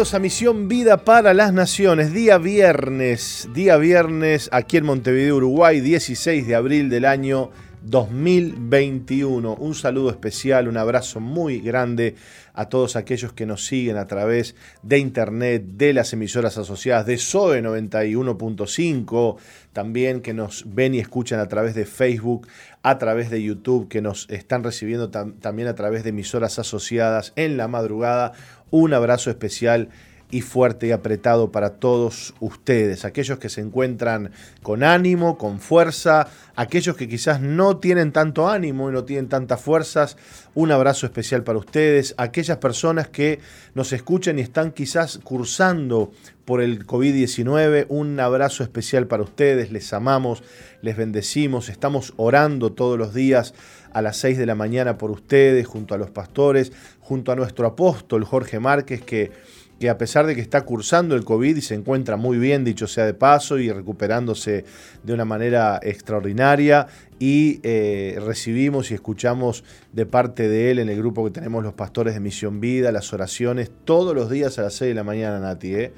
[0.00, 6.46] A Misión Vida para las Naciones, día viernes, día viernes aquí en Montevideo, Uruguay, 16
[6.46, 7.50] de abril del año
[7.82, 9.54] 2021.
[9.54, 12.14] Un saludo especial, un abrazo muy grande
[12.54, 17.18] a todos aquellos que nos siguen a través de internet, de las emisoras asociadas, de
[17.18, 19.36] SOE 91.5,
[19.72, 22.48] también que nos ven y escuchan a través de Facebook,
[22.82, 27.56] a través de YouTube, que nos están recibiendo también a través de emisoras asociadas en
[27.56, 28.32] la madrugada
[28.70, 29.88] un abrazo especial
[30.30, 34.30] y fuerte y apretado para todos ustedes, aquellos que se encuentran
[34.62, 39.60] con ánimo, con fuerza, aquellos que quizás no tienen tanto ánimo y no tienen tantas
[39.60, 40.16] fuerzas,
[40.54, 43.40] un abrazo especial para ustedes, aquellas personas que
[43.74, 46.12] nos escuchan y están quizás cursando
[46.44, 50.42] por el COVID-19, un abrazo especial para ustedes, les amamos,
[50.82, 53.54] les bendecimos, estamos orando todos los días
[53.92, 57.66] a las 6 de la mañana por ustedes, junto a los pastores, junto a nuestro
[57.66, 59.32] apóstol Jorge Márquez, que,
[59.80, 62.86] que a pesar de que está cursando el COVID y se encuentra muy bien, dicho
[62.86, 64.66] sea de paso, y recuperándose
[65.02, 66.86] de una manera extraordinaria,
[67.18, 69.64] y eh, recibimos y escuchamos
[69.94, 73.10] de parte de él en el grupo que tenemos los pastores de Misión Vida, las
[73.14, 75.74] oraciones todos los días a las 6 de la mañana, Nati.
[75.74, 75.92] ¿eh?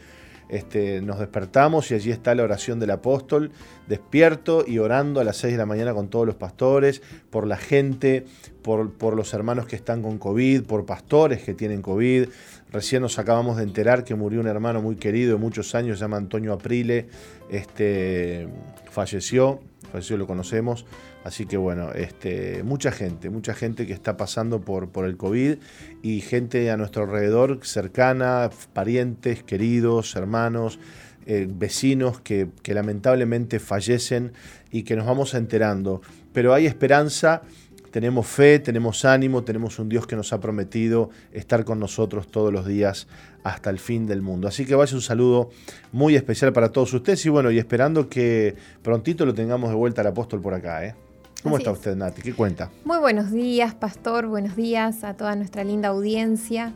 [0.48, 3.52] Este, nos despertamos y allí está la oración del apóstol,
[3.88, 7.56] despierto y orando a las 6 de la mañana con todos los pastores, por la
[7.56, 8.26] gente,
[8.62, 12.28] por, por, los hermanos que están con COVID, por pastores que tienen COVID.
[12.72, 16.04] Recién nos acabamos de enterar que murió un hermano muy querido de muchos años, se
[16.04, 17.06] llama Antonio Aprile,
[17.50, 18.48] este,
[18.90, 19.60] falleció,
[19.90, 20.86] falleció, lo conocemos.
[21.22, 25.58] Así que bueno, este, mucha gente, mucha gente que está pasando por, por el COVID
[26.02, 30.80] y gente a nuestro alrededor cercana, parientes, queridos, hermanos,
[31.26, 34.32] eh, vecinos que, que lamentablemente fallecen
[34.70, 36.00] y que nos vamos enterando.
[36.32, 37.42] Pero hay esperanza
[37.92, 42.52] tenemos fe, tenemos ánimo, tenemos un Dios que nos ha prometido estar con nosotros todos
[42.52, 43.06] los días
[43.44, 44.48] hasta el fin del mundo.
[44.48, 45.50] Así que vaya un saludo
[45.92, 50.00] muy especial para todos ustedes y bueno, y esperando que prontito lo tengamos de vuelta
[50.00, 50.94] al apóstol por acá, ¿eh?
[51.42, 52.22] ¿Cómo está usted, Nati?
[52.22, 52.70] ¿Qué cuenta?
[52.84, 54.28] Muy buenos días, pastor.
[54.28, 56.72] Buenos días a toda nuestra linda audiencia.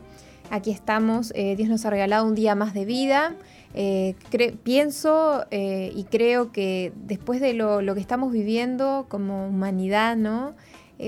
[0.49, 1.31] Aquí estamos.
[1.35, 3.35] Eh, Dios nos ha regalado un día más de vida.
[3.73, 4.15] Eh,
[4.63, 10.53] pienso eh, y creo que después de lo, que estamos viviendo como humanidad, ¿no?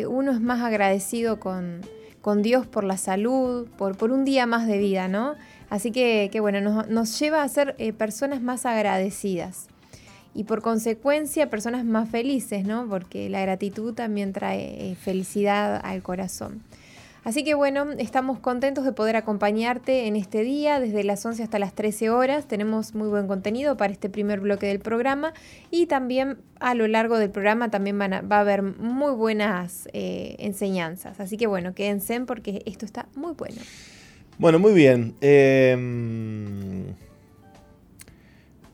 [0.07, 1.81] Uno es más agradecido con,
[2.22, 5.35] con, Dios por la salud, por, por, un día más de vida, ¿no?
[5.69, 9.67] Así que, bueno, nos, lleva a ser personas más agradecidas
[10.33, 12.88] y por consecuencia personas más felices, ¿no?
[12.88, 16.61] Porque la gratitud también trae eh, felicidad al corazón.
[17.29, 21.59] Así que bueno, estamos contentos de poder acompañarte en este día, desde las 11 hasta
[21.59, 22.47] las 13 horas.
[22.47, 25.35] Tenemos muy buen contenido para este primer bloque del programa
[25.69, 30.38] y también a lo largo del programa también van va a haber muy buenas eh,
[30.39, 31.19] enseñanzas.
[31.19, 33.62] Así que bueno, quédense porque esto está muy bueno.
[34.39, 35.13] Bueno, muy bien.
[35.21, 36.95] Eh...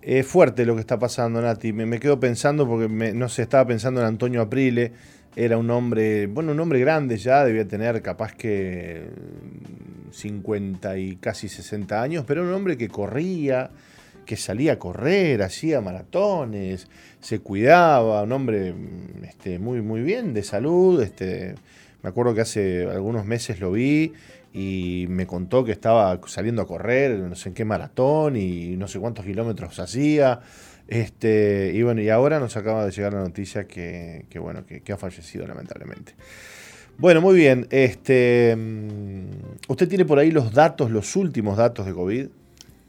[0.01, 1.73] Es fuerte lo que está pasando, Nati.
[1.73, 4.93] Me, quedo pensando porque no se estaba pensando en Antonio Aprile.
[5.35, 9.09] Era un hombre, bueno, un hombre grande ya, debía tener capaz que
[10.11, 13.69] 50 y casi 60 años, pero un hombre que corría,
[14.25, 16.87] que salía a correr, hacía maratones,
[17.19, 18.73] se cuidaba, un hombre
[19.23, 21.01] este, muy, muy bien de salud.
[21.01, 21.55] Este,
[22.01, 24.13] me acuerdo que hace algunos meses lo vi
[24.53, 28.87] y me contó que estaba saliendo a correr, no sé en qué maratón y no
[28.87, 30.39] sé cuántos kilómetros hacía.
[30.87, 34.97] Este, y bueno, y ahora nos acaba de llegar la noticia que, bueno, que, ha
[34.97, 36.13] fallecido lamentablemente.
[36.97, 37.67] Bueno, muy bien.
[37.71, 39.25] Este, mm,
[39.67, 42.27] ¿Usted tiene por ahí los datos, los últimos datos de COVID?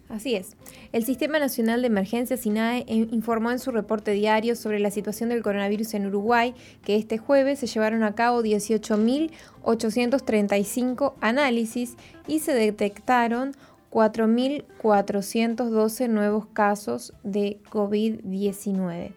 [0.09, 0.53] Así es.
[0.93, 5.43] El Sistema Nacional de Emergencias SINAE informó en su reporte diario sobre la situación del
[5.43, 6.55] coronavirus en Uruguay
[6.85, 11.97] que este jueves se llevaron a cabo 18.835 análisis
[12.29, 13.57] y se detectaron
[13.97, 19.13] 4.412 nuevos casos de COVID-19.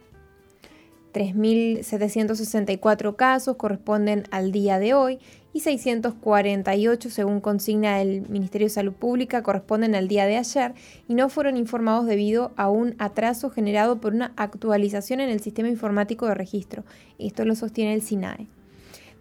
[1.13, 5.19] 3.764 casos corresponden al día de hoy
[5.51, 10.73] y 648, según consigna el Ministerio de Salud Pública, corresponden al día de ayer
[11.09, 15.67] y no fueron informados debido a un atraso generado por una actualización en el sistema
[15.67, 16.85] informático de registro.
[17.17, 18.47] Esto lo sostiene el SINAE.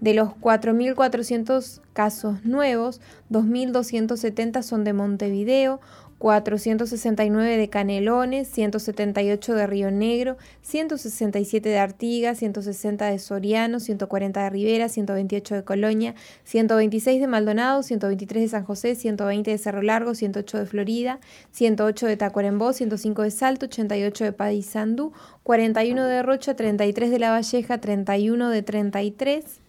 [0.00, 3.00] De los 4.400 casos nuevos,
[3.30, 5.80] 2.270 son de Montevideo,
[6.18, 14.50] 469 de Canelones, 178 de Río Negro, 167 de Artigas, 160 de Soriano, 140 de
[14.50, 16.14] Rivera, 128 de Colonia,
[16.44, 21.20] 126 de Maldonado, 123 de San José, 120 de Cerro Largo, 108 de Florida,
[21.52, 25.12] 108 de Tacuarembó, 105 de Salto, 88 de Padizandú,
[25.44, 29.60] 41 de Rocha, 33 de La Valleja, 31 de 33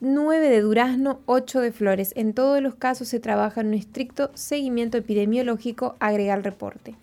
[0.00, 2.12] 9 de durazno, 8 de flores.
[2.16, 6.94] En todos los casos se trabaja en un estricto seguimiento epidemiológico, agrega el reporte.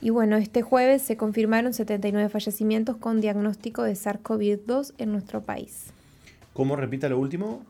[0.00, 5.86] Y bueno, este jueves se confirmaron 79 fallecimientos con diagnóstico de SARS-CoV-2 en nuestro país.
[6.52, 7.64] ¿Cómo repita lo último?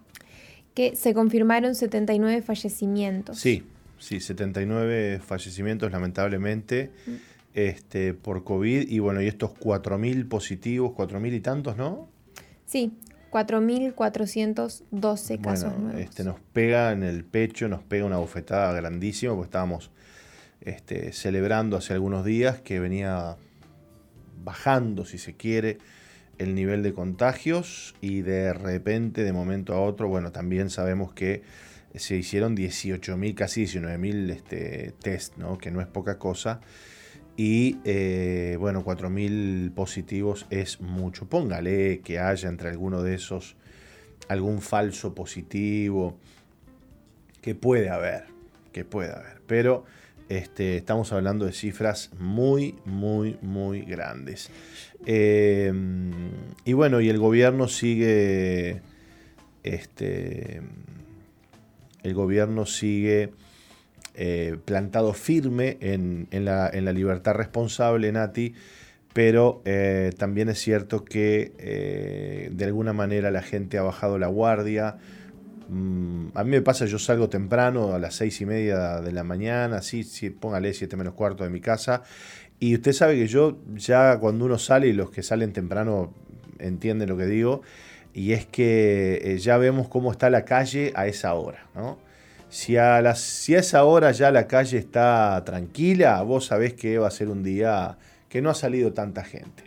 [0.75, 3.39] Que se confirmaron 79 fallecimientos.
[3.39, 3.63] Sí,
[3.99, 7.13] sí, 79 fallecimientos lamentablemente mm.
[7.55, 12.09] este, por COVID y bueno, y estos 4.000 positivos, 4.000 y tantos, ¿no?
[12.67, 12.93] Sí,
[13.35, 16.01] 4.412 casos nuevos.
[16.01, 19.91] Este, nos pega en el pecho, nos pega una bofetada grandísima, porque estábamos
[20.61, 23.37] este, celebrando hace algunos días que venía
[24.45, 25.79] bajando, si se quiere,
[26.39, 31.43] el nivel de contagios y de repente, de momento a otro, bueno, también sabemos que
[31.93, 35.59] se hicieron 18.000, casi 19.000 este, test, ¿no?
[35.59, 36.61] que no es poca cosa
[37.37, 41.27] y eh, bueno, 4.000 positivos es mucho.
[41.27, 43.57] Póngale que haya entre alguno de esos
[44.29, 46.17] algún falso positivo,
[47.43, 48.25] que puede haber,
[48.73, 49.43] que puede haber.
[49.47, 49.85] Pero
[50.29, 54.51] este, estamos hablando de cifras muy, muy, muy grandes.
[55.05, 56.13] Em,
[56.65, 58.81] y bueno, y el gobierno sigue,
[59.63, 60.63] este,
[62.03, 63.33] el gobierno sigue
[64.17, 68.55] eh, plantado firme en, la, libertad responsable, Nati,
[69.13, 74.29] pero eh, también es cierto que eh, de alguna manera la gente ha bajado la
[74.29, 74.99] guardia.
[75.69, 79.25] Mm, a mí me pasa, yo salgo temprano a las seis y media de la
[79.25, 82.03] mañana, así, póngale siete menos cuarto de mi casa,
[82.61, 86.15] y usted sabe que yo ya cuando uno sale, y los que salen temprano
[86.61, 87.63] entienden lo que digo,
[88.13, 92.04] y es que ya vemos cómo está la calle a esa hora, ¿no?
[92.55, 96.99] Si a, las, si a esa hora ya la calle está tranquila, vos sabés que
[96.99, 97.99] va a ser un día
[98.29, 99.65] que no ha salido tanta gente.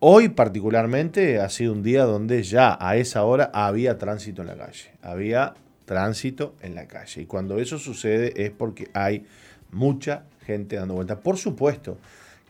[0.00, 4.56] Hoy particularmente ha sido un día donde ya a esa hora había tránsito en la
[4.56, 4.92] calle.
[5.02, 5.52] Había
[5.84, 7.20] tránsito en la calle.
[7.20, 9.26] Y cuando eso sucede es porque hay
[9.70, 11.20] mucha gente dando vuelta.
[11.20, 11.98] Por supuesto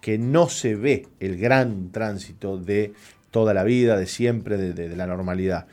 [0.00, 2.92] que no se ve el gran tránsito de
[3.32, 5.66] toda la vida, de siempre, de la normalidad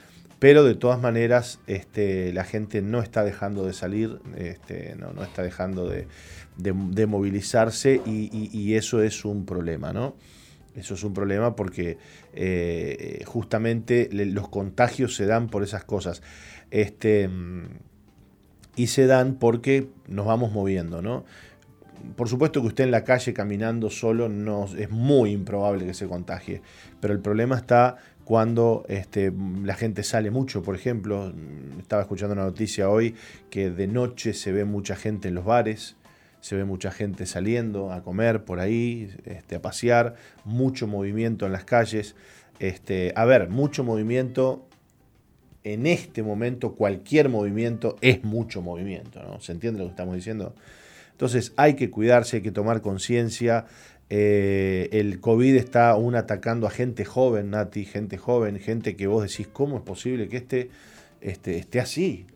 [0.44, 5.42] pero de todas maneras este, la gente no está dejando de salir, este, no, está
[5.42, 10.18] dejando de, movilizarse y, eso es un problema, ¿no?
[10.76, 11.98] Eso es un problema porque
[12.34, 16.22] eh, justamente los contagios se dan por esas cosas.
[16.72, 17.30] Este,
[18.76, 21.24] y se dan porque nos vamos moviendo, ¿no?
[22.18, 26.06] Por supuesto que usted en la calle caminando solo no, es muy improbable que se
[26.06, 26.62] contagie,
[27.00, 31.34] pero el problema está cuando este, la gente sale mucho, por ejemplo,
[31.80, 33.16] estaba escuchando una noticia hoy
[33.50, 35.98] que de noche se ve mucha gente en los bares,
[36.40, 41.54] se ve mucha gente saliendo a comer por ahí, este, a pasear, mucho movimiento en
[41.54, 42.16] las calles.
[42.60, 44.68] Este, a ver, mucho movimiento,
[45.64, 49.40] en este momento cualquier movimiento es mucho movimiento, ¿no?
[49.40, 50.54] ¿Se entiende lo que estamos diciendo?
[51.12, 53.66] Entonces hay que cuidarse, hay que tomar conciencia,
[54.10, 59.28] eh, el COVID está aún atacando a gente joven, Nati, gente joven, gente que vos
[59.28, 60.70] decís, ¿cómo es posible que este,
[61.22, 62.28] este esté así?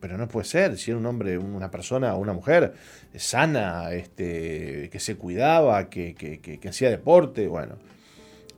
[0.00, 2.74] Pero no puede ser, si era un hombre, una persona, una mujer
[3.14, 7.76] sana, este, que se cuidaba, que, que, hacía deporte, bueno.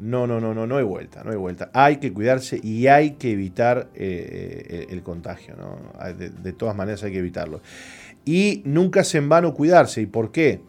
[0.01, 1.71] No, no, no, no, no hay vuelta, no hay vuelta.
[1.73, 5.79] Hay que cuidarse y hay que evitar eh, el, contagio, ¿no?
[6.15, 7.61] De, de todas maneras hay que evitarlo.
[8.25, 10.01] Y nunca es en vano cuidarse.
[10.01, 10.61] ¿Y por qué?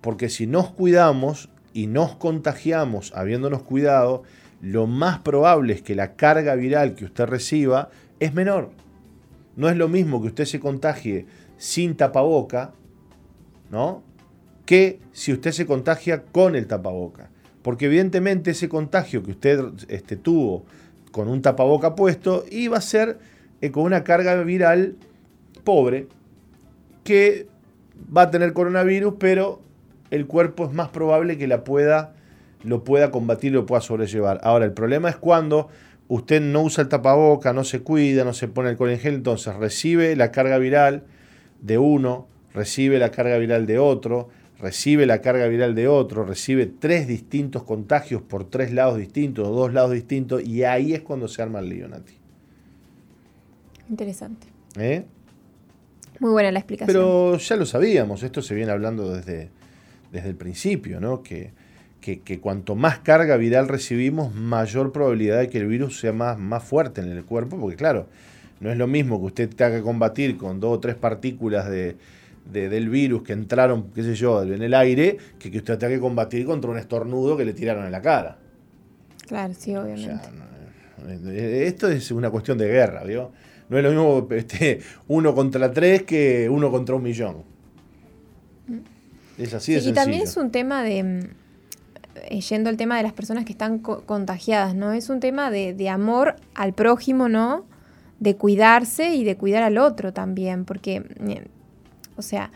[0.00, 4.22] Porque si nos cuidamos y nos contagiamos habiéndonos cuidado,
[4.60, 8.70] lo más probable es que la carga viral que usted reciba es menor.
[9.56, 12.72] No es lo mismo que usted se contagie sin tapaboca,
[13.70, 14.02] ¿no?
[14.64, 17.30] Que si usted se contagia con el tapaboca.
[17.62, 20.64] Porque evidentemente ese contagio que usted este, tuvo
[21.10, 23.18] con un tapaboca puesto iba a ser
[23.60, 24.96] eh, con una carga viral
[25.62, 26.08] pobre
[27.04, 27.46] que
[28.16, 29.60] va a tener coronavirus, pero
[30.12, 32.12] el cuerpo es más probable que la pueda,
[32.62, 34.40] lo pueda combatir, lo pueda sobrellevar.
[34.42, 35.70] Ahora, el problema es cuando
[36.06, 39.56] usted no usa el tapaboca, no se cuida, no se pone el en gel, entonces
[39.56, 41.04] recibe la carga viral
[41.62, 44.28] de uno, recibe la carga viral de otro,
[44.60, 49.72] recibe la carga viral de otro, recibe tres distintos contagios por tres lados distintos, dos
[49.72, 52.12] lados distintos, y ahí es cuando se arma el lío, Nati.
[53.88, 54.46] Interesante.
[54.76, 55.06] ¿Eh?
[56.20, 56.94] Muy buena la explicación.
[56.94, 59.48] Pero ya lo sabíamos, esto se viene hablando desde,
[60.12, 61.22] desde el principio, ¿no?
[61.22, 61.50] Que,
[62.00, 66.62] que, cuanto más carga viral recibimos, mayor probabilidad de que el virus sea más, más
[66.62, 68.08] fuerte en el cuerpo, porque claro,
[68.60, 71.96] no es lo mismo que usted tenga que combatir con dos o tres partículas de,
[72.52, 76.00] del virus que entraron, qué sé yo, en el aire, que que usted tenga que
[76.00, 78.36] combatir contra un estornudo que le tiraron en la cara.
[79.26, 81.66] Claro, sí, obviamente.
[81.66, 83.32] Esto es una cuestión de guerra, ¿vio?
[83.68, 87.52] No es lo mismo este, uno contra tres que uno contra un millón.
[89.38, 91.20] Es así de Y también es un tema de, mm,
[92.14, 94.92] eh, yendo al tema de las personas que están contagiadas, ¿no?
[94.92, 97.64] Es un tema de, de, amor al prójimo, ¿no?
[98.20, 102.50] De cuidarse y de cuidar al otro también, porque, mm, o sea,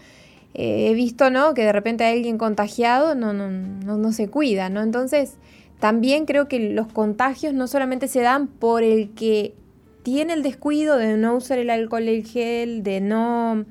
[0.58, 1.52] eh, he visto, ¿no?
[1.52, 4.82] Que de repente hay alguien contagiado, no, no, no, no se cuida, ¿no?
[4.82, 5.34] Entonces,
[5.80, 9.54] también creo que los contagios no solamente se dan por el que
[10.02, 13.66] tiene el descuido de no usar el alcohol el gel, de no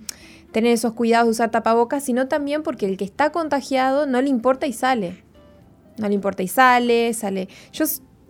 [0.56, 4.30] tener esos cuidados de usar tapabocas, sino también porque el que está contagiado no le
[4.30, 5.22] importa y sale.
[5.98, 7.50] No le importa y sale, sale.
[7.74, 7.84] Yo,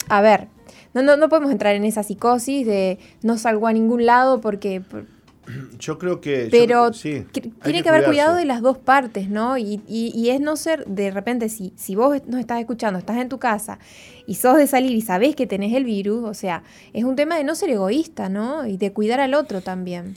[0.09, 0.47] a ver,
[0.95, 4.81] no, no, no podemos entrar en esa psicosis de no salgo a ningún lado porque,
[5.77, 6.47] yo creo que...
[6.49, 9.59] Pero tiene que, haber cuidado de las dos partes, ¿no?
[9.59, 13.29] Y, y, es no ser, de repente, si, si vos nos estás escuchando, estás en
[13.29, 13.77] tu casa
[14.25, 17.37] y sos de salir y sabés que tenés el virus, o sea, es un tema
[17.37, 18.65] de no ser egoísta, ¿no?
[18.65, 20.15] Y de cuidar al otro también.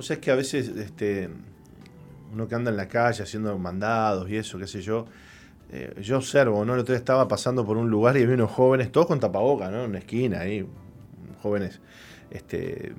[0.00, 1.28] Pues es que a veces este,
[2.32, 5.04] uno que anda en la calle haciendo mandados y eso, qué sé yo,
[5.70, 6.72] eh, yo observo, ¿no?
[6.72, 9.70] El otro día estaba pasando por un lugar y había unos jóvenes, todos con tapaboca,
[9.70, 9.84] ¿no?
[9.84, 10.66] En una esquina ahí,
[11.42, 11.80] jóvenes,
[12.30, 12.94] este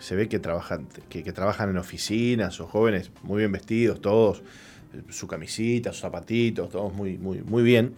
[0.00, 4.42] se ve que trabajan, que, trabajan en oficinas o jóvenes muy bien vestidos, todos,
[5.10, 7.94] su camisita, sus zapatitos, todos muy, muy, muy bien.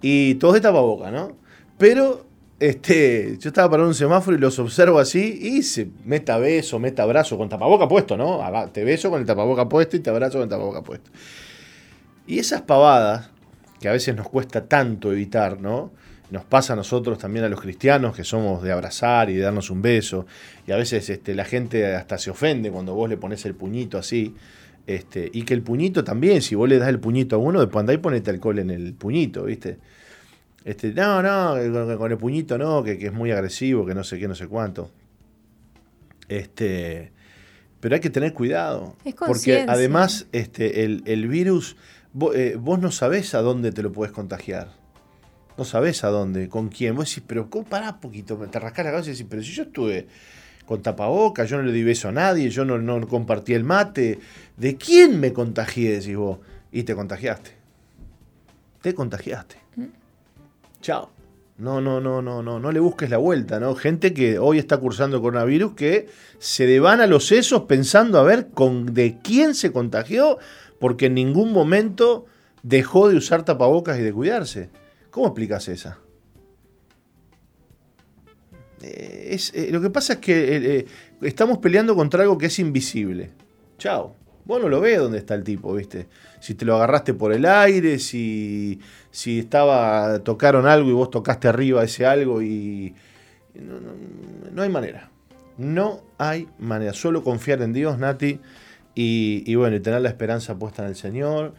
[0.00, 1.36] Y todos de tapaboca, ¿no?
[1.78, 2.26] Pero
[2.62, 6.78] este, yo estaba parado en un semáforo y los observo así y se meta beso,
[6.78, 8.40] meta abrazo con tapaboca puesto, ¿no?
[8.72, 11.10] Te beso con el tapaboca puesto y te abrazo con el tapaboca puesto.
[12.26, 13.30] Y esas pavadas,
[13.80, 15.90] que a veces nos cuesta tanto evitar, ¿no?
[16.30, 19.68] nos pasa a nosotros también a los cristianos, que somos de abrazar y de darnos
[19.68, 20.24] un beso,
[20.66, 23.98] y a veces este, la gente hasta se ofende cuando vos le pones el puñito
[23.98, 24.34] así,
[24.86, 27.80] este, y que el puñito también, si vos le das el puñito a uno, después
[27.80, 29.78] andá y ponete alcohol en el puñito, ¿viste?
[30.64, 34.28] Este, no, no, con el puñito no, que, es muy agresivo, que no sé qué,
[34.28, 34.90] no sé cuánto.
[36.28, 37.12] Este,
[37.80, 38.96] pero hay que tener cuidado.
[39.26, 41.76] porque además este, el, virus,
[42.12, 44.68] vos, eh, vos no sabés a dónde te lo puedes contagiar.
[45.58, 46.94] No sabes a dónde, con quién.
[46.94, 48.36] Vos decís, pero ¿cómo pará poquito?
[48.36, 50.06] Te rascás la cabeza y decís, pero si yo estuve
[50.64, 54.18] con tapaboca, yo no le di beso a nadie, yo no, no compartí el mate.
[54.56, 55.98] ¿De quién me contagié?
[55.98, 56.38] Decís vos.
[56.70, 57.50] Y te contagiaste.
[58.80, 59.56] Te contagiaste.
[59.76, 60.01] ¿Mm?
[60.82, 61.10] Chao.
[61.58, 63.74] No, no, no, no, no, no le busques la vuelta, ¿no?
[63.76, 66.08] Gente que hoy está cursando coronavirus que
[66.38, 70.38] se devana los sesos pensando a ver con de quién se contagió,
[70.80, 72.26] porque en ningún momento
[72.62, 74.70] dejó de usar tapabocas y de cuidarse.
[75.10, 75.98] ¿Cómo explicas esa?
[78.82, 80.86] Eh, es, eh, lo que pasa es que eh,
[81.20, 83.30] estamos peleando contra algo que es invisible.
[83.78, 84.16] Chao.
[84.44, 86.08] Vos no lo ves dónde está el tipo, ¿viste?
[86.42, 88.80] Si te lo agarraste por el aire, si,
[89.12, 92.94] si estaba, tocaron algo y vos tocaste arriba ese algo y...
[93.54, 93.74] No,
[94.50, 95.10] no hay manera.
[95.56, 96.94] No hay manera.
[96.94, 98.40] Solo confiar en Dios, Nati,
[98.94, 101.54] y, bueno, y tener la esperanza puesta en el Señor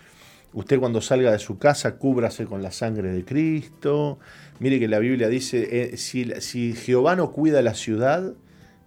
[0.54, 4.20] Usted cuando salga de su casa, cúbrase con la sangre de Cristo.
[4.60, 8.34] Mire que la Biblia dice, eh, si, Jehová no cuida la ciudad,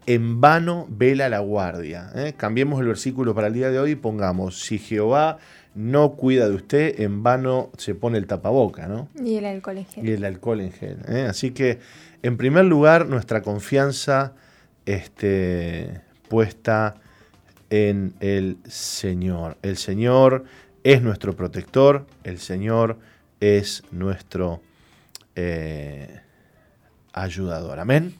[0.07, 2.13] en vano vela la guardia.
[2.15, 2.35] ¿eh?
[2.37, 5.39] Cambiemos el versículo para el día de hoy y pongamos, si Jehová
[5.77, 9.09] no cuida de usted, en vano se pone el tapaboca, ¿no?
[9.23, 10.09] Y el alcohol en gel.
[10.09, 10.99] Y el alcohol en gel.
[11.07, 11.27] ¿eh?
[11.29, 11.79] Así que,
[12.23, 14.33] en primer lugar, nuestra confianza
[14.87, 16.97] este, puesta
[17.69, 19.59] en el Señor.
[19.61, 20.45] El Señor
[20.83, 22.99] es nuestro protector, el Señor
[23.41, 24.63] es nuestro
[25.35, 26.21] eh,
[27.13, 27.81] ayudador.
[27.81, 28.15] Amén.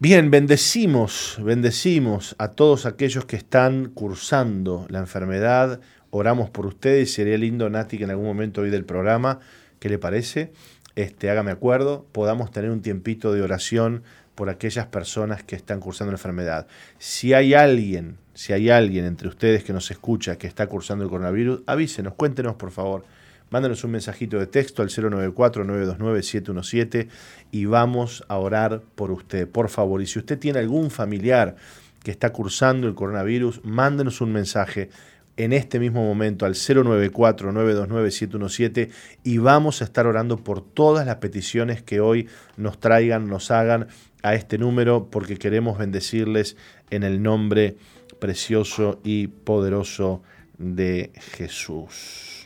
[0.00, 5.80] Bien, bendecimos, bendecimos a todos aquellos que están cursando la enfermedad.
[6.10, 7.12] Oramos por ustedes.
[7.12, 9.40] Sería lindo, Nati, que en algún momento hoy del programa,
[9.80, 10.52] ¿qué le parece?
[10.94, 14.04] Este, hágame acuerdo, podamos tener un tiempito de oración
[14.36, 16.68] por aquellas personas que están cursando la enfermedad.
[17.00, 21.10] Si hay alguien, si hay alguien entre ustedes que nos escucha que está cursando el
[21.10, 23.04] coronavirus, avísenos, cuéntenos por favor.
[23.50, 27.08] Mándanos un mensajito de texto al 094-929-717
[27.50, 30.02] y vamos a orar por usted, por favor.
[30.02, 31.56] Y si usted tiene algún familiar
[32.02, 34.90] que está cursando el coronavirus, mándenos un mensaje
[35.38, 38.90] en este mismo momento al 094-929-717
[39.24, 43.88] y vamos a estar orando por todas las peticiones que hoy nos traigan, nos hagan
[44.22, 46.58] a este número porque queremos bendecirles
[46.90, 47.76] en el nombre
[48.18, 50.22] precioso y poderoso
[50.58, 52.37] de Jesús.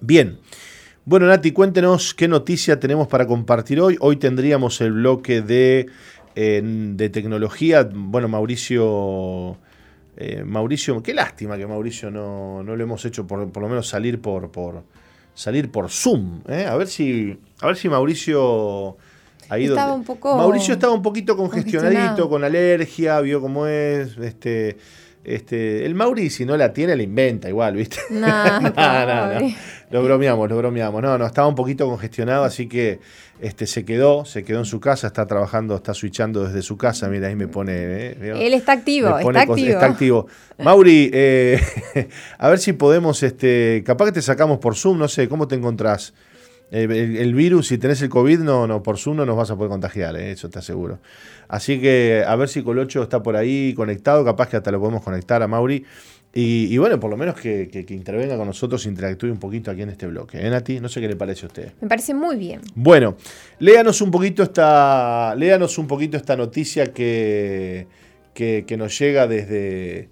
[0.00, 0.38] Bien,
[1.04, 3.96] bueno Nati, cuéntenos qué noticia tenemos para compartir hoy.
[4.00, 5.86] Hoy tendríamos el bloque de,
[6.34, 7.88] de tecnología.
[7.92, 9.58] Bueno, Mauricio...
[10.16, 13.88] Eh, Mauricio, qué lástima que Mauricio no, no lo hemos hecho por, por lo menos
[13.88, 14.82] salir por, por,
[15.34, 16.42] salir por Zoom.
[16.48, 16.66] ¿eh?
[16.66, 18.96] A ver si, a ver si Mauricio
[19.48, 19.74] ha ido.
[19.74, 24.18] Estaba un poco Mauricio estaba un poquito congestionadito, con alergia, vio cómo es.
[24.18, 24.76] Este,
[25.24, 27.98] este, el Mauri, si no la tiene, la inventa igual, ¿viste?
[28.10, 29.54] No, no, no, no.
[29.90, 31.02] Lo bromeamos, lo bromeamos.
[31.02, 33.00] No, no, estaba un poquito congestionado, así que
[33.40, 37.08] este, se quedó, se quedó en su casa, está trabajando, está switchando desde su casa.
[37.08, 37.72] Mira, ahí me pone.
[37.74, 38.16] ¿eh?
[38.46, 39.68] Él está activo, está activo.
[39.74, 40.26] está activo.
[40.58, 41.60] Mauri, eh,
[42.38, 45.56] a ver si podemos, este, capaz que te sacamos por Zoom, no sé, ¿cómo te
[45.56, 46.14] encontrás?
[46.70, 49.50] El, el- el virus, si tenés el COVID, no, no, por Zoom no nos vas
[49.50, 51.00] a poder contagiar, eh, eso te aseguro.
[51.48, 55.02] Así que a ver si Colocho está por ahí conectado, capaz que hasta lo podemos
[55.02, 55.84] conectar a Mauri.
[56.32, 59.70] Y, y bueno, por lo menos que, que- que intervenga con nosotros, interactúe un poquito
[59.70, 60.38] aquí en este bloque.
[60.38, 60.78] ¿Eh, Nati?
[60.78, 61.72] No sé qué le parece a usted.
[61.80, 62.60] Me parece muy bien.
[62.76, 63.16] Bueno,
[63.58, 67.88] léanos un poquito esta, léanos un poquito esta noticia que,
[68.32, 70.08] que, que nos llega desde,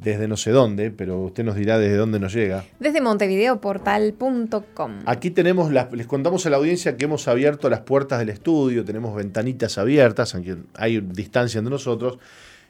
[0.00, 2.64] desde no sé dónde, pero usted nos dirá desde dónde nos llega.
[2.80, 4.92] Desde montevideoportal.com.
[5.06, 8.84] Aquí tenemos, las, les contamos a la audiencia que hemos abierto las puertas del estudio,
[8.84, 12.18] tenemos ventanitas abiertas, aunque hay distancia entre nosotros.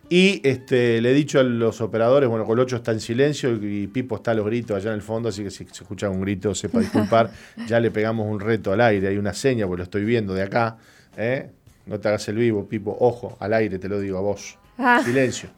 [0.08, 4.16] Y este, le he dicho a los operadores, bueno, Colocho está en silencio y, Pipo
[4.16, 6.54] está a los gritos allá en el fondo, así que si se escucha un grito,
[6.54, 7.30] sepa disculpar.
[7.66, 10.42] ya le pegamos un reto al aire, hay una seña, porque lo estoy viendo de
[10.42, 10.76] acá.
[11.16, 11.50] ¿eh?
[11.86, 12.96] No te hagas el vivo, Pipo.
[13.00, 14.58] Ojo, al aire te lo digo a vos.
[14.78, 15.00] Ah.
[15.04, 15.48] Silencio.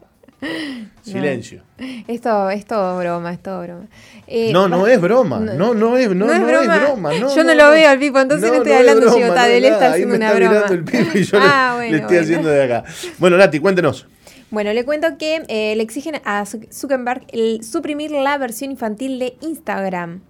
[1.03, 1.63] Silencio.
[2.07, 3.87] Esto es todo broma, es todo broma.
[4.27, 5.41] Eh, No, no es broma.
[5.41, 6.77] No, no es, no, ¿No es no broma?
[6.77, 7.11] es broma.
[7.19, 9.53] no, Yo no lo veo al Pipo, entonces no estoy es hablando broma, chivotá, no
[9.53, 10.75] él es está haciendo Ahí me una está broma.
[10.75, 12.23] el Pipo y yo Ah, le, bueno, le estoy bueno.
[12.23, 12.85] haciendo de acá.
[13.19, 14.07] Bueno, Nati, cuéntenos.
[14.51, 19.19] Bueno, le cuento que eh, le exigen a Zuc- Zuckerberg el suprimir la versión infantil
[19.19, 20.23] de Instagram.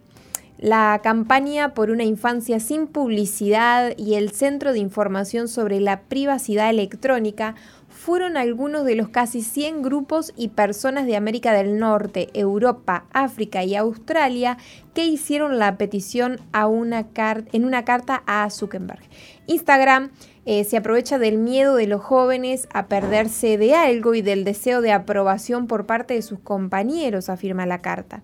[0.58, 6.68] La campaña por una infancia sin publicidad y el Centro de Información sobre la Privacidad
[6.68, 7.54] Electrónica
[7.88, 13.62] fueron algunos de los casi 100 grupos y personas de América del Norte, Europa, África
[13.62, 14.58] y Australia
[14.94, 17.06] que hicieron la petición a una
[17.52, 19.02] en una carta a Zuckerberg.
[19.46, 20.10] Instagram
[20.50, 24.80] eh, se aprovecha del miedo de los jóvenes a perderse de algo y del deseo
[24.80, 28.22] de aprobación por parte de sus compañeros, afirma la carta.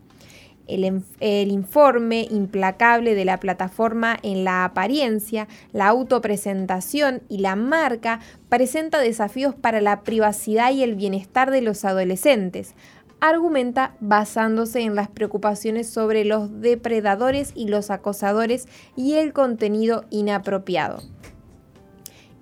[0.67, 1.03] El,
[1.51, 9.55] informe implacable de la plataforma en la apariencia, la autopresentación y la marca presenta desafíos
[9.55, 12.75] para la privacidad y el bienestar de los adolescentes.
[13.21, 21.03] Argumenta basándose en las preocupaciones sobre los depredadores y los acosadores y el contenido inapropiado.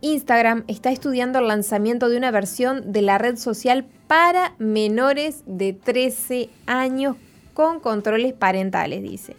[0.05, 5.75] Instagram está estudiando el lanzamiento de una versión de la red social para menores de
[5.75, 7.17] 13 años
[7.55, 9.37] con controles parentales, dice.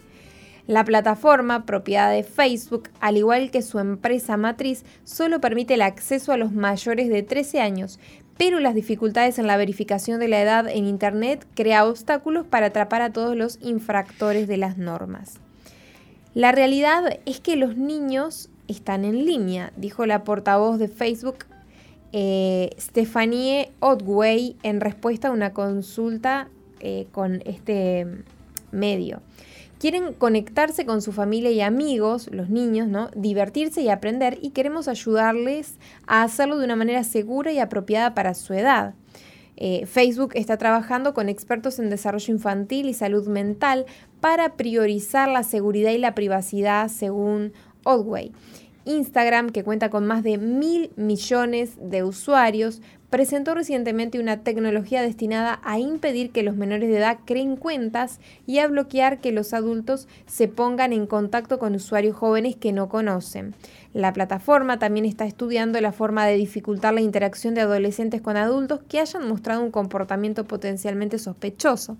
[0.66, 6.32] La plataforma, propiedad de Facebook, al igual que su empresa matriz, solo permite el acceso
[6.32, 8.00] a los mayores de 13 años,
[8.38, 13.02] pero las dificultades en la verificación de la edad en Internet crea obstáculos para atrapar
[13.02, 15.40] a todos los infractores de las normas.
[16.32, 21.44] La realidad es que los niños están en línea, dijo la portavoz de Facebook,
[22.12, 26.48] eh, Stephanie Otway, en respuesta a una consulta
[26.80, 28.06] eh, con este
[28.70, 29.20] medio.
[29.78, 33.10] Quieren conectarse con su familia y amigos, los niños, ¿no?
[33.14, 35.74] Divertirse y aprender y queremos ayudarles
[36.06, 38.94] a hacerlo de una manera segura y apropiada para su edad.
[39.56, 43.86] Eh, Facebook está trabajando con expertos en desarrollo infantil y salud mental
[44.20, 47.52] para priorizar la seguridad y la privacidad según
[47.84, 48.32] Otway.
[48.86, 55.60] Instagram, que cuenta con más de mil millones de usuarios, presentó recientemente una tecnología destinada
[55.62, 60.08] a impedir que los menores de edad creen cuentas y a bloquear que los adultos
[60.26, 63.54] se pongan en contacto con usuarios jóvenes que no conocen.
[63.94, 68.80] La plataforma también está estudiando la forma de dificultar la interacción de adolescentes con adultos
[68.88, 71.96] que hayan mostrado un comportamiento potencialmente sospechoso.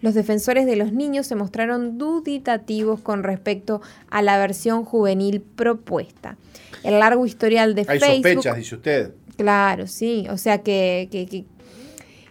[0.00, 6.36] Los defensores de los niños se mostraron duditativos con respecto a la versión juvenil propuesta.
[6.84, 9.14] El largo historial de Hay Facebook sospechas, dice usted.
[9.36, 10.26] Claro, sí.
[10.30, 11.44] O sea que, que, que-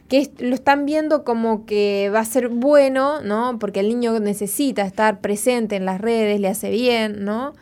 [0.07, 3.57] que lo están viendo como que va a ser bueno, ¿no?
[3.59, 7.53] Porque el niño necesita estar presente en las redes, le hace bien, ¿no?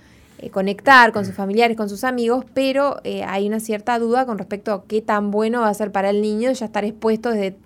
[0.41, 4.37] Eh, conectar con sus familiares, con sus amigos, pero eh, hay una cierta duda con
[4.37, 7.57] respecto a qué tan bueno va a ser para el niño ya estar expuesto desde,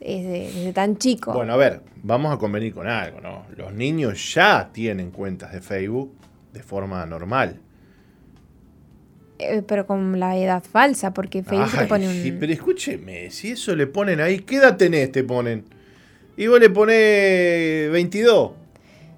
[0.00, 1.32] desde, desde tan chico.
[1.32, 3.46] Bueno, a ver, vamos a convenir con algo, ¿no?
[3.56, 6.12] Los niños ya tienen cuentas de Facebook
[6.52, 7.58] de forma normal.
[9.38, 12.22] Eh, pero con la edad falsa, porque Facebook te Ay, pone un...
[12.22, 15.10] sí, pero escúcheme, si eso le ponen ahí, ¿qué edad tenés?
[15.10, 15.64] Te ponen.
[16.36, 18.52] Y vos le ponés 22.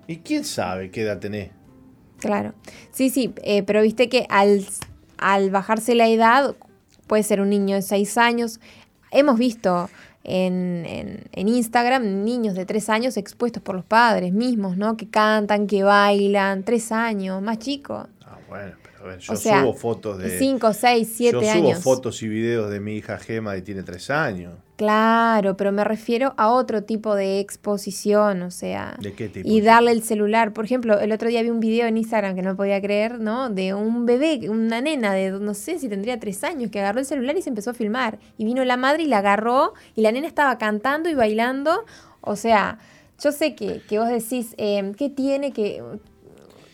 [0.06, 1.50] ¿Y quién sabe qué edad tenés?
[2.22, 2.54] Claro.
[2.92, 4.64] Sí, sí, eh, pero viste que al,
[5.18, 6.54] al bajarse la edad,
[7.08, 8.60] puede ser un niño de 6 años.
[9.10, 9.90] Hemos visto
[10.22, 14.96] en, Instagram niños de tres años expuestos por los padres mismos, ¿no?
[14.96, 18.06] Que cantan, que bailan, tres años, más chicos.
[18.24, 20.38] Ah, bueno, pero a ver, yo subo fotos de...
[20.38, 21.76] Cinco, seis, siete años.
[21.76, 24.54] Yo subo fotos y videos de mi hija Gema que tiene tres años.
[24.82, 28.96] Claro, pero me refiero a otro tipo de exposición, o sea.
[29.00, 29.48] ¿De qué tipo?
[29.48, 30.52] Y darle el celular.
[30.52, 33.48] Por ejemplo, el otro día vi un video en Instagram que no podía creer, ¿no?
[33.48, 37.06] De un bebé, una nena de no sé si tendría tres años, que agarró el
[37.06, 38.18] celular y se empezó a filmar.
[38.36, 41.84] Y vino la madre y la agarró, y la nena estaba cantando y bailando.
[42.20, 42.80] O sea,
[43.22, 45.80] yo sé que, que vos decís, eh, ¿qué tiene que.?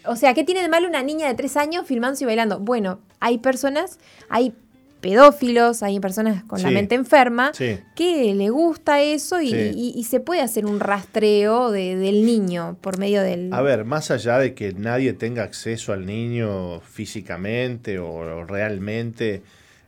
[0.07, 2.59] O sea, ¿qué tiene de malo una niña de tres años filmándose y bailando?
[2.59, 3.99] Bueno, hay personas,
[4.31, 4.55] hay
[5.01, 10.65] pedófilos, hay personas con la mente enferma, que le gusta eso y, se puede hacer
[10.67, 13.53] un rastreo del niño por medio del...
[13.53, 19.43] A ver, más allá de que nadie tenga acceso al niño físicamente o, realmente,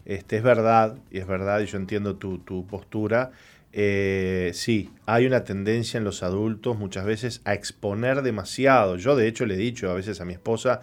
[0.04, 3.32] este, es verdad, y es verdad, y yo entiendo tu, postura,
[3.72, 8.96] eh, sí, hay una tendencia en los adultos muchas veces a exponer demasiado.
[8.96, 10.80] Yo de hecho le he dicho a veces a mi esposa,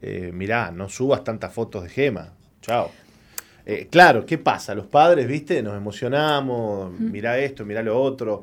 [0.00, 2.32] eh, mirá, no subas tantas fotos de gema.
[2.62, 2.90] Chao.
[3.70, 4.74] Eh, claro, ¿qué pasa?
[4.74, 8.42] Los padres, viste, nos emocionamos, mira esto, mira lo otro.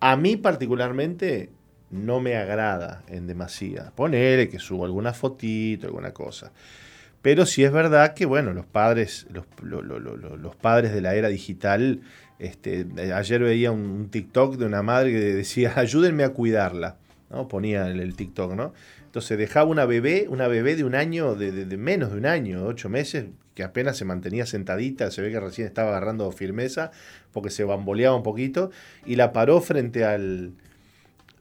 [0.00, 1.50] A mí particularmente
[1.92, 3.92] no me agrada en demasía.
[3.94, 6.50] Ponele que subo alguna fotito, alguna cosa.
[7.22, 12.00] Pero sí es verdad que, bueno, los padres, los, los padres de la era digital,
[12.40, 12.84] este,
[13.14, 16.96] ayer veía un, TikTok de una madre que decía, ayúdenme a cuidarla.
[17.30, 17.46] ¿no?
[17.46, 18.74] Ponía el, el TikTok, ¿no?
[19.04, 22.64] Entonces dejaba una bebé, una bebé de un año, de, de, menos de un año,
[22.64, 26.90] ocho meses, que apenas se mantenía sentadita, se ve que recién estaba agarrando firmeza,
[27.32, 28.70] porque se bamboleaba un poquito,
[29.06, 30.54] y la paró frente al,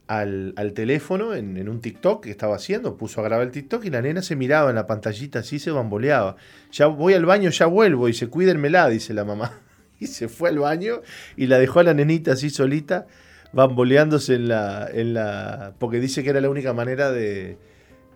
[0.08, 4.02] al, teléfono en, un TikTok que estaba haciendo, puso a grabar el TikTok y la
[4.02, 6.36] nena se miraba en la pantallita así, se bamboleaba.
[6.72, 9.60] Ya voy al baño, ya vuelvo, y se cuídenmela, dice la mamá.
[10.00, 11.02] Y se fue al baño
[11.38, 13.08] y la dejó a la nenita así solita,
[13.54, 15.76] bamboleándose en la, en la.
[15.80, 17.58] porque dice que era la única manera de,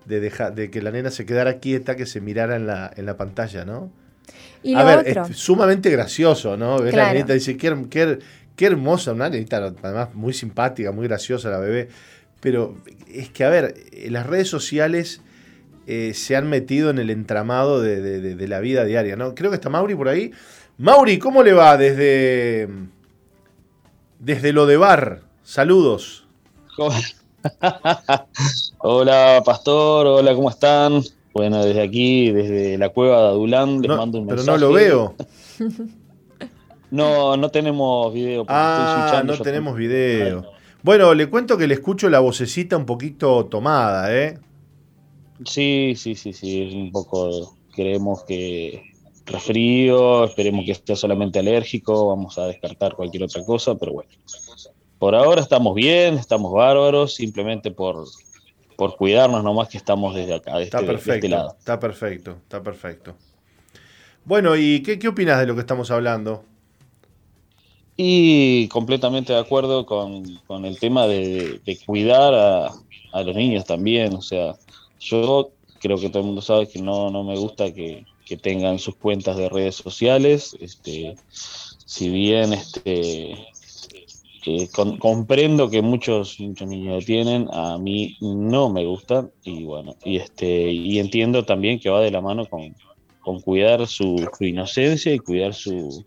[0.07, 3.05] de, dejar, de que la nena se quedara quieta, que se mirara en la, en
[3.05, 3.91] la pantalla, ¿no?
[4.63, 6.79] Y a ver, es sumamente gracioso, ¿no?
[6.79, 8.19] Ver la nenita dice, qué, qué,
[8.55, 11.89] qué, hermosa, una nenita, además muy simpática, muy graciosa la bebé.
[12.39, 12.77] Pero
[13.11, 13.75] es que, a ver,
[14.09, 15.21] las redes sociales
[15.85, 19.35] eh, se han metido en el entramado de, de, la vida diaria, ¿no?
[19.35, 20.31] Creo que está Mauri por ahí.
[20.77, 22.67] Mauri, ¿cómo le va desde,
[24.19, 25.21] desde lo de bar?
[25.43, 26.27] Saludos.
[28.79, 30.07] hola, pastor.
[30.07, 31.03] Hola, ¿cómo están?
[31.33, 34.45] Bueno, desde aquí, desde la cueva de Adulán, les mando un mensaje.
[34.45, 35.15] Pero no lo veo.
[36.91, 38.45] no, no tenemos video.
[38.47, 40.51] Ah, no tenemos video.
[40.83, 44.39] Bueno, le cuento que le escucho la vocecita un poquito tomada, ¿eh?
[45.45, 48.93] Sí, sí, sí, sí, es un poco, creemos que
[49.25, 54.09] resfrío, esperemos que esté solamente alérgico, vamos a descartar cualquier otra cosa, pero bueno.
[54.99, 58.05] Por ahora estamos bien, estamos bárbaros, simplemente por,
[58.75, 61.55] por cuidarnos nomás que estamos desde acá, está este, perfecto, este lado.
[61.57, 63.15] Está perfecto, está perfecto.
[64.25, 66.43] Bueno, ¿y qué, qué opinas de lo que estamos hablando?
[67.95, 70.23] Y completamente de acuerdo con,
[70.65, 74.13] el tema de, cuidar a, los niños también.
[74.13, 74.55] O sea,
[74.99, 78.77] yo creo que todo el mundo sabe que no, no me gusta que, que tengan
[78.77, 80.55] sus cuentas de redes sociales.
[80.59, 81.15] Este,
[81.85, 83.47] si bien este,
[84.99, 90.71] comprendo que muchos, niños lo tienen, a mí no me gustan y bueno, y este,
[90.71, 92.73] y entiendo también que va de la mano con,
[93.41, 96.05] cuidar su, inocencia y cuidar su,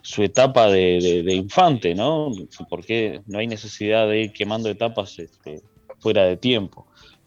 [0.00, 2.32] su etapa de, infante, ¿no?
[2.70, 5.60] Porque no hay necesidad de ir quemando etapas este,
[5.98, 6.86] fuera de tiempo.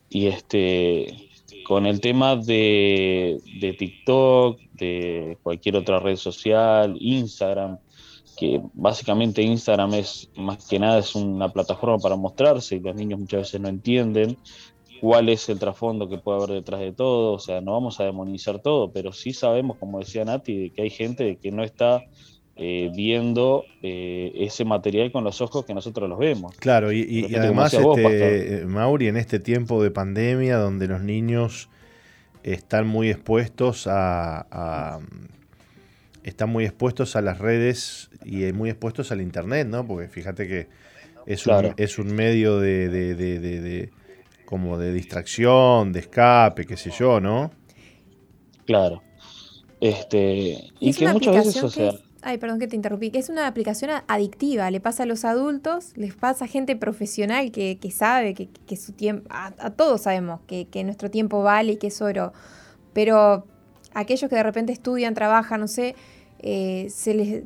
[0.09, 1.29] Y este
[1.63, 7.77] con el tema de, de TikTok, de cualquier otra red social, Instagram,
[8.41, 13.19] que básicamente Instagram es más que nada es una plataforma para mostrarse y los niños
[13.19, 14.35] muchas veces no entienden
[14.99, 18.05] cuál es el trasfondo que puede haber detrás de todo, o sea, no vamos a
[18.05, 22.03] demonizar todo, pero sí sabemos, como decía Nati, que hay gente que no está
[22.55, 26.55] eh, viendo eh, ese material con los ojos que nosotros los vemos.
[26.55, 31.69] Claro, y, además, este, Mauri, en este tiempo de pandemia donde los niños
[32.41, 34.99] están muy expuestos a
[36.23, 39.85] están muy expuestos a las redes y muy expuestos al internet, ¿no?
[39.85, 40.67] Porque fíjate que
[41.25, 43.91] es, un, es un medio de, de, de,
[44.45, 47.51] como de distracción, de escape, qué sé yo, ¿no?
[48.65, 49.01] Claro.
[49.79, 51.91] Este, y, que muchas veces, o sea.
[52.21, 55.93] ay, perdón que te interrumpí, que es una aplicación adictiva, le pasa a los adultos,
[55.95, 60.01] les pasa a gente profesional que, que sabe que, que, su tiempo, a, a, todos
[60.01, 62.31] sabemos que, que nuestro tiempo vale y que es oro,
[62.93, 63.47] pero
[63.93, 65.95] aquellos que de repente estudian, trabajan, no sé,
[66.41, 67.43] eh, se, les,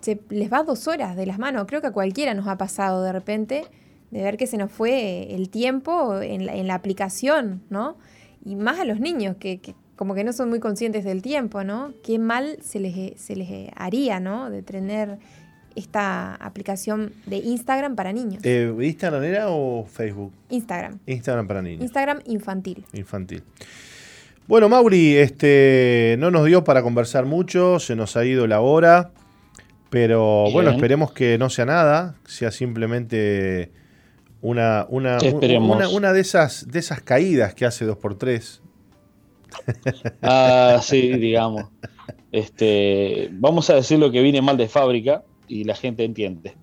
[0.00, 1.64] se les va dos horas de las manos.
[1.66, 3.64] Creo que a cualquiera nos ha pasado de repente
[4.10, 7.96] de ver que se nos fue el tiempo en la, aplicación, ¿no?
[8.44, 9.60] Y más a los niños, que,
[9.96, 11.92] como que no son muy conscientes del tiempo, ¿no?
[12.04, 14.50] Qué mal se les, se les haría, ¿no?
[14.50, 15.18] De tener
[15.74, 18.40] esta aplicación de Instagram para niños.
[18.44, 20.32] Eh, ¿Instagram era o Facebook?
[20.48, 20.98] Instagram.
[21.06, 21.82] Instagram para niños.
[21.82, 22.84] Instagram infantil.
[22.92, 23.42] Infantil.
[24.48, 29.10] Bueno, Mauri, este, no nos dio para conversar mucho, se nos ha ido la hora.
[29.90, 33.72] Pero bueno, esperemos que no sea nada, sea simplemente
[34.40, 35.18] una, una,
[35.92, 38.60] una, de, esas, de esas caídas que hace 2x3.
[40.22, 41.66] Ah, sí, digamos.
[42.30, 46.54] Este, vamos a decir lo que viene mal de fábrica y la gente entiende.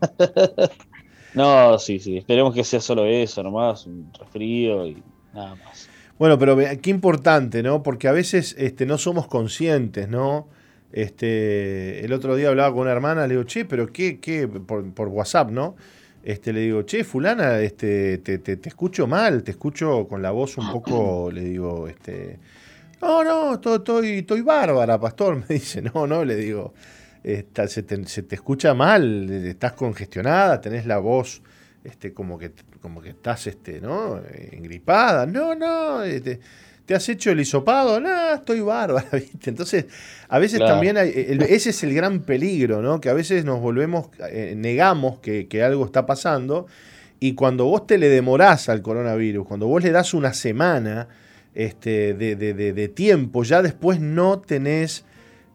[1.34, 5.88] no, sí, sí, esperemos que sea solo eso, nomás, un resfrío y nada más.
[6.18, 7.82] Bueno, pero qué importante, ¿no?
[7.82, 10.48] Porque a veces este, no somos conscientes, ¿no?
[10.92, 15.08] Este, el otro día hablaba con una hermana, le digo, che, pero qué, qué, por,
[15.08, 15.74] WhatsApp, ¿no?
[16.22, 20.56] Este, le digo, che, fulana, este, te, te, escucho mal, te escucho con la voz
[20.56, 22.38] un poco, le digo, este,
[23.02, 26.74] no, no, estoy, estoy, bárbara, pastor, me dice, no, no, le digo,
[27.24, 31.42] se, te, se, te, escucha mal, estás congestionada, tenés la voz,
[31.84, 34.20] este, como que, como que estás, este, ¿no?
[34.52, 36.40] Engripada, no, no, este,
[36.86, 37.98] ¿Te has hecho el hisopado?
[37.98, 39.48] No, estoy bárbara, ¿viste?
[39.48, 39.86] Entonces,
[40.28, 41.10] a veces también hay,
[41.48, 43.00] ese es el gran peligro, ¿no?
[43.00, 46.66] Que a veces nos volvemos, eh, negamos que, algo está pasando
[47.20, 51.08] y cuando vos te le demorás al coronavirus, cuando vos le das una semana
[51.54, 55.06] este, de, tiempo, ya después no tenés,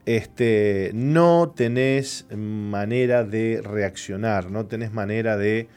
[0.07, 5.67] este, no tenés manera de reaccionar, no tenés manera de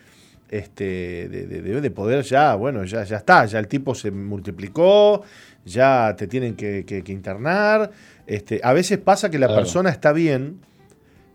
[0.52, 5.22] este, de, poder ya, bueno, ya, ya está, ya el tipo se multiplicó,
[5.64, 7.90] ya te tienen que, internar.
[8.26, 10.60] Este, a veces pasa que la persona está bien,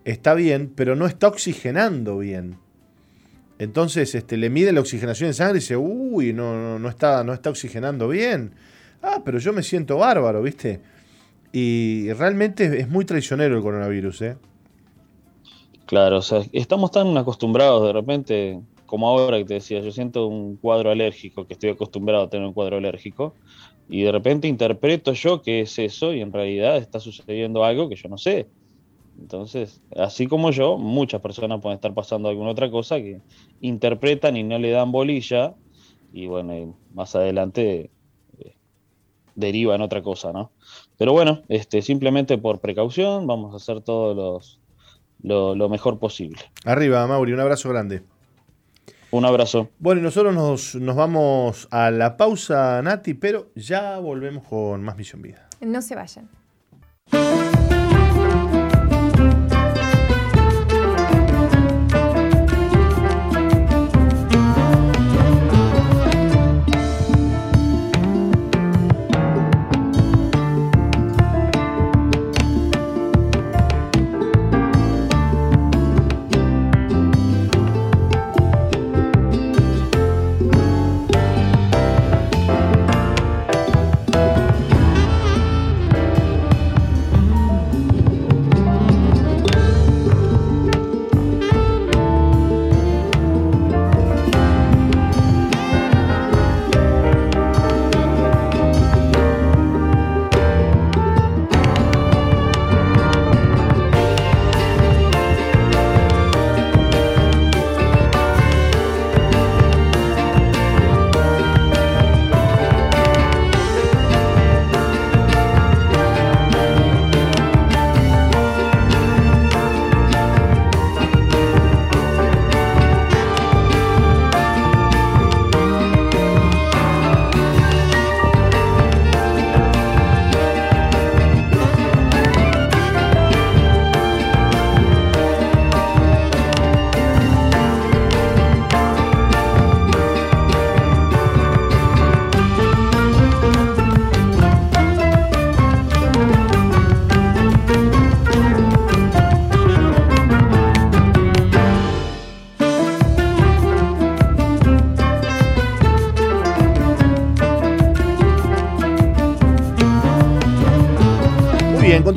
[0.05, 2.59] está bien, pero no está oxigenando bien.
[3.57, 7.33] Entonces este, le mide la oxigenación en sangre y dice, uy, no, no, está, no
[7.33, 8.51] está oxigenando bien.
[9.01, 10.79] Ah, pero yo me siento bárbaro, ¿viste?
[11.51, 14.37] Y realmente es muy traicionero el coronavirus, ¿eh?
[15.87, 20.25] Claro, o sea, estamos tan acostumbrados de repente como ahora que te decía, yo siento
[20.25, 23.35] un cuadro alérgico, que estoy acostumbrado a tener un cuadro alérgico,
[23.89, 27.95] y de repente interpreto yo que es eso y en realidad está sucediendo algo que
[27.95, 28.47] yo no sé.
[29.19, 33.19] Entonces, así como yo, muchas personas pueden estar pasando alguna otra cosa que
[33.61, 35.53] interpretan y no le dan bolilla,
[36.13, 37.91] y bueno, más adelante
[38.39, 38.55] eh,
[39.35, 40.51] deriva en otra cosa, ¿no?
[40.97, 44.41] Pero bueno, este, simplemente por precaución vamos a hacer todo
[45.21, 46.39] lo, lo mejor posible.
[46.63, 48.03] Arriba, Mauri, un abrazo grande.
[49.11, 49.69] Un abrazo.
[49.79, 54.97] Bueno, y nosotros nos, nos vamos a la pausa, Nati, pero ya volvemos con más
[54.97, 55.47] Misión Vida.
[55.61, 56.29] No se vayan.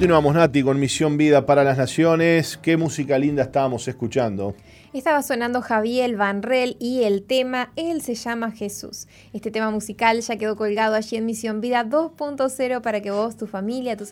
[0.00, 2.56] Continuamos, Nati, con Misión Vida para las Naciones.
[2.56, 4.54] Qué música linda estábamos escuchando.
[4.94, 9.08] Estaba sonando Javier Vanrel y el tema Él se llama Jesús.
[9.34, 13.46] Este tema musical ya quedó colgado allí en Misión Vida 2.0 para que vos, tu
[13.46, 14.08] familia, tus,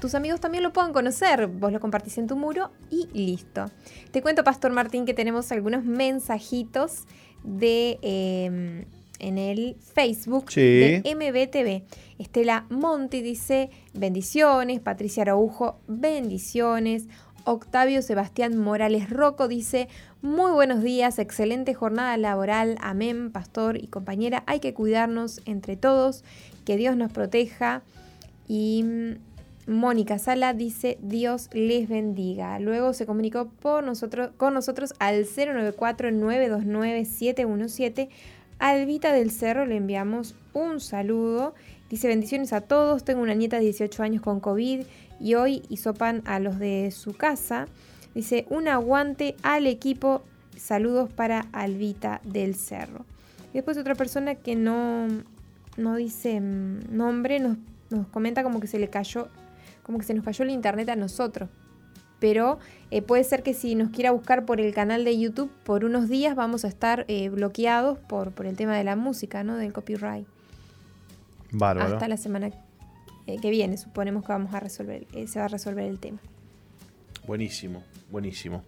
[0.00, 1.48] tus amigos también lo puedan conocer.
[1.48, 3.68] Vos lo compartís en tu muro y listo.
[4.12, 7.06] Te cuento, Pastor Martín, que tenemos algunos mensajitos
[7.42, 7.98] de...
[8.02, 11.84] Em, en el Facebook de MBTV.
[12.18, 17.06] Estela Monti dice bendiciones, Patricia Araujo, bendiciones.
[17.44, 19.88] Octavio Sebastián Morales Roco dice,
[20.20, 26.22] muy buenos días, excelente jornada laboral, amén, pastor y compañera, hay que cuidarnos entre todos,
[26.64, 27.82] que Dios nos proteja.
[28.46, 29.14] Y mm,
[29.70, 32.58] Mónica Sala dice, Dios les bendiga.
[32.58, 38.08] Luego se comunicó por nosotros, con nosotros al 094-929-717.
[38.60, 41.54] Alvita del Cerro le enviamos un saludo.
[41.88, 43.04] Dice bendiciones a todos.
[43.04, 44.82] Tengo una nieta de 18 años con COVID
[45.18, 47.66] y hoy hisopan a los de su casa.
[48.14, 50.22] Dice, un aguante al equipo.
[50.58, 53.06] Saludos para Albita del Cerro.
[53.52, 55.08] Y después otra persona que no,
[55.78, 57.56] no dice mm, nombre nos,
[57.88, 59.28] nos, comenta como que se le cayó,
[59.82, 61.48] como que se nos cayó el internet a nosotros.
[62.20, 62.58] Pero
[62.90, 66.08] eh, puede ser que si nos quiera buscar por el canal de YouTube, por unos
[66.08, 69.56] días vamos a estar eh, bloqueados por, por el tema de la música, ¿no?
[69.56, 70.26] Del copyright.
[71.50, 71.94] Bárbaro.
[71.94, 72.50] Hasta la semana
[73.26, 76.18] eh, que viene, suponemos que vamos a resolver, se va a resolver el tema.
[77.26, 78.62] Buenísimo, buenísimo.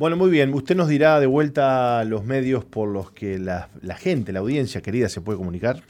[0.00, 0.52] Bueno, muy bien.
[0.54, 5.10] Usted nos dirá de vuelta los medios por los que la, gente, la audiencia querida,
[5.10, 5.82] se puede comunicar.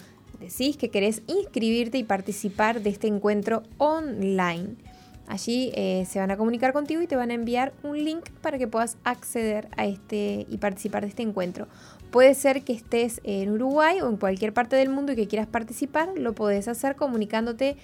[0.41, 4.90] decís que querés inscribirte y participar de este encuentro online.
[5.27, 8.59] Allí eh, se van a comunicar contigo y te van a enviar un link para
[8.59, 11.69] que puedas acceder a este y participar de este encuentro.
[12.11, 15.47] Puede ser que estés en Uruguay o en cualquier parte del mundo y que quieras
[15.47, 17.77] participar, lo puedes hacer comunicándote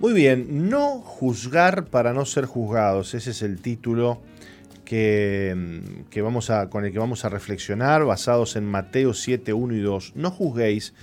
[0.00, 4.20] Muy bien, no juzgar para no ser juzgados, ese es el título
[4.88, 9.80] que, vamos a, con el que vamos a reflexionar, basados en Mateo 7, 1 y
[9.80, 10.12] 2.
[10.16, 10.94] No juzguéis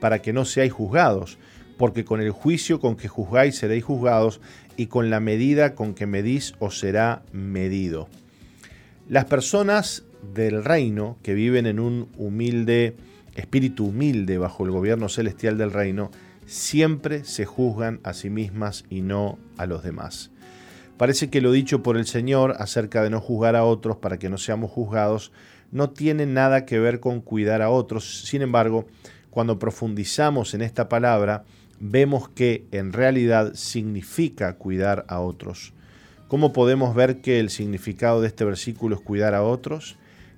[0.00, 1.36] para que no seáis juzgados,
[1.76, 4.40] porque con el juicio con que juzgáis seréis juzgados,
[4.78, 8.08] y con la medida con que medís os será medido.
[9.10, 10.04] Las personas
[10.34, 12.96] del reino que viven en un humilde
[13.34, 16.10] espíritu humilde bajo el gobierno celestial del reino,
[16.46, 20.30] siempre se juzgan a sí mismas y no a los demás.
[20.96, 24.28] Parece que lo dicho por el Señor acerca de no juzgar a otros para que
[24.28, 25.32] no seamos juzgados
[25.72, 28.20] no tiene nada que ver con cuidar a otros.
[28.26, 28.86] Sin embargo,
[29.30, 31.44] cuando profundizamos en esta palabra,
[31.80, 35.72] vemos que en realidad significa cuidar a otros.
[36.28, 39.96] ¿Cómo podemos ver que el significado de este versículo es cuidar a otros?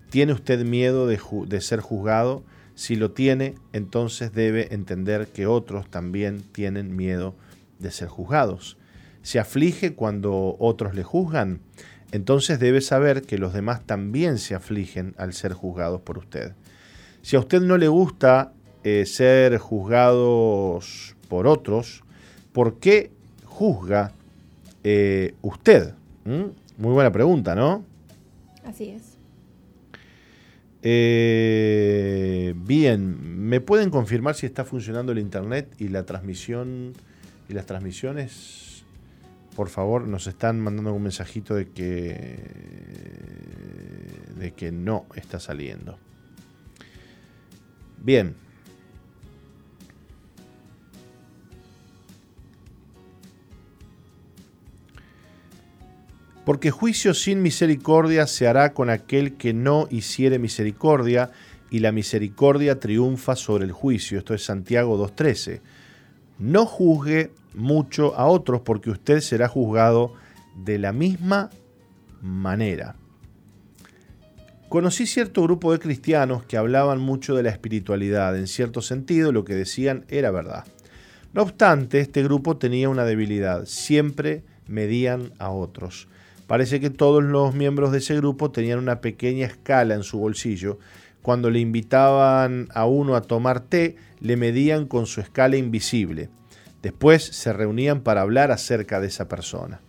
[0.08, 2.44] ¿Tiene usted miedo de, de ser juzgado?
[2.74, 7.34] Si lo tiene, entonces debe entender que otros también tienen miedo
[7.78, 8.78] de ser juzgados
[9.26, 11.58] se aflige cuando otros le juzgan,
[12.12, 16.52] entonces debe saber que los demás también se afligen al ser juzgados por usted.
[17.22, 18.52] Si a usted no le gusta
[18.84, 22.04] eh, ser juzgados por otros,
[22.52, 23.10] ¿por qué
[23.44, 24.12] juzga
[24.84, 25.94] eh, usted?
[26.24, 26.44] ¿Mm?
[26.78, 27.84] Muy buena pregunta, ¿no?
[28.64, 29.18] Así es.
[30.82, 36.92] Eh, bien, ¿me pueden confirmar si está funcionando el internet y la transmisión
[37.48, 38.65] y las transmisiones?
[39.56, 42.38] Por favor, nos están mandando un mensajito de que,
[44.38, 45.98] de que no está saliendo.
[48.02, 48.36] Bien.
[56.44, 61.32] Porque juicio sin misericordia se hará con aquel que no hiciere misericordia,
[61.70, 64.18] y la misericordia triunfa sobre el juicio.
[64.18, 65.60] Esto es Santiago 2.13.
[66.38, 70.12] No juzgue mucho a otros porque usted será juzgado
[70.54, 71.50] de la misma
[72.22, 72.94] manera.
[74.68, 78.36] Conocí cierto grupo de cristianos que hablaban mucho de la espiritualidad.
[78.36, 80.64] En cierto sentido, lo que decían era verdad.
[81.32, 83.64] No obstante, este grupo tenía una debilidad.
[83.66, 86.08] Siempre medían a otros.
[86.46, 90.78] Parece que todos los miembros de ese grupo tenían una pequeña escala en su bolsillo.
[91.22, 96.28] Cuando le invitaban a uno a tomar té, le medían con su escala invisible.
[96.86, 99.80] Después se reunían para hablar acerca de esa persona.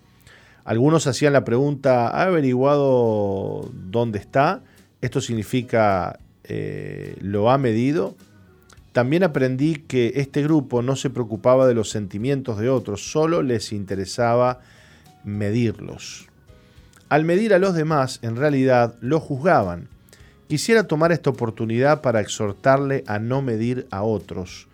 [0.66, 4.64] Algunos hacían la pregunta, ¿ha averiguado dónde está?
[5.00, 8.16] Esto significa, eh, ¿lo ha medido?
[8.94, 13.74] También aprendí que este grupo no se preocupaba de los sentimientos de otros, solo les
[13.74, 14.62] interesaba
[15.24, 16.26] medirlos.
[17.10, 19.88] Al medir a los demás, en realidad lo juzgaban.
[20.48, 24.68] Quisiera tomar esta oportunidad para exhortarle a no medir a otros.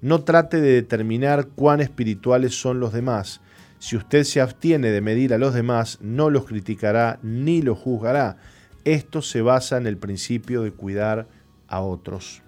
[0.00, 3.40] No trate de determinar cuán espirituales son los demás.
[3.78, 8.36] Si usted se abstiene de medir a los demás, no los criticará ni los juzgará.
[8.84, 11.26] Esto se basa en el principio de cuidar
[11.68, 12.42] a otros.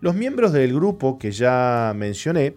[0.00, 2.54] Los miembros del grupo que ya mencioné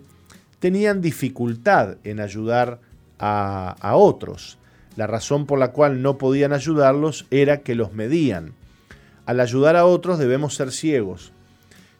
[0.59, 2.81] tenían dificultad en ayudar
[3.19, 4.57] a, otros.
[4.95, 8.53] La razón por la cual no podían ayudarlos era que los medían.
[9.25, 11.31] Al ayudar a otros debemos ser ciegos.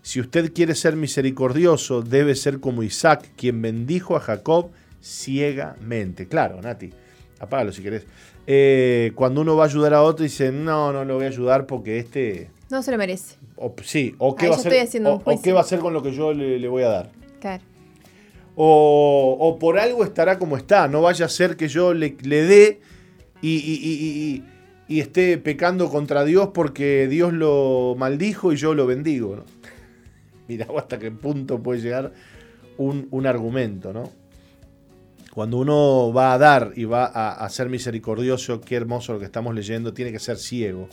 [0.07, 4.69] Si usted quiere ser misericordioso, debe ser como Isaac, quien bendijo a Jacob
[5.01, 6.29] ciegamente.
[6.29, 6.93] Claro, Nati,
[7.41, 8.05] apágalo si querés.
[8.47, 11.65] Eh, cuando uno va a ayudar a otro, dice, no, no lo voy a ayudar
[11.65, 12.49] porque este...
[12.69, 13.35] No se lo merece.
[13.83, 14.71] sí, o qué, va a, hacer,
[15.03, 17.09] o, qué va a hacer con lo que yo le, voy a dar.
[17.41, 17.63] Claro.
[18.55, 20.87] O, por algo estará como está.
[20.87, 22.79] No vaya a ser que yo le, dé
[23.41, 24.41] y,
[24.87, 29.35] esté pecando contra Dios porque Dios lo maldijo y yo lo bendigo.
[29.35, 29.56] ¿no?
[30.47, 32.13] Mira hasta qué punto puede llegar
[32.77, 34.11] un, un, argumento, ¿no?
[35.33, 39.25] Cuando uno va a dar y va a, a ser misericordioso, qué hermoso lo que
[39.25, 40.89] estamos leyendo, tiene que ser ciego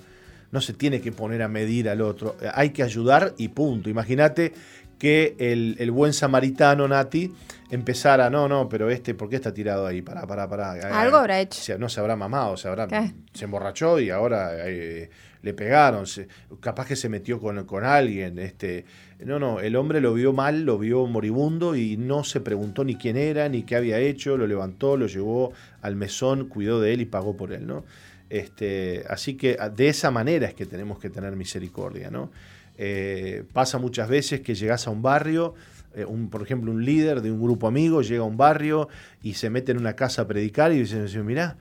[0.54, 3.90] no se tiene que poner a medir al otro, hay que ayudar y punto.
[3.90, 4.52] Imagínate
[5.00, 7.32] que el, buen samaritano Nati
[7.70, 10.00] empezara, no, no, pero este, ¿por qué está tirado ahí?
[10.00, 10.70] Para, para, para.
[11.00, 11.76] Algo habrá hecho.
[11.76, 12.86] no se habrá mamado, se habrá,
[13.32, 15.10] se emborrachó y ahora eh,
[15.42, 16.04] le pegaron,
[16.60, 18.38] capaz que se metió con, con, alguien.
[18.38, 18.84] Este,
[19.24, 22.96] no, no, el hombre lo vio mal, lo vio moribundo y no se preguntó ni
[22.96, 25.52] quién era, ni qué había hecho, lo levantó, lo llevó
[25.82, 27.84] al mesón, cuidó de él y pagó por él, ¿no?
[28.30, 32.30] Este, así que de esa manera es que tenemos que tener misericordia, ¿no?
[32.76, 35.54] Eh, pasa muchas veces que llegas a un barrio,
[35.94, 38.88] eh, un, por ejemplo, un líder de un grupo amigo llega a un barrio
[39.22, 41.56] y se mete en una casa a predicar y dice, mirá,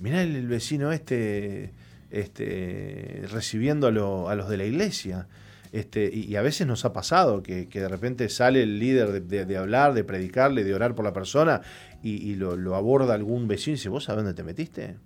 [0.00, 1.70] mirá el, vecino este,
[2.10, 3.90] este recibiendo a,
[4.34, 5.26] los de la iglesia.
[5.72, 9.94] Este, y, a veces nos ha pasado que, de repente sale el líder de, hablar,
[9.94, 11.60] de predicarle, de orar por la persona
[12.02, 14.96] y, lo, aborda algún vecino y dice, ¿vos sabés dónde te metiste?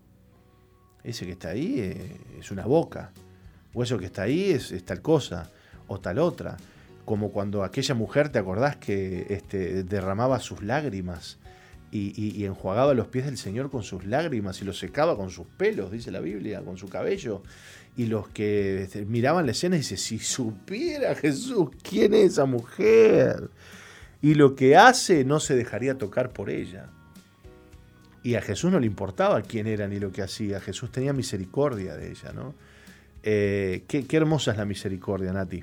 [1.03, 3.12] Ese que está ahí eh, es una boca
[3.75, 5.51] o eso que está ahí es, tal cosa
[5.89, 6.57] o tal otra.
[7.05, 11.39] Como cuando aquella mujer, ¿te acordás que este, derramaba sus lágrimas
[11.97, 15.92] y, enjuagaba los pies del Señor con sus lágrimas y los secaba con sus pelos,
[15.92, 17.42] dice la Biblia, con su cabello?
[17.97, 23.49] Y los que este, miraban la escena dicen, si supiera Jesús quién es esa mujer
[24.20, 26.88] y lo que hace no se dejaría tocar por ella.
[28.24, 31.95] Y a Jesús no le importaba quién era ni lo que hacía, Jesús tenía misericordia
[31.95, 32.55] de ella, ¿no?
[33.22, 35.62] Eh, qué, hermosa es la misericordia, Nati.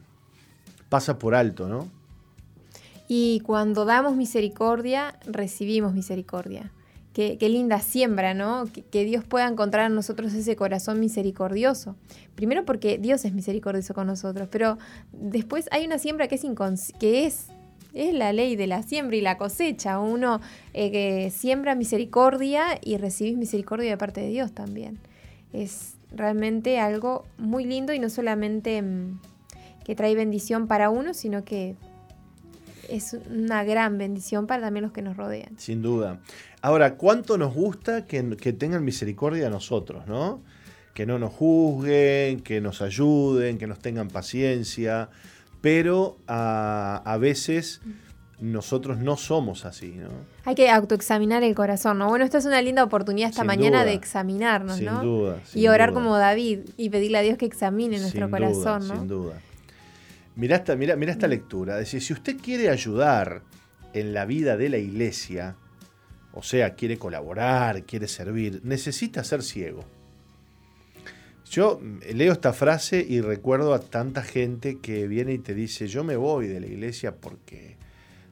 [0.89, 1.89] Pasa por alto, ¿no?
[3.13, 6.71] Y cuando damos misericordia, recibimos misericordia.
[7.11, 8.69] Qué, linda siembra, ¿no?
[8.89, 11.97] Que, Dios pueda encontrar en nosotros ese corazón misericordioso.
[12.35, 14.77] Primero porque Dios es misericordioso con nosotros, pero
[15.11, 17.47] después hay una siembra que es, que es
[18.13, 19.99] la ley de la siembra y la cosecha.
[19.99, 20.39] Uno
[20.73, 24.99] eh, que siembra misericordia y recibís misericordia de parte de Dios también.
[25.51, 29.19] Es, realmente algo muy lindo y no solamente mm,
[29.83, 31.75] que trae bendición para uno, sino que
[32.91, 35.57] es una gran bendición para también los que nos rodean.
[35.57, 36.19] Sin duda.
[36.61, 38.21] Ahora, ¿cuánto nos gusta que,
[38.53, 40.41] tengan misericordia a nosotros, no?
[40.93, 45.09] Que no nos juzguen, que nos ayuden, que nos tengan paciencia,
[45.61, 47.81] pero a, a veces
[48.41, 50.09] nosotros no somos así, ¿no?
[50.45, 52.09] Hay que autoexaminar el corazón, ¿no?
[52.09, 55.03] Bueno, esta es una linda oportunidad esta mañana de examinarnos, sin ¿no?
[55.03, 58.95] Duda, y orar como David y pedirle a Dios que examine nuestro corazón, ¿no?
[58.95, 59.33] Sin duda.
[60.35, 61.75] Mira esta, mira, mira esta lectura.
[61.77, 63.41] Decir, si usted quiere ayudar
[63.93, 65.55] en la vida de la iglesia,
[66.33, 69.83] o sea, quiere colaborar, quiere servir, necesita ser ciego.
[71.49, 71.81] Yo
[72.13, 76.15] leo esta frase y recuerdo a tanta gente que viene y te dice, yo me
[76.15, 77.75] voy de la iglesia porque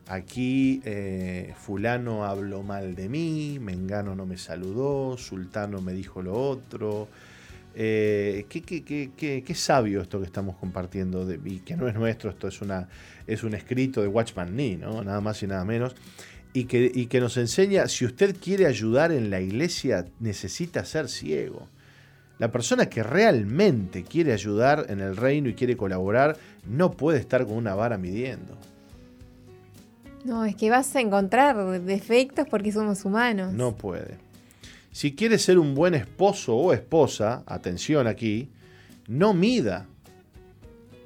[0.09, 6.33] Aquí eh, fulano habló mal de mí, Mengano no me saludó, Sultano me dijo lo
[6.33, 7.07] otro.
[7.81, 12.49] Eh, qué, qué, sabio esto que estamos compartiendo de, y que no es nuestro, esto
[12.49, 12.89] es, una,
[13.25, 15.01] es un escrito de Watchman Nee, ¿no?
[15.01, 15.95] nada más y nada menos.
[16.51, 21.07] Y que, y que nos enseña, si usted quiere ayudar en la iglesia, necesita ser
[21.07, 21.69] ciego.
[22.37, 26.35] La persona que realmente quiere ayudar en el reino y quiere colaborar,
[26.67, 28.57] no puede estar con una vara midiendo.
[30.25, 33.53] No, es que vas a encontrar defectos porque somos humanos.
[33.53, 34.17] No puede.
[34.91, 38.49] Si quiere ser un buen esposo o esposa, atención aquí,
[39.07, 39.87] no mida,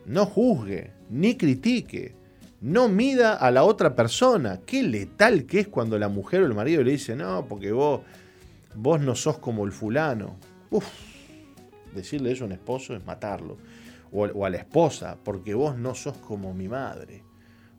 [0.05, 2.15] no juzgue, ni critique,
[2.61, 4.61] no mida a la otra persona.
[4.65, 8.01] Qué letal que es cuando la mujer o el marido le dice, no, porque vos,
[8.75, 10.37] vos no sos como el fulano.
[10.69, 10.87] Uf,
[11.93, 13.57] decirle eso a un esposo es matarlo.
[14.11, 17.23] o a la esposa, porque vos no sos como mi madre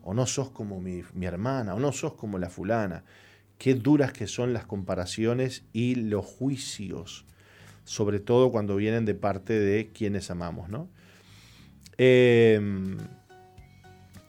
[0.05, 3.03] o no sos como mi, hermana, o no sos como la fulana.
[3.65, 7.25] Qué duras que son las comparaciones y los juicios,
[7.83, 10.87] sobre todo cuando vienen de parte de quienes amamos, ¿no?
[11.97, 12.99] Em,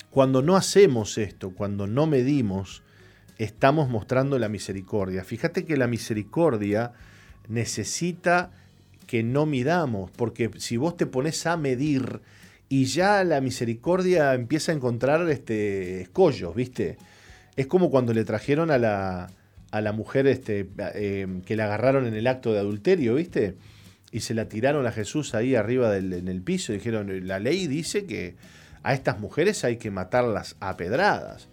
[0.09, 2.83] cuando no hacemos esto, cuando no medimos,
[3.37, 5.23] estamos mostrando la misericordia.
[5.23, 6.95] Fíjate que la misericordia
[7.47, 8.53] necesita
[9.07, 12.23] que no midamos, porque si vos te pones a medir,
[12.71, 16.97] y ya la misericordia empieza a encontrar este, escollos, ¿viste?
[17.57, 19.31] Es como cuando le trajeron a la,
[19.71, 23.57] a la mujer este, eh, que la agarraron en el acto de adulterio, ¿viste?
[24.13, 28.07] Y se la tiraron a Jesús ahí arriba en el piso dijeron, la ley dice
[28.07, 28.37] que
[28.83, 31.49] a estas mujeres hay que matarlas a pedradas,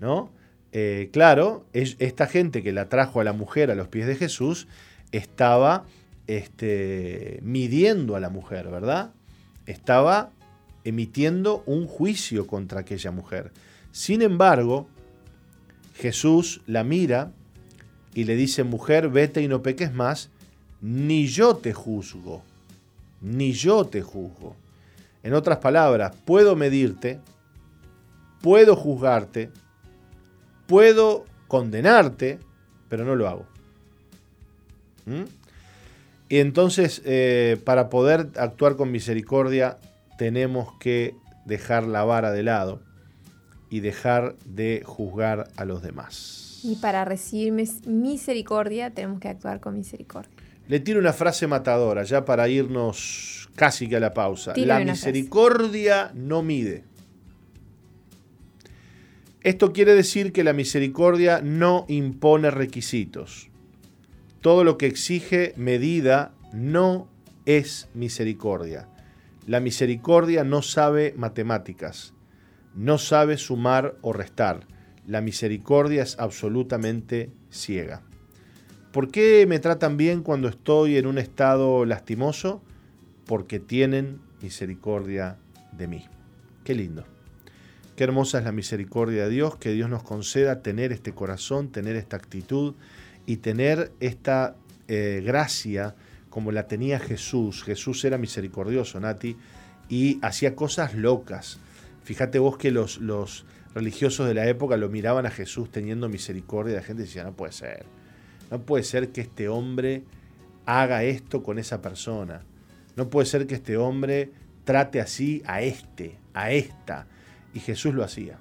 [0.00, 0.30] ¿no?
[0.72, 4.66] Eh, claro, esta gente que la trajo a la mujer a los pies de Jesús
[5.12, 5.84] estaba
[6.26, 9.12] este, midiendo a la mujer, ¿verdad?
[9.66, 10.30] Estaba
[10.82, 13.52] emitiendo un juicio contra aquella mujer.
[13.92, 14.88] Sin embargo,
[15.94, 17.30] Jesús la mira
[18.14, 20.30] y le dice, mujer, vete y no peques más,
[20.80, 22.42] ni yo te juzgo,
[23.20, 24.56] ni yo te juzgo.
[25.22, 27.20] En otras palabras, puedo medirte,
[28.42, 29.50] puedo juzgarte,
[30.66, 32.38] puedo condenarte,
[32.88, 33.46] pero no lo hago.
[35.06, 35.24] ¿Mm?
[36.28, 39.78] Y entonces, eh, para poder actuar con misericordia,
[40.18, 41.14] tenemos que
[41.44, 42.80] dejar la vara de lado
[43.74, 46.60] y dejar de juzgar a los demás.
[46.62, 47.52] Y para recibir
[47.86, 50.30] misericordia tenemos que actuar con misericordia.
[50.68, 54.52] Le tiro una frase matadora, ya para irnos casi que a la pausa.
[54.54, 56.84] la misericordia no mide.
[59.42, 63.48] Esto quiere decir que la misericordia no impone requisitos.
[64.40, 67.08] Todo lo que exige medida no
[67.44, 68.86] es misericordia.
[69.48, 72.14] La misericordia no sabe matemáticas,
[72.74, 74.66] no sabe sumar o restar.
[75.06, 78.02] La misericordia es absolutamente ciega.
[78.92, 82.62] ¿Por qué me tratan bien cuando estoy en un estado lastimoso?
[83.26, 85.36] Porque tienen misericordia
[85.72, 86.04] de mí.
[86.62, 87.04] Qué lindo.
[87.96, 91.96] Qué hermosa es la misericordia de Dios, que Dios nos conceda tener este corazón, tener
[91.96, 92.74] esta actitud
[93.26, 94.56] y tener esta
[94.88, 95.94] eh, gracia
[96.28, 97.62] como la tenía Jesús.
[97.62, 99.36] Jesús era misericordioso, Nati,
[99.88, 101.58] y hacía cosas locas.
[102.04, 103.44] Fíjate vos que los, los
[103.74, 106.76] religiosos de la época lo miraban a Jesús teniendo misericordia.
[106.76, 107.86] La gente decía, no puede ser.
[108.50, 110.04] No puede ser que este hombre
[110.66, 112.42] haga esto con esa persona.
[112.96, 114.30] No puede ser que este hombre
[114.64, 117.06] trate así a este, a esta.
[117.52, 118.38] Y Jesús lo hacía.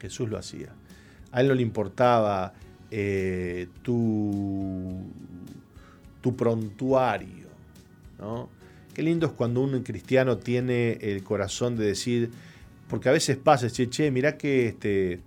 [0.00, 0.68] Jesús lo hacía.
[1.32, 2.52] A él no le importaba
[2.90, 5.02] eh, tu
[6.26, 7.46] tu prontuario.
[8.18, 8.48] ¿no?
[8.96, 12.30] Qué lindo es cuando un cristiano tiene el corazón de decir,
[12.88, 15.20] porque a veces pasa, che, che, mirá que este,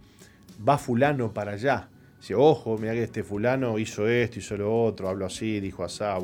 [0.68, 1.88] va fulano para allá.
[2.20, 6.18] Dice, ojo, mira que este fulano hizo esto, hizo lo otro, habló así, dijo asá,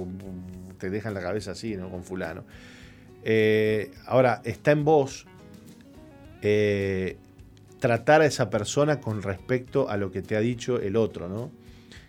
[0.80, 1.91] te dejan la cabeza así, ¿no?
[1.91, 2.46] Con fulano.
[3.24, 5.28] Eh, ahora, está en vos
[6.41, 7.16] eh,
[7.78, 11.52] tratar a esa persona con respecto a lo que te ha dicho el otro, ¿no?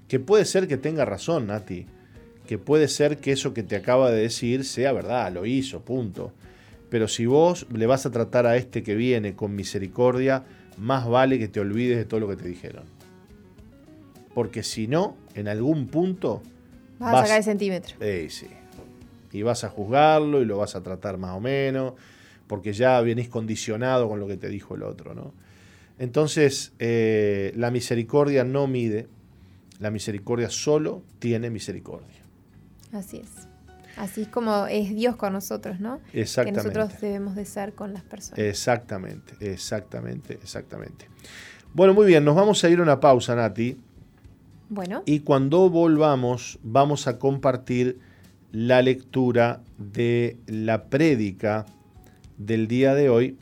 [0.09, 1.85] Que puede ser que tenga razón, Nati
[2.47, 6.33] que puede ser que eso que te acaba de decir sea verdad, lo hizo, punto.
[6.89, 10.45] Pero si vos le vas a tratar a este que viene con misericordia,
[10.79, 12.85] más vale que te olvides de todo lo que te dijeron.
[14.35, 16.43] Porque si no, en algún punto...
[16.99, 17.97] Vas, a sacar el centímetro.
[18.01, 18.47] Eh, sí.
[19.33, 21.95] Y vas a juzgarlo y lo vas a tratar más o menos,
[22.47, 25.35] porque ya vienes condicionado con lo que te dijo el otro, ¿no?
[25.99, 29.09] Entonces, eh, la misericordia no mide,
[29.79, 32.26] la misericordia solo tiene misericordia.
[32.97, 33.49] Así es.
[33.97, 36.01] Así como es Dios con nosotros, ¿no?
[36.13, 36.61] Exactamente.
[36.61, 38.39] Que nosotros debemos de ser con las personas.
[38.39, 41.09] Exactamente, exactamente, exactamente.
[41.73, 43.79] Bueno, muy bien, nos vamos a ir a una pausa, Nati.
[44.69, 45.03] Bueno.
[45.07, 47.99] Y cuando volvamos, vamos a compartir
[48.53, 51.67] la lectura de la prédica
[52.39, 53.39] del día de hoy,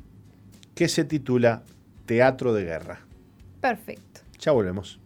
[0.75, 1.63] que se titula
[2.07, 3.01] Teatro de Guerra.
[3.61, 4.21] Perfecto.
[4.39, 5.01] Ya volvemos.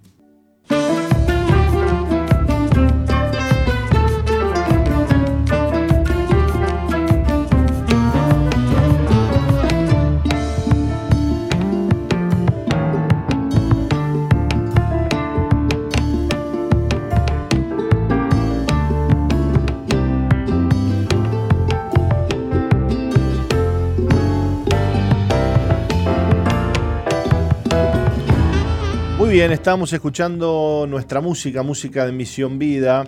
[29.39, 33.07] Bien, estamos escuchando nuestra música, música de Misión Vida,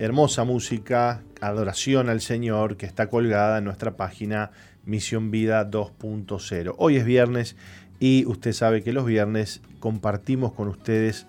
[0.00, 4.50] hermosa música, adoración al Señor, que está colgada en nuestra página
[4.84, 6.74] Misión Vida 2.0.
[6.78, 7.54] Hoy es viernes
[8.00, 11.28] y usted sabe que los viernes compartimos con ustedes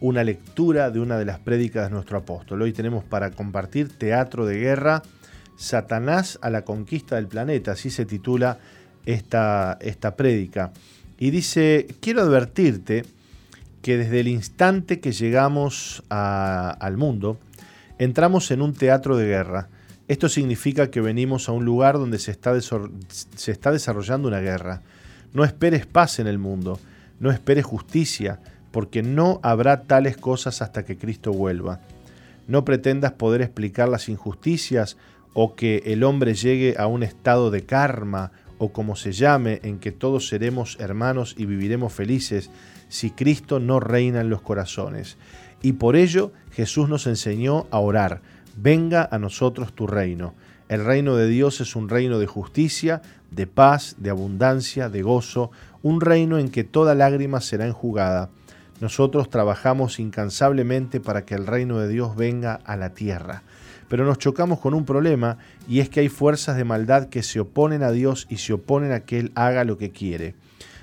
[0.00, 2.62] una lectura de una de las prédicas de nuestro apóstol.
[2.62, 5.02] Hoy tenemos para compartir Teatro de Guerra,
[5.56, 8.60] Satanás a la conquista del planeta, así se titula
[9.04, 10.72] esta, esta prédica.
[11.18, 13.04] Y dice, quiero advertirte,
[13.82, 17.38] que desde el instante que llegamos al mundo,
[17.98, 19.68] entramos en un teatro de guerra.
[20.08, 24.82] Esto significa que venimos a un lugar donde se está, se está desarrollando una guerra.
[25.32, 26.80] No esperes paz en el mundo,
[27.20, 31.80] no esperes justicia, porque no habrá tales cosas hasta que Cristo vuelva.
[32.48, 34.96] No pretendas poder explicar las injusticias
[35.32, 39.78] o que el hombre llegue a un estado de karma o como se llame, en
[39.78, 42.50] que todos seremos hermanos y viviremos felices,
[42.90, 45.16] si Cristo no reina en los corazones.
[45.62, 48.20] Y por ello Jesús nos enseñó a orar,
[48.56, 50.34] venga a nosotros tu reino.
[50.68, 55.50] El reino de Dios es un reino de justicia, de paz, de abundancia, de gozo,
[55.82, 58.28] un reino en que toda lágrima será enjugada.
[58.80, 63.42] Nosotros trabajamos incansablemente para que el reino de Dios venga a la tierra.
[63.88, 65.38] Pero nos chocamos con un problema
[65.68, 68.92] y es que hay fuerzas de maldad que se oponen a Dios y se oponen
[68.92, 70.34] a que Él haga lo que quiere.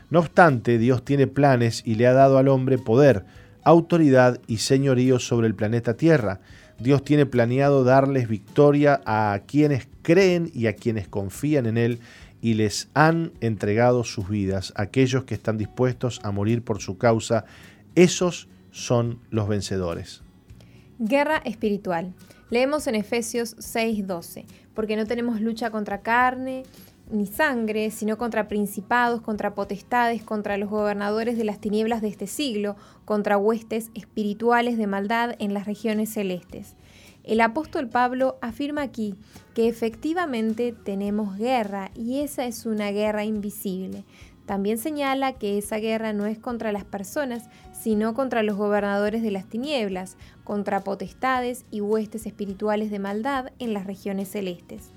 [0.09, 3.25] No obstante, Dios tiene planes y le ha dado al hombre poder,
[3.63, 6.39] autoridad y señorío sobre el planeta Tierra.
[6.79, 11.99] Dios tiene planeado darles victoria a quienes creen y a quienes confían en Él
[12.41, 14.71] y les han entregado sus vidas.
[14.75, 17.45] Aquellos que están dispuestos a morir por su causa,
[17.95, 20.21] esos son los vencedores.
[20.99, 22.13] Guerra espiritual.
[22.49, 26.63] Leemos en Efesios 6:12, porque no tenemos lucha contra carne
[27.09, 32.27] ni sangre, sino contra principados, contra potestades, contra los gobernadores de las tinieblas de este
[32.27, 36.75] siglo, contra huestes espirituales de maldad en las regiones celestes.
[37.23, 39.15] El apóstol Pablo afirma aquí
[39.53, 44.05] que efectivamente tenemos guerra y esa es una guerra invisible.
[44.45, 49.31] También señala que esa guerra no es contra las personas, sino contra los gobernadores de
[49.31, 54.93] las tinieblas, contra potestades y huestes espirituales de maldad en las regiones celestes.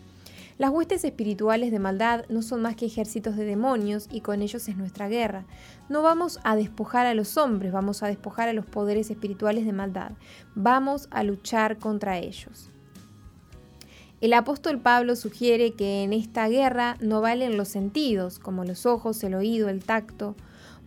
[0.60, 4.68] Las huestes espirituales de maldad no son más que ejércitos de demonios y con ellos
[4.68, 5.46] es nuestra guerra.
[5.88, 9.72] No vamos a despojar a los hombres, vamos a despojar a los poderes espirituales de
[9.72, 10.12] maldad.
[10.54, 12.68] Vamos a luchar contra ellos.
[14.20, 19.24] El apóstol Pablo sugiere que en esta guerra no valen los sentidos, como los ojos,
[19.24, 20.36] el oído, el tacto,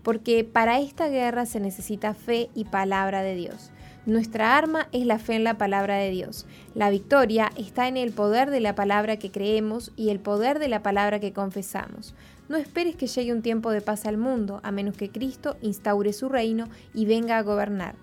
[0.03, 3.72] porque para esta guerra se necesita fe y palabra de Dios.
[4.05, 6.45] Nuestra arma es la fe en la palabra de Dios.
[6.75, 10.67] La victoria está en el poder de la palabra que creemos y el poder de
[10.67, 12.13] la palabra que confesamos.
[12.49, 16.11] No esperes que llegue un tiempo de paz al mundo, a menos que Cristo instaure
[16.11, 17.95] su reino y venga a gobernar.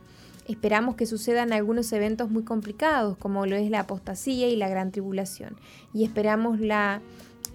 [0.48, 4.92] Esperamos que sucedan algunos eventos muy complicados, como lo es la apostasía y la gran
[4.92, 5.54] tribulación,
[5.92, 7.02] y esperamos la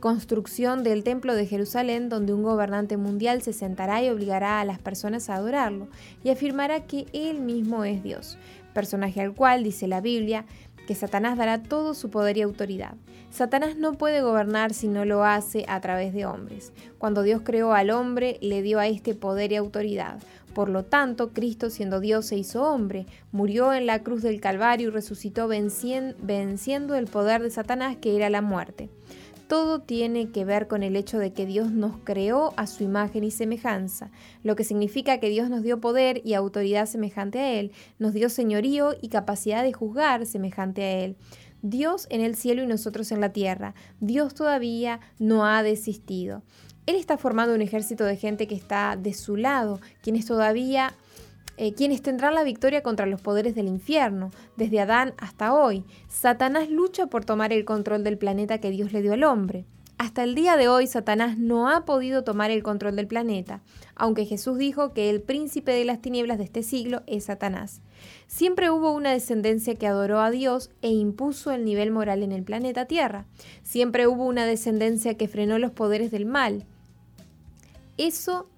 [0.06, 4.78] construcción del Templo de Jerusalén, donde un gobernante mundial se sentará y obligará a las
[4.78, 5.88] personas a adorarlo,
[6.24, 8.38] y afirmará que Él mismo es Dios,
[8.76, 10.46] personaje al cual, dice la Biblia,
[10.86, 12.94] que Satanás dará todo su poder y autoridad.
[13.32, 16.72] Satanás no puede gobernar si no lo hace a través de hombres.
[17.00, 20.20] Cuando Dios creó al hombre, le dio a este poder y autoridad.
[20.54, 24.90] Por lo tanto, Cristo, siendo Dios, se hizo hombre, murió en la cruz del Calvario
[24.90, 28.92] y resucitó venciendo el poder de Satanás, que era la muerte
[29.48, 33.24] todo tiene que ver con el hecho de que Dios nos creó a su imagen
[33.24, 34.12] y semejanza,
[34.44, 38.30] lo que significa que Dios nos dio poder y autoridad semejante a Él, nos dio
[38.30, 41.18] señorío y capacidad de juzgar semejante a Él.
[41.62, 43.74] Dios en el cielo y nosotros en la tierra.
[44.00, 46.44] Dios todavía no ha desistido.
[46.86, 50.94] Él está formando un ejército de gente que está de su lado, quienes todavía
[51.58, 55.84] eh, quienes tendrán la victoria contra los poderes del infierno, desde Adán hasta hoy.
[56.10, 59.66] Satanás lucha por tomar el control del planeta que Dios le dio al hombre.
[59.98, 63.62] Hasta el día de hoy, Satanás no ha podido tomar el control del planeta,
[63.96, 67.82] aunque Jesús dijo que el príncipe de las tinieblas de este siglo es Satanás.
[68.28, 72.44] Siempre hubo una descendencia que adoró a Dios e impuso el nivel moral en el
[72.44, 73.26] planeta Tierra.
[73.64, 76.66] Siempre hubo una descendencia que frenó los poderes del mal.
[77.98, 78.50] Eso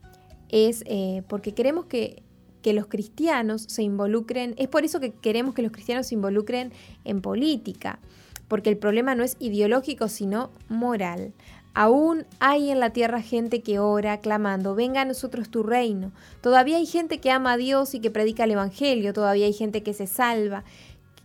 [0.50, 2.24] es eh, porque queremos que
[2.62, 6.72] que los cristianos se involucren, es por eso que queremos que los cristianos se involucren
[7.06, 8.00] en política,
[8.48, 11.34] porque el problema no es ideológico, sino moral.
[11.74, 16.12] Aún hay en la tierra gente que ora, clamando, venga a nosotros tu reino.
[16.42, 19.84] Todavía hay gente que ama a Dios y que predica el Evangelio, todavía hay gente
[19.84, 20.64] que se salva,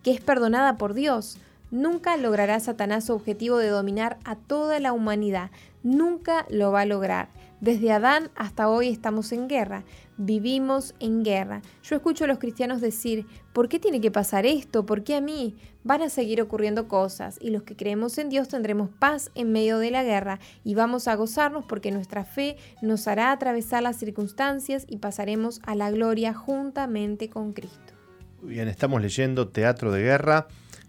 [0.03, 1.39] que es perdonada por Dios.
[1.71, 5.51] Nunca logrará Satanás su objetivo de dominar a toda la humanidad.
[5.83, 7.31] Nunca lo va a lograr.
[7.63, 9.85] Desde Adán hasta hoy estamos en guerra,
[10.17, 11.63] vivimos en guerra.
[11.85, 14.85] Yo escucho a los cristianos decir, ¿por qué tiene que pasar esto?
[14.85, 15.55] ¿Por qué a mí?
[15.85, 19.79] Van a seguir ocurriendo cosas y los que creemos en Dios tendremos paz en medio
[19.79, 24.85] de la guerra y vamos a gozarnos porque nuestra fe nos hará atravesar las circunstancias
[24.89, 27.95] y pasaremos a la gloria juntamente con Cristo.
[28.43, 30.49] Muy bien, estamos leyendo Teatro de Guerra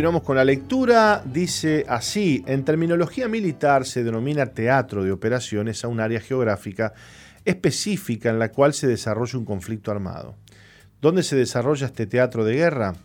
[0.02, 1.22] continuamos con la lectura.
[1.24, 6.96] Dice así, en terminología militar se denomina teatro de operaciones a un área geográfica
[7.46, 10.36] específica en la cual se desarrolla un conflicto armado.
[11.04, 12.96] ¿Dónde se desarrolla este teatro de guerra?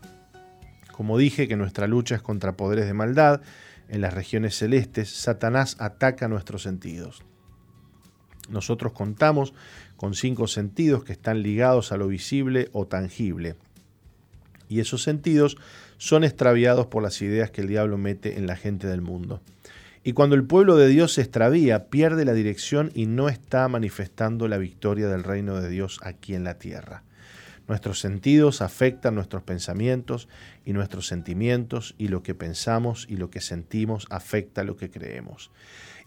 [0.90, 3.42] Como dije que nuestra lucha es contra poderes de maldad,
[3.90, 7.22] en las regiones celestes Satanás ataca nuestros sentidos.
[8.48, 9.52] Nosotros contamos
[9.98, 13.56] con cinco sentidos que están ligados a lo visible o tangible.
[14.70, 15.58] Y esos sentidos
[15.98, 19.40] son extraviados por las ideas que el diablo mete en la gente del mundo.
[20.04, 24.46] Y cuando el pueblo de Dios se extravía, pierde la dirección y no está manifestando
[24.46, 27.02] la victoria del reino de Dios aquí en la tierra.
[27.66, 30.28] Nuestros sentidos afectan nuestros pensamientos
[30.64, 35.50] y nuestros sentimientos y lo que pensamos y lo que sentimos afecta lo que creemos.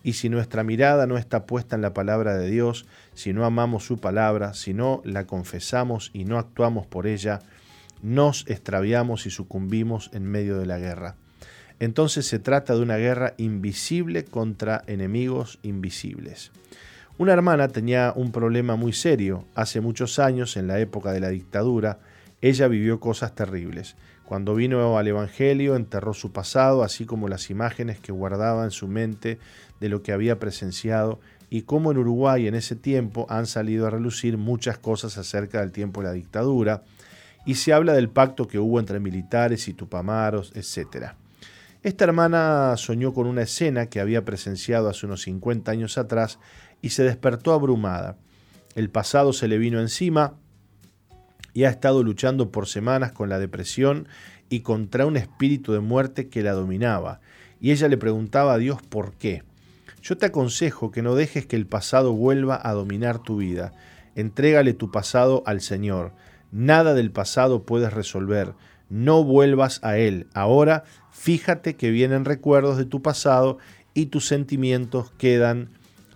[0.02, 3.84] Y si nuestra mirada no está puesta en la palabra de Dios, si no amamos
[3.84, 7.42] su palabra, si no la confesamos y no actuamos por ella,
[8.02, 11.16] nos extraviamos y sucumbimos en medio de la guerra.
[11.80, 16.52] Entonces se trata de una guerra invisible contra enemigos invisibles.
[17.18, 19.46] Una hermana tenía un problema muy serio.
[19.56, 22.00] Hace muchos años, en la época de la dictadura,
[22.42, 23.96] ella vivió cosas terribles.
[24.26, 28.88] Cuando vino al Evangelio, enterró su pasado, así como las imágenes que guardaba en su
[28.88, 29.40] mente
[29.80, 31.20] de lo que había presenciado
[31.50, 35.72] y cómo en Uruguay en ese tiempo han salido a relucir muchas cosas acerca del
[35.72, 36.84] tiempo de la dictadura,
[37.46, 41.14] y se habla del pacto que hubo entre militares y tupamaros, etc.
[41.82, 46.40] Esta hermana soñó con una escena que había presenciado hace unos 50 años atrás
[46.82, 48.18] y se despertó abrumada.
[48.76, 50.36] El pasado se le vino encima
[51.54, 54.08] y ha estado luchando por semanas con la depresión
[54.50, 57.22] y contra un espíritu de muerte que la dominaba.
[57.62, 59.44] Y ella le preguntaba a Dios por qué.
[60.02, 63.74] Yo te aconsejo que no dejes que el pasado vuelva a dominar tu vida.
[64.16, 66.14] Entrégale tu pasado al Señor.
[66.52, 68.54] Nada del pasado puedes resolver.
[68.90, 70.28] No vuelvas a él.
[70.34, 73.58] Ahora fíjate que vienen recuerdos de tu pasado
[73.94, 75.70] y tus sentimientos quedan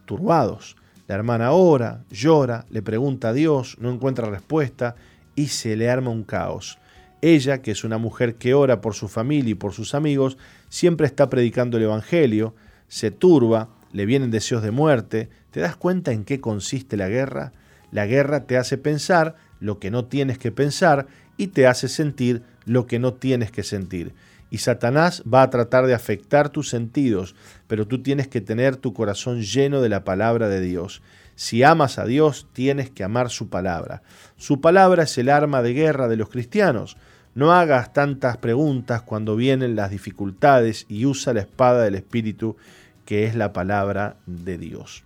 [0.06, 0.76] turbados.
[1.08, 4.96] La hermana ora, llora, le pregunta a Dios, no encuentra respuesta
[5.36, 6.80] y se le arma un caos.
[7.22, 10.38] Ella, que es una mujer que ora por su familia y por sus amigos,
[10.70, 12.56] siempre está predicando el Evangelio,
[12.88, 15.30] se turba, le vienen deseos de muerte.
[15.52, 17.54] ¿Te das cuenta en qué consiste la guerra?
[17.92, 21.08] La guerra te hace pensar lo que no tienes que pensar
[21.38, 24.14] y te hace sentir lo que no tienes que sentir.
[24.52, 27.34] Y Satanás va a tratar de afectar tus sentidos,
[27.68, 31.02] pero tú tienes que tener tu corazón lleno de la palabra de Dios.
[31.36, 34.04] Si amas a Dios, tienes que amar su palabra.
[34.36, 36.98] Su palabra es el arma de guerra de los cristianos.
[37.34, 42.58] No hagas tantas preguntas cuando vienen las dificultades y usa la espada del Espíritu,
[43.06, 45.06] que es la palabra de Dios.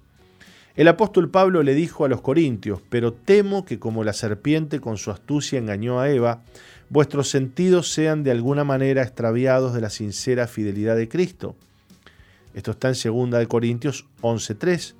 [0.77, 4.97] El apóstol Pablo le dijo a los corintios, pero temo que como la serpiente con
[4.97, 6.43] su astucia engañó a Eva,
[6.91, 11.55] vuestros sentidos sean de alguna manera extraviados de la sincera fidelidad de Cristo.
[12.53, 14.93] Esto está en 2 Corintios 11.3.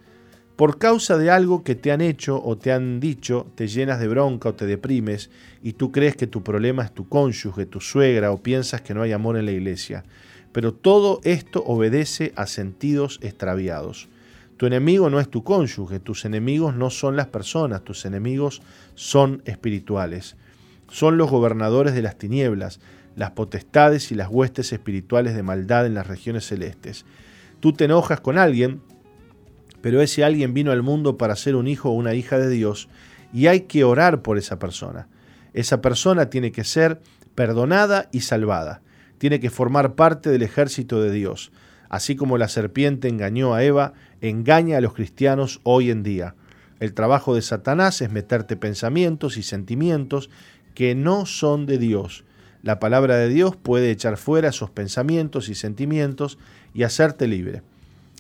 [0.55, 4.07] Por causa de algo que te han hecho o te han dicho, te llenas de
[4.07, 5.29] bronca o te deprimes
[5.61, 9.03] y tú crees que tu problema es tu cónyuge, tu suegra o piensas que no
[9.03, 10.03] hay amor en la iglesia.
[10.51, 14.09] Pero todo esto obedece a sentidos extraviados.
[14.57, 18.61] Tu enemigo no es tu cónyuge, tus enemigos no son las personas, tus enemigos
[18.95, 20.35] son espirituales
[20.89, 22.79] son los gobernadores de las tinieblas,
[23.15, 27.05] las potestades y las huestes espirituales de maldad en las regiones celestes.
[27.59, 28.81] Tú te enojas con alguien,
[29.81, 32.89] pero ese alguien vino al mundo para ser un hijo o una hija de Dios
[33.33, 35.07] y hay que orar por esa persona.
[35.53, 37.01] Esa persona tiene que ser
[37.35, 38.81] perdonada y salvada.
[39.17, 41.51] Tiene que formar parte del ejército de Dios.
[41.89, 46.35] Así como la serpiente engañó a Eva, engaña a los cristianos hoy en día.
[46.79, 50.29] El trabajo de Satanás es meterte pensamientos y sentimientos
[50.75, 52.23] que no son de Dios.
[52.61, 56.37] La palabra de Dios puede echar fuera esos pensamientos y sentimientos
[56.73, 57.61] y hacerte libre.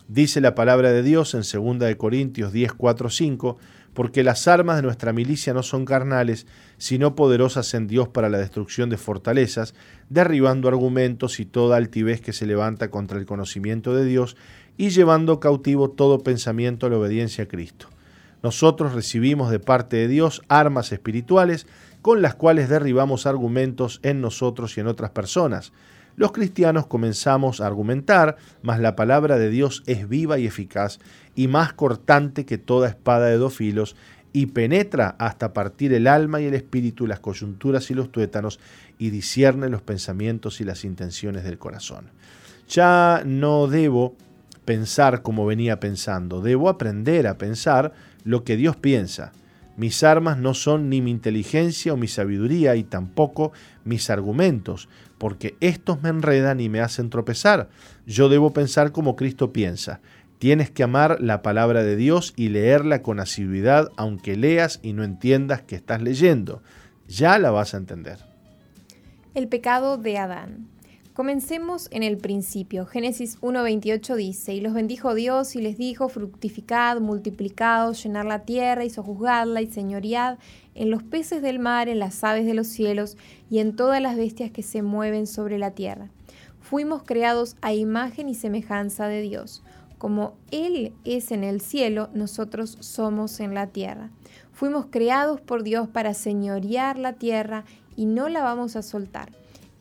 [0.07, 3.57] Dice la palabra de Dios en 2 Corintios 10, 4, 5,
[3.97, 6.45] porque las armas de nuestra milicia no son carnales,
[6.77, 9.73] sino poderosas en Dios para la destrucción de fortalezas,
[10.07, 14.37] derribando argumentos y toda altivez que se levanta contra el conocimiento de Dios
[14.77, 17.87] y llevando cautivo todo pensamiento a la obediencia a Cristo.
[18.43, 21.65] Nosotros recibimos de parte de Dios armas espirituales
[22.03, 25.73] con las cuales derribamos argumentos en nosotros y en otras personas.
[26.17, 30.97] Los cristianos comenzamos a argumentar, mas la palabra de Dios es viva y eficaz
[31.35, 33.95] y más cortante que toda espada de dos filos
[34.33, 38.59] y penetra hasta partir el alma y el espíritu, las coyunturas y los tuétanos
[38.97, 42.09] y discierne los pensamientos y las intenciones del corazón.
[42.67, 44.15] Ya no debo
[44.65, 47.93] pensar como venía pensando, debo aprender a pensar
[48.23, 49.33] lo que Dios piensa
[49.77, 53.53] mis armas no son ni mi inteligencia o mi sabiduría y tampoco
[53.85, 57.69] mis argumentos, porque estos me enredan y me hacen tropezar.
[58.05, 60.01] Yo debo pensar como Cristo piensa.
[60.39, 65.03] Tienes que amar la palabra de Dios y leerla con asiduidad, aunque leas y no
[65.03, 66.61] entiendas que estás leyendo.
[67.07, 68.19] Ya la vas a entender.
[69.33, 70.67] El pecado de Adán.
[71.17, 72.85] Comencemos en el principio.
[72.85, 78.85] Génesis 1.28 dice, y los bendijo Dios y les dijo, fructificad, multiplicad, llenar la tierra
[78.85, 80.37] y sojuzgadla y señoread
[80.75, 83.17] en los peces del mar, en las aves de los cielos
[83.49, 86.11] y en todas las bestias que se mueven sobre la tierra.
[86.61, 89.63] Fuimos creados a imagen y semejanza de Dios.
[89.97, 94.11] Como Él es en el cielo, nosotros somos en la tierra.
[94.53, 97.65] Fuimos creados por Dios para señorear la tierra
[97.95, 99.31] y no la vamos a soltar.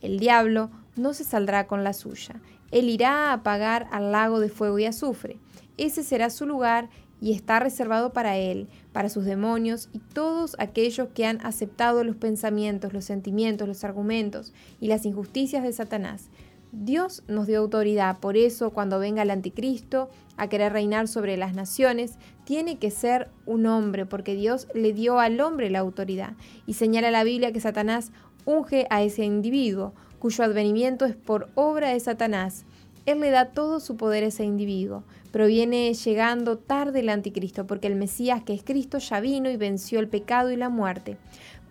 [0.01, 2.41] El diablo no se saldrá con la suya.
[2.71, 5.37] Él irá a pagar al lago de fuego y azufre.
[5.77, 6.89] Ese será su lugar
[7.21, 12.15] y está reservado para él, para sus demonios y todos aquellos que han aceptado los
[12.15, 16.29] pensamientos, los sentimientos, los argumentos y las injusticias de Satanás.
[16.71, 21.55] Dios nos dio autoridad, por eso cuando venga el anticristo a querer reinar sobre las
[21.55, 26.33] naciones, tiene que ser un hombre, porque Dios le dio al hombre la autoridad.
[26.67, 28.11] Y señala la Biblia que Satanás
[28.45, 32.65] unge a ese individuo, cuyo advenimiento es por obra de Satanás.
[33.05, 37.65] Él le da todo su poder a ese individuo, pero viene llegando tarde el anticristo,
[37.65, 41.17] porque el Mesías, que es Cristo, ya vino y venció el pecado y la muerte.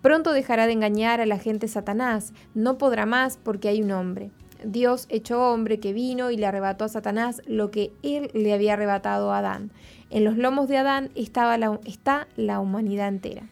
[0.01, 4.31] Pronto dejará de engañar a la gente Satanás, no podrá más porque hay un hombre.
[4.65, 8.75] Dios hecho hombre que vino y le arrebató a Satanás lo que él le había
[8.75, 9.71] arrebatado a Adán.
[10.11, 13.49] En los lomos de Adán estaba la, está la humanidad entera.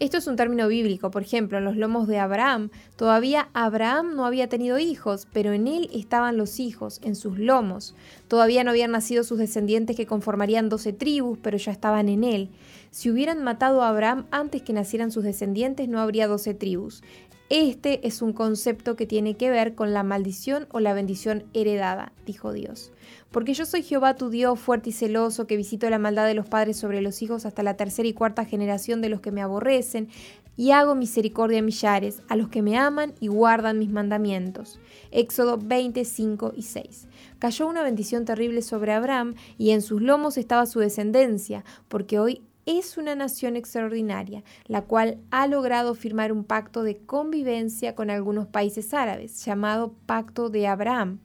[0.00, 2.70] Esto es un término bíblico, por ejemplo, en los lomos de Abraham.
[2.94, 7.96] Todavía Abraham no había tenido hijos, pero en él estaban los hijos, en sus lomos.
[8.28, 12.50] Todavía no habían nacido sus descendientes que conformarían doce tribus, pero ya estaban en él.
[12.90, 17.02] Si hubieran matado a Abraham antes que nacieran sus descendientes, no habría doce tribus.
[17.50, 22.12] Este es un concepto que tiene que ver con la maldición o la bendición heredada,
[22.26, 22.92] dijo Dios.
[23.30, 26.46] Porque yo soy Jehová tu Dios, fuerte y celoso, que visito la maldad de los
[26.46, 30.08] padres sobre los hijos hasta la tercera y cuarta generación de los que me aborrecen,
[30.58, 34.78] y hago misericordia a millares, a los que me aman y guardan mis mandamientos.
[35.10, 37.06] Éxodo 25 y 6.
[37.38, 42.42] Cayó una bendición terrible sobre Abraham, y en sus lomos estaba su descendencia, porque hoy
[42.68, 48.46] es una nación extraordinaria, la cual ha logrado firmar un pacto de convivencia con algunos
[48.46, 51.18] países árabes, llamado Pacto de Abraham.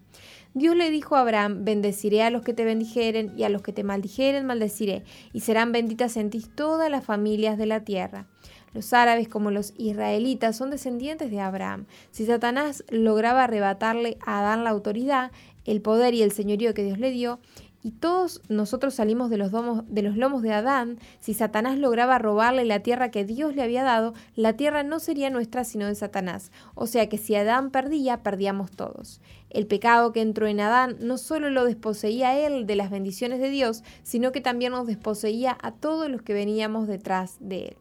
[0.54, 3.74] Dios le dijo a Abraham, bendeciré a los que te bendijeren y a los que
[3.74, 8.26] te maldijeren maldeciré, y serán benditas en ti todas las familias de la tierra.
[8.74, 11.88] Los árabes como los israelitas son descendientes de Abraham.
[12.12, 15.32] Si Satanás lograba arrebatarle a Adán la autoridad,
[15.66, 17.40] el poder y el señorío que Dios le dio,
[17.84, 22.64] y todos nosotros salimos de los, de los lomos de Adán, si Satanás lograba robarle
[22.64, 26.52] la tierra que Dios le había dado, la tierra no sería nuestra sino de Satanás.
[26.76, 29.20] O sea que si Adán perdía, perdíamos todos.
[29.50, 33.40] El pecado que entró en Adán no solo lo desposeía a él de las bendiciones
[33.40, 37.78] de Dios, sino que también nos desposeía a todos los que veníamos detrás de él.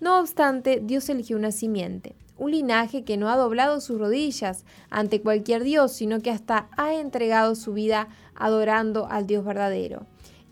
[0.00, 5.20] No obstante, Dios eligió una simiente, un linaje que no ha doblado sus rodillas ante
[5.20, 10.06] cualquier Dios, sino que hasta ha entregado su vida adorando al Dios verdadero.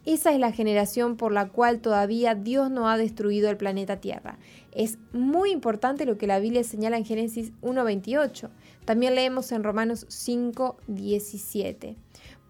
[0.05, 4.39] Esa es la generación por la cual todavía Dios no ha destruido el planeta Tierra.
[4.73, 8.51] Es muy importante lo que la Biblia señala en Génesis 1.28.
[8.85, 11.97] También leemos en Romanos 5.17.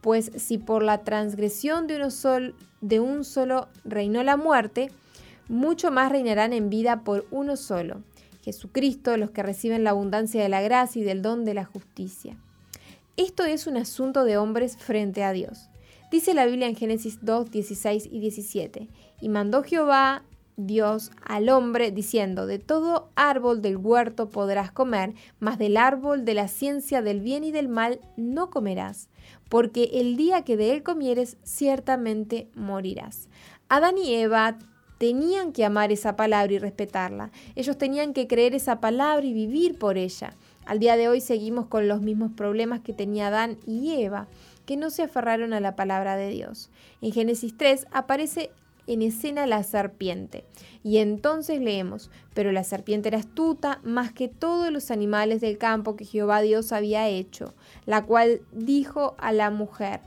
[0.00, 4.90] Pues si por la transgresión de, uno un solo reinó la muerte,
[5.48, 8.02] mucho más reinarán en vida por uno solo,
[8.48, 12.38] Jesucristo, los que reciben la abundancia de la gracia y del don de la justicia.
[13.18, 15.68] Esto es un asunto de hombres frente a Dios.
[16.10, 18.88] Dice la Biblia en Génesis 2, 16 y 17.
[19.20, 20.24] Y mandó Jehová
[20.56, 26.32] Dios al hombre diciendo, de todo árbol del huerto podrás comer, mas del árbol de
[26.32, 29.10] la ciencia del bien y del mal no comerás,
[29.50, 33.28] porque el día que de él comieres ciertamente morirás.
[33.68, 34.58] Adán y Eva
[34.98, 37.30] tenían que amar esa palabra y respetarla.
[37.56, 40.34] Ellos tenían que creer esa palabra y vivir por ella.
[40.66, 44.28] Al día de hoy seguimos con los mismos problemas que tenía Adán y Eva,
[44.66, 46.68] que no se aferraron a la palabra de Dios.
[47.00, 48.50] En Génesis 3 aparece
[48.86, 50.44] en escena la serpiente.
[50.82, 55.94] Y entonces leemos, pero la serpiente era astuta más que todos los animales del campo
[55.94, 57.54] que Jehová Dios había hecho,
[57.86, 60.00] la cual dijo a la mujer,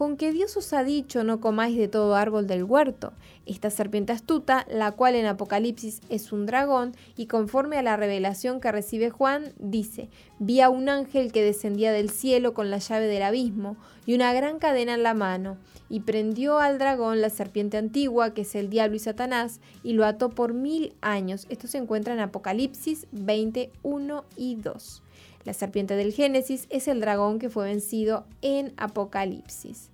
[0.00, 3.12] con que Dios os ha dicho no comáis de todo árbol del huerto.
[3.44, 8.62] Esta serpiente astuta, la cual en Apocalipsis es un dragón, y conforme a la revelación
[8.62, 13.08] que recibe Juan, dice, vi a un ángel que descendía del cielo con la llave
[13.08, 13.76] del abismo
[14.06, 15.58] y una gran cadena en la mano,
[15.90, 20.06] y prendió al dragón la serpiente antigua, que es el diablo y Satanás, y lo
[20.06, 21.46] ató por mil años.
[21.50, 25.02] Esto se encuentra en Apocalipsis 21 y 2.
[25.44, 29.90] La serpiente del Génesis es el dragón que fue vencido en Apocalipsis.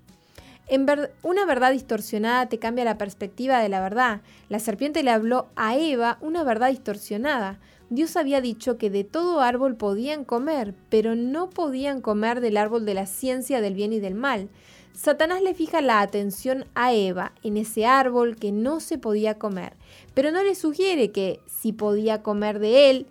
[1.22, 4.20] Una verdad distorsionada te cambia la perspectiva de la verdad.
[4.49, 7.61] La serpiente le habló a Eva una verdad distorsionada.
[7.88, 12.84] Dios había dicho que de todo árbol podían comer, pero no podían comer del árbol
[12.84, 14.49] de la ciencia del bien y del mal.
[14.92, 19.74] Satanás le fija la atención a Eva en ese árbol que no se podía comer,
[20.14, 23.07] pero no le sugiere que si podía comer de él,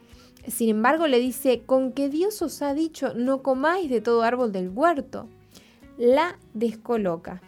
[0.48, 4.52] sin embargo, le dice, con que Dios os ha dicho, no comáis de todo árbol
[4.52, 5.28] del huerto.
[5.98, 7.42] La descoloca.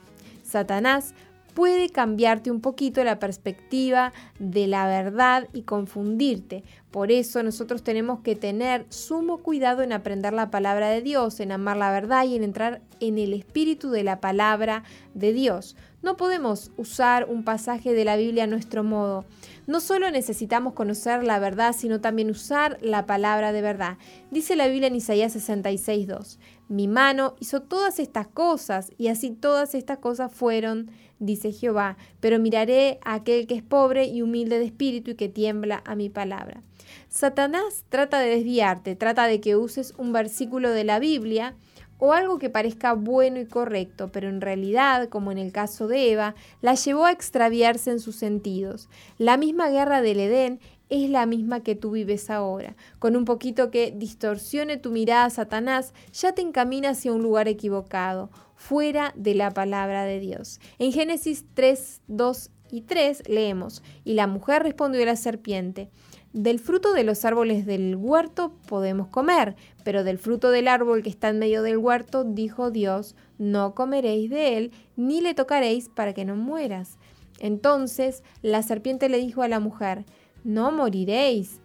[0.43, 1.13] Satanás
[1.57, 6.63] puede cambiarte un poquito la perspectiva de la verdad y confundirte.
[6.91, 11.51] Por eso nosotros tenemos que tener sumo cuidado en aprender la palabra de Dios, en
[11.51, 14.83] amar la verdad y en entrar en el espíritu de la palabra
[15.15, 15.75] de Dios.
[16.03, 19.25] No podemos usar un pasaje de la Biblia a nuestro modo.
[19.65, 23.97] No solo necesitamos conocer la verdad, sino también usar la palabra de verdad.
[24.29, 26.37] Dice la Biblia en Isaías 66.2,
[26.69, 32.39] mi mano hizo todas estas cosas y así todas estas cosas fueron dice Jehová, pero
[32.39, 36.09] miraré a aquel que es pobre y humilde de espíritu y que tiembla a mi
[36.09, 36.61] palabra.
[37.09, 41.55] Satanás trata de desviarte, trata de que uses un versículo de la Biblia
[41.99, 46.11] o algo que parezca bueno y correcto, pero en realidad, como en el caso de
[46.11, 48.87] Eva, la llevó a extraviarse en sus sentidos.
[49.17, 50.59] La misma guerra del Edén
[50.89, 52.75] es la misma que tú vives ahora.
[52.99, 58.29] Con un poquito que distorsione tu mirada, Satanás ya te encamina hacia un lugar equivocado,
[58.57, 60.59] fuera de la palabra de Dios.
[60.79, 65.89] En Génesis 3, 2 y 3 leemos, y la mujer respondió a la serpiente,
[66.33, 69.55] del fruto de los árboles del huerto podemos comer,
[69.85, 74.29] pero del fruto del árbol que está en medio del huerto, dijo Dios, no comeréis
[74.29, 76.97] de él, ni le tocaréis para que no mueras.
[77.39, 80.05] Entonces la serpiente le dijo a la mujer,
[80.43, 81.61] no moriréis.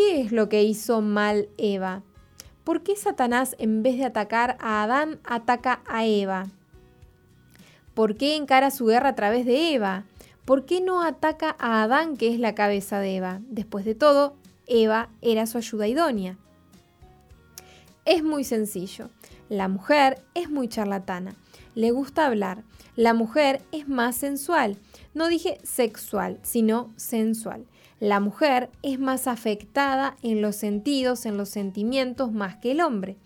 [0.00, 2.02] ¿qué es lo que hizo mal Eva?
[2.64, 6.46] ¿Por qué Satanás en vez de atacar a Adán ataca a Eva?
[7.94, 10.04] ¿Por qué encara su guerra a través de Eva?
[10.44, 13.40] ¿Por qué no ataca a Adán, que es la cabeza de Eva?
[13.48, 14.34] Después de todo,
[14.66, 16.36] Eva era su ayuda idónea.
[18.04, 19.10] Es muy sencillo.
[19.48, 21.34] La mujer es muy charlatana.
[21.74, 22.62] Le gusta hablar.
[22.96, 24.76] La mujer es más sensual.
[25.14, 27.66] No dije sexual, sino sensual.
[28.00, 33.18] La mujer es más afectada en los sentidos, en los sentimientos, más que el hombre.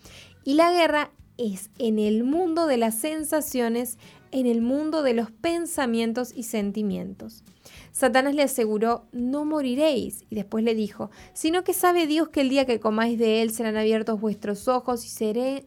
[0.43, 3.99] Y la guerra es en el mundo de las sensaciones,
[4.33, 7.45] en el mundo de los pensamientos y sentimientos.
[7.93, 12.49] Satanás le aseguró, no moriréis, y después le dijo, sino que sabe Dios que el
[12.49, 15.09] día que comáis de él serán abiertos vuestros ojos y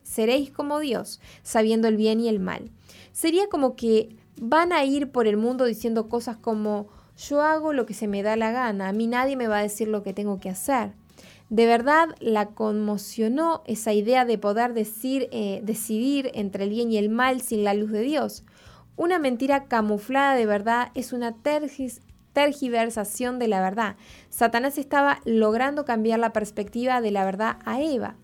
[0.03, 2.69] seréis como Dios, sabiendo el bien y el mal.
[3.13, 7.85] Sería como que van a ir por el mundo diciendo cosas como, yo hago lo
[7.85, 10.13] que se me da la gana, a mí nadie me va a decir lo que
[10.13, 10.93] tengo que hacer.
[11.49, 16.97] De verdad la conmocionó esa idea de poder decir, eh, decidir entre el bien y
[16.97, 18.43] el mal sin la luz de Dios.
[18.97, 21.35] Una mentira camuflada de verdad es una
[22.33, 23.95] tergiversación de la verdad.
[24.29, 28.15] Satanás estaba logrando cambiar la perspectiva de la verdad a Eva.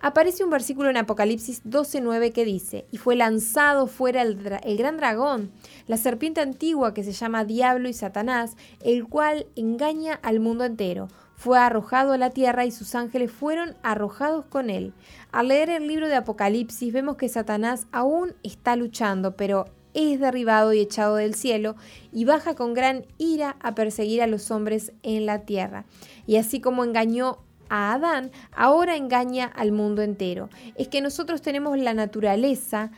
[0.00, 4.36] Aparece un versículo en Apocalipsis 12:9 que dice, y fue lanzado fuera el,
[4.76, 5.50] gran dragón,
[5.86, 11.08] la serpiente antigua que se llama Diablo y Satanás, el cual engaña al mundo entero.
[11.34, 14.92] Fue arrojado a la tierra y sus ángeles fueron arrojados con él.
[15.32, 19.66] Al leer el libro de Apocalipsis vemos que Satanás aún está luchando, pero
[19.96, 21.74] es derribado y echado del cielo
[22.12, 25.86] y baja con gran ira a perseguir a los hombres en la tierra.
[26.26, 27.38] Y así como engañó
[27.68, 30.48] a Adán, ahora engaña al mundo entero.
[30.76, 32.90] Es que nosotros tenemos la naturaleza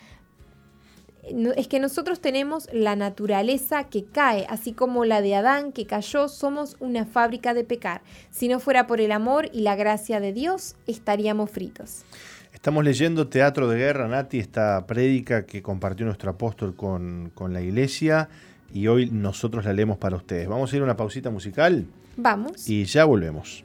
[1.56, 6.28] es que nosotros tenemos la naturaleza que cae, así como la de Adán que cayó,
[6.28, 8.02] somos una fábrica de pecar.
[8.30, 12.04] Si no fuera por el amor y la gracia de Dios, estaríamos fritos.
[12.52, 18.28] Estamos leyendo Teatro de Guerra, Nati, esta prédica que compartió nuestro apóstol con, la iglesia
[18.72, 20.48] y hoy nosotros la leemos para ustedes.
[20.48, 21.86] Vamos a ir a una pausita musical.
[22.16, 22.68] Vamos.
[22.68, 23.64] Y ya volvemos.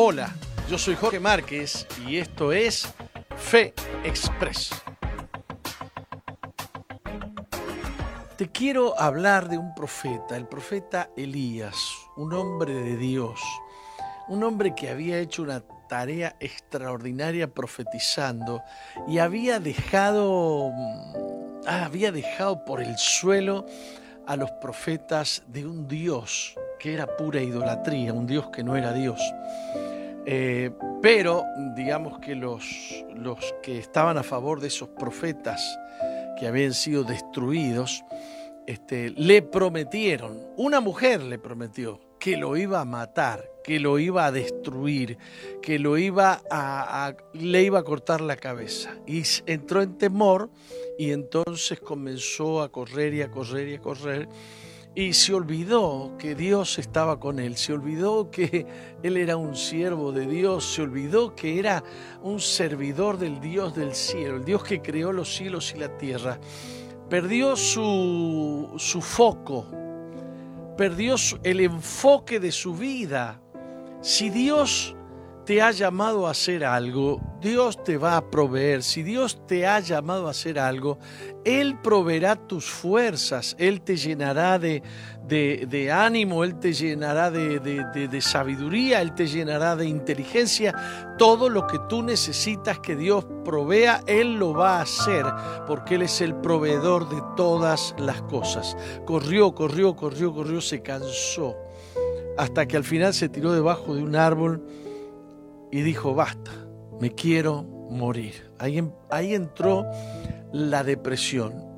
[0.00, 0.32] Hola,
[0.70, 2.86] yo soy Jorge Márquez y esto es
[3.36, 4.70] Fe Express.
[8.36, 11.76] Te quiero hablar de un profeta, el profeta Elías,
[12.16, 13.40] un hombre de Dios,
[14.28, 18.62] un hombre que había hecho una tarea extraordinaria profetizando
[19.08, 23.66] y había dejado, mm, ah, había dejado por el suelo
[24.28, 28.92] a los profetas de un Dios que era pura idolatría, un Dios que no era
[28.92, 29.20] Dios.
[30.26, 31.44] Eh, pero
[31.74, 32.64] digamos que los,
[33.14, 35.78] los que estaban a favor de esos profetas
[36.38, 38.04] que habían sido destruidos,
[38.66, 44.26] este, le prometieron, una mujer le prometió que lo iba a matar, que lo iba
[44.26, 45.18] a destruir,
[45.62, 48.94] que lo iba a, le iba a cortar la cabeza.
[49.06, 50.50] Y entró en temor
[50.98, 54.28] y entonces comenzó a correr y a correr y a correr.
[54.94, 58.66] Y se olvidó que Dios estaba con él, se olvidó que
[59.02, 61.84] él era un siervo de Dios, se olvidó que era
[62.22, 66.40] un servidor del Dios del cielo, el Dios que creó los cielos y la tierra.
[67.08, 69.66] Perdió su, su foco,
[70.76, 73.40] perdió el enfoque de su vida
[74.00, 74.94] si Dios
[75.48, 78.82] te ha llamado a hacer algo, Dios te va a proveer.
[78.82, 80.98] Si Dios te ha llamado a hacer algo,
[81.42, 84.82] Él proveerá tus fuerzas, Él te llenará de,
[85.26, 91.16] de, ánimo, Él te llenará de, de, sabiduría, Él te llenará de inteligencia.
[91.16, 95.24] Todo lo que tú necesitas que Dios provea, Él lo va a hacer,
[95.66, 98.76] porque Él es el proveedor de todas las cosas.
[99.06, 101.56] Corrió, corrió, corrió, corrió, se cansó
[102.36, 104.62] hasta que al final se tiró debajo de un árbol
[105.70, 106.50] y dijo, basta,
[107.00, 108.50] me quiero morir.
[108.58, 109.84] Ahí, ahí entró
[110.52, 111.68] la depresión.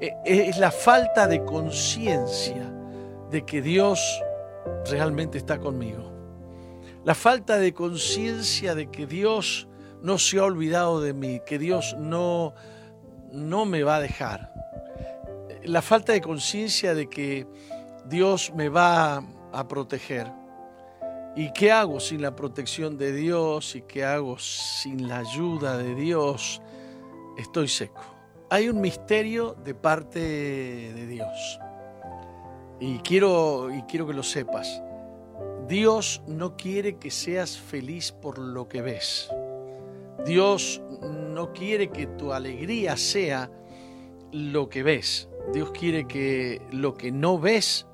[0.00, 2.72] E, es la falta de conciencia
[3.30, 4.00] de que Dios
[4.90, 6.12] realmente está conmigo.
[7.04, 9.68] La falta de conciencia de que Dios
[10.02, 12.54] no se ha olvidado de mí, que Dios no,
[13.32, 14.52] no me va a dejar.
[15.64, 17.46] La falta de conciencia de que
[18.06, 20.30] Dios me va a proteger.
[21.36, 23.76] ¿Y qué hago sin la protección de Dios?
[23.76, 26.62] ¿Y qué hago sin la ayuda de Dios?
[27.36, 28.02] Estoy seco.
[28.48, 31.60] Hay un misterio de parte de Dios.
[32.80, 34.82] Y quiero, y quiero que lo sepas.
[35.68, 39.30] Dios no quiere que seas feliz por lo que ves.
[40.24, 43.50] Dios no quiere que tu alegría sea
[44.32, 45.28] lo que ves.
[45.52, 47.86] Dios quiere que lo que no ves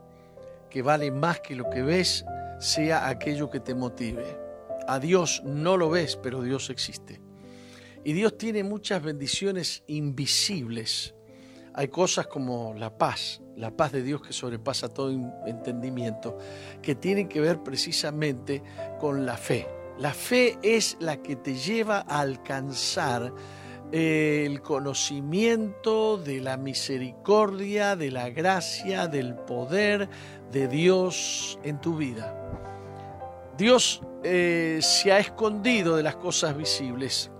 [0.72, 2.24] que vale más que lo que ves,
[2.62, 4.38] sea aquello que te motive.
[4.86, 7.20] A Dios no lo ves, pero Dios existe.
[8.04, 11.14] Y Dios tiene muchas bendiciones invisibles.
[11.74, 15.10] Hay cosas como la paz, la paz de Dios que sobrepasa todo
[15.44, 16.38] entendimiento,
[16.80, 18.62] que tienen que ver precisamente
[19.00, 19.66] con la fe.
[19.98, 23.32] La fe es la que te lleva a alcanzar
[23.90, 30.08] eh, el conocimiento de la misericordia, de la gracia, del poder
[30.52, 32.38] de Dios en tu vida.
[33.56, 37.30] Dios eh, se ha escondido de las cosas visibles,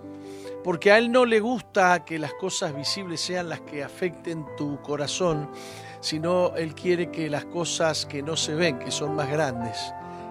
[0.65, 4.81] porque a Él no le gusta que las cosas visibles sean las que afecten tu
[4.81, 5.51] corazón,
[6.01, 9.79] sino Él quiere que las cosas que no se ven, que son más grandes,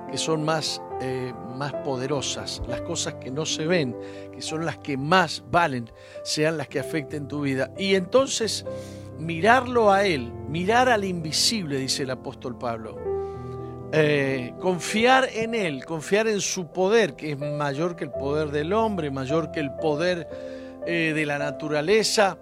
[0.09, 3.95] que son más, eh, más poderosas, las cosas que no se ven,
[4.33, 5.89] que son las que más valen,
[6.23, 7.71] sean las que afecten tu vida.
[7.77, 8.65] Y entonces
[9.21, 12.97] mirarlo a Él, mirar al invisible, dice el apóstol Pablo.
[13.93, 18.73] Eh, confiar en Él, confiar en su poder, que es mayor que el poder del
[18.73, 20.27] hombre, mayor que el poder
[20.87, 22.37] eh, de la naturaleza,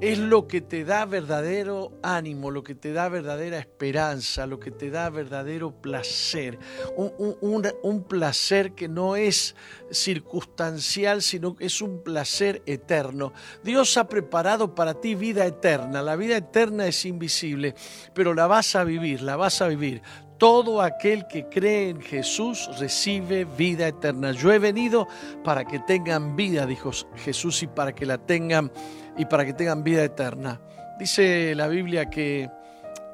[0.00, 4.70] es lo que te da verdadero ánimo, lo que te da verdadera esperanza, lo que
[4.70, 6.58] te da verdadero placer.
[6.96, 9.56] Un, placer que no es
[9.90, 13.32] circunstancial, sino que es un placer eterno.
[13.64, 16.02] Dios ha preparado para ti vida eterna.
[16.02, 17.74] La vida eterna es invisible,
[18.12, 20.02] pero la vas a vivir, la vas a vivir.
[20.38, 24.32] Todo aquel que cree en Jesús recibe vida eterna.
[24.32, 25.08] Yo he venido
[25.42, 28.70] para que tengan vida, dijo Jesús, y para que la tengan
[29.16, 30.60] y para que tengan vida eterna.
[30.98, 32.50] Dice la Biblia que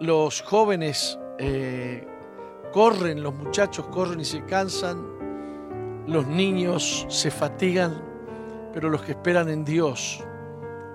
[0.01, 2.07] los jóvenes eh,
[2.73, 5.05] corren, los muchachos corren y se cansan,
[6.07, 8.03] los niños se fatigan,
[8.73, 10.25] pero los que esperan en Dios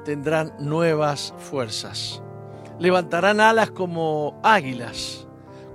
[0.06, 2.22] tendrán nuevas fuerzas.
[2.80, 5.28] Levantarán alas como águilas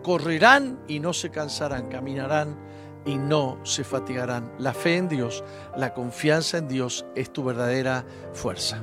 [0.02, 2.56] correrán y no se cansarán, caminarán
[3.04, 4.52] y no se fatigarán.
[4.58, 5.42] La fe en Dios,
[5.76, 8.82] la confianza en Dios es tu verdadera fuerza.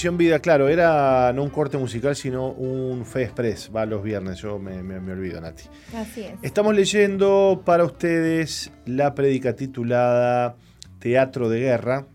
[0.00, 4.38] Misión Vida, claro, era no un corte musical, sino un Fe Express, va los viernes,
[4.38, 4.80] yo me,
[5.12, 5.64] olvido, Nati.
[5.94, 6.32] Así es.
[6.40, 10.56] Estamos leyendo para ustedes la prédica titulada
[11.00, 12.06] Teatro de Guerra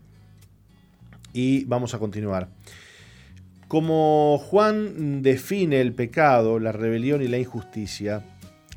[1.32, 2.48] y vamos a continuar.
[3.68, 8.24] Como Juan define el pecado, la rebelión y la injusticia,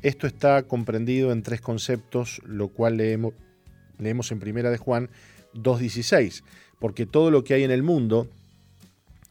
[0.02, 3.34] esto está comprendido en tres conceptos, lo cual leemos,
[3.98, 5.10] leemos en Primera de Juan
[5.54, 6.44] 2.16
[6.80, 8.28] porque todo lo que hay en el mundo,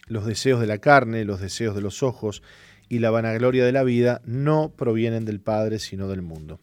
[0.09, 2.43] los deseos de la carne, los deseos de los ojos
[2.89, 6.59] y la vanagloria de la vida, no provienen del Padre, sino del mundo.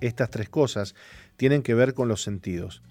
[0.00, 0.94] Estas tres cosas
[1.36, 2.82] tienen que ver con los sentidos.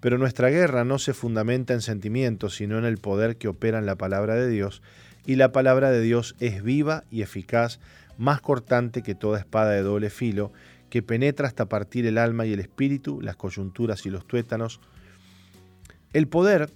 [0.00, 3.86] Pero nuestra guerra no se fundamenta en sentimientos, sino en el poder que opera en
[3.86, 4.80] la palabra de Dios,
[5.26, 7.80] y la palabra de Dios es viva y eficaz,
[8.16, 10.52] más cortante que toda espada de doble filo,
[10.88, 14.80] que penetra hasta partir el alma y el espíritu, las coyunturas y los tuétanos.
[16.12, 16.70] El poder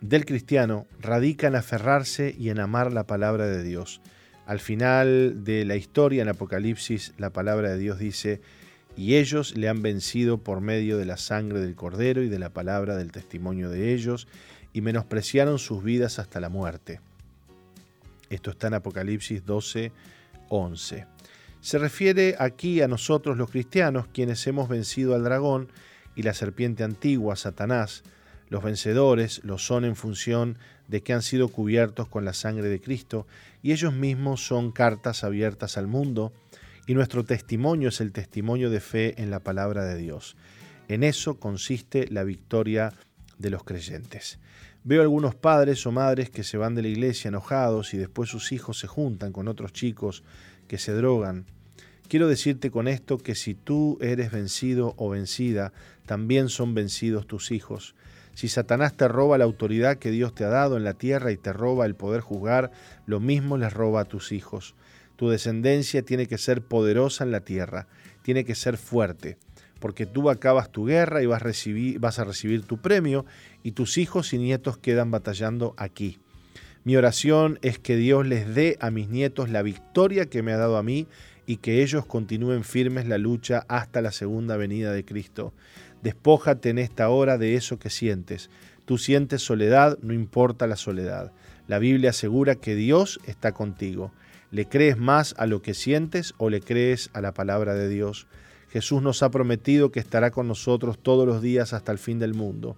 [0.00, 4.00] del cristiano radica en aferrarse y en amar la palabra de Dios.
[4.46, 8.40] Al final de la historia en Apocalipsis, la palabra de Dios dice,
[8.96, 12.50] y ellos le han vencido por medio de la sangre del cordero y de la
[12.50, 14.26] palabra del testimonio de ellos,
[14.72, 17.00] y menospreciaron sus vidas hasta la muerte.
[18.28, 19.92] Esto está en Apocalipsis 12,
[20.48, 21.06] 11.
[21.60, 25.68] Se refiere aquí a nosotros los cristianos, quienes hemos vencido al dragón
[26.14, 28.02] y la serpiente antigua, Satanás.
[28.50, 30.58] Los vencedores lo son en función
[30.88, 33.26] de que han sido cubiertos con la sangre de Cristo,
[33.62, 36.32] y ellos mismos son cartas abiertas al mundo,
[36.86, 40.36] y nuestro testimonio es el testimonio de fe en la palabra de Dios.
[40.88, 42.92] En eso consiste la victoria
[43.38, 44.40] de los creyentes.
[44.82, 48.50] Veo algunos padres o madres que se van de la iglesia enojados y después sus
[48.50, 50.24] hijos se juntan con otros chicos
[50.66, 51.46] que se drogan.
[52.08, 55.72] Quiero decirte con esto que si tú eres vencido o vencida,
[56.06, 57.94] también son vencidos tus hijos.
[58.34, 61.36] Si Satanás te roba la autoridad que Dios te ha dado en la tierra y
[61.36, 62.70] te roba el poder juzgar,
[63.06, 64.74] lo mismo les roba a tus hijos.
[65.16, 67.86] Tu descendencia tiene que ser poderosa en la tierra,
[68.22, 69.36] tiene que ser fuerte,
[69.78, 73.26] porque tú acabas tu guerra y vas a recibir, vas a recibir tu premio
[73.62, 76.18] y tus hijos y nietos quedan batallando aquí.
[76.82, 80.56] Mi oración es que Dios les dé a mis nietos la victoria que me ha
[80.56, 81.06] dado a mí
[81.44, 85.52] y que ellos continúen firmes la lucha hasta la segunda venida de Cristo.
[86.02, 88.50] Despójate en esta hora de eso que sientes.
[88.84, 91.32] Tú sientes soledad, no importa la soledad.
[91.68, 94.12] La Biblia asegura que Dios está contigo.
[94.50, 98.26] ¿Le crees más a lo que sientes o le crees a la palabra de Dios?
[98.70, 102.34] Jesús nos ha prometido que estará con nosotros todos los días hasta el fin del
[102.34, 102.76] mundo.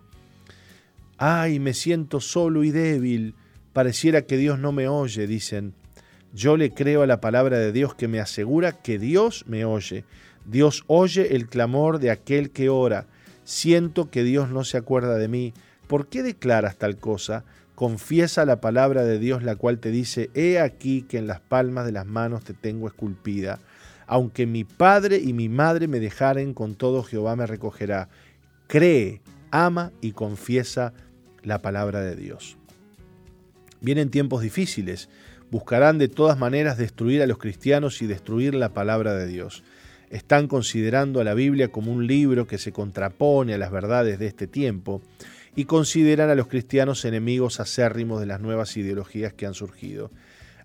[1.16, 3.34] Ay, me siento solo y débil.
[3.72, 5.74] Pareciera que Dios no me oye, dicen.
[6.34, 10.04] Yo le creo a la palabra de Dios que me asegura que Dios me oye.
[10.46, 13.06] Dios oye el clamor de aquel que ora.
[13.44, 15.54] Siento que Dios no se acuerda de mí.
[15.86, 17.44] ¿Por qué declaras tal cosa?
[17.74, 21.86] Confiesa la palabra de Dios, la cual te dice, He aquí que en las palmas
[21.86, 23.58] de las manos te tengo esculpida.
[24.06, 28.08] Aunque mi padre y mi madre me dejaren, con todo Jehová me recogerá.
[28.66, 29.20] Cree,
[29.50, 30.92] ama y confiesa
[31.42, 32.56] la palabra de Dios.
[33.80, 35.08] Vienen tiempos difíciles.
[35.50, 39.64] Buscarán de todas maneras destruir a los cristianos y destruir la palabra de Dios.
[40.12, 44.26] Están considerando a la Biblia como un libro que se contrapone a las verdades de
[44.26, 45.00] este tiempo
[45.56, 50.10] y consideran a los cristianos enemigos acérrimos de las nuevas ideologías que han surgido.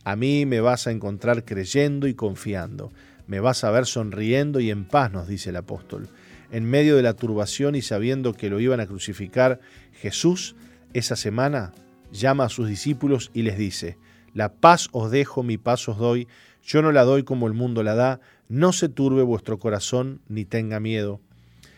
[0.03, 2.91] A mí me vas a encontrar creyendo y confiando,
[3.25, 6.09] me vas a ver sonriendo y en paz, nos dice el apóstol.
[6.51, 9.61] En medio de la turbación y sabiendo que lo iban a crucificar,
[9.93, 10.57] Jesús
[10.93, 11.71] esa semana
[12.11, 13.97] llama a sus discípulos y les dice,
[14.33, 16.27] La paz os dejo, mi paz os doy,
[16.67, 18.19] yo no la doy como el mundo la da,
[18.49, 21.21] no se turbe vuestro corazón ni tenga miedo.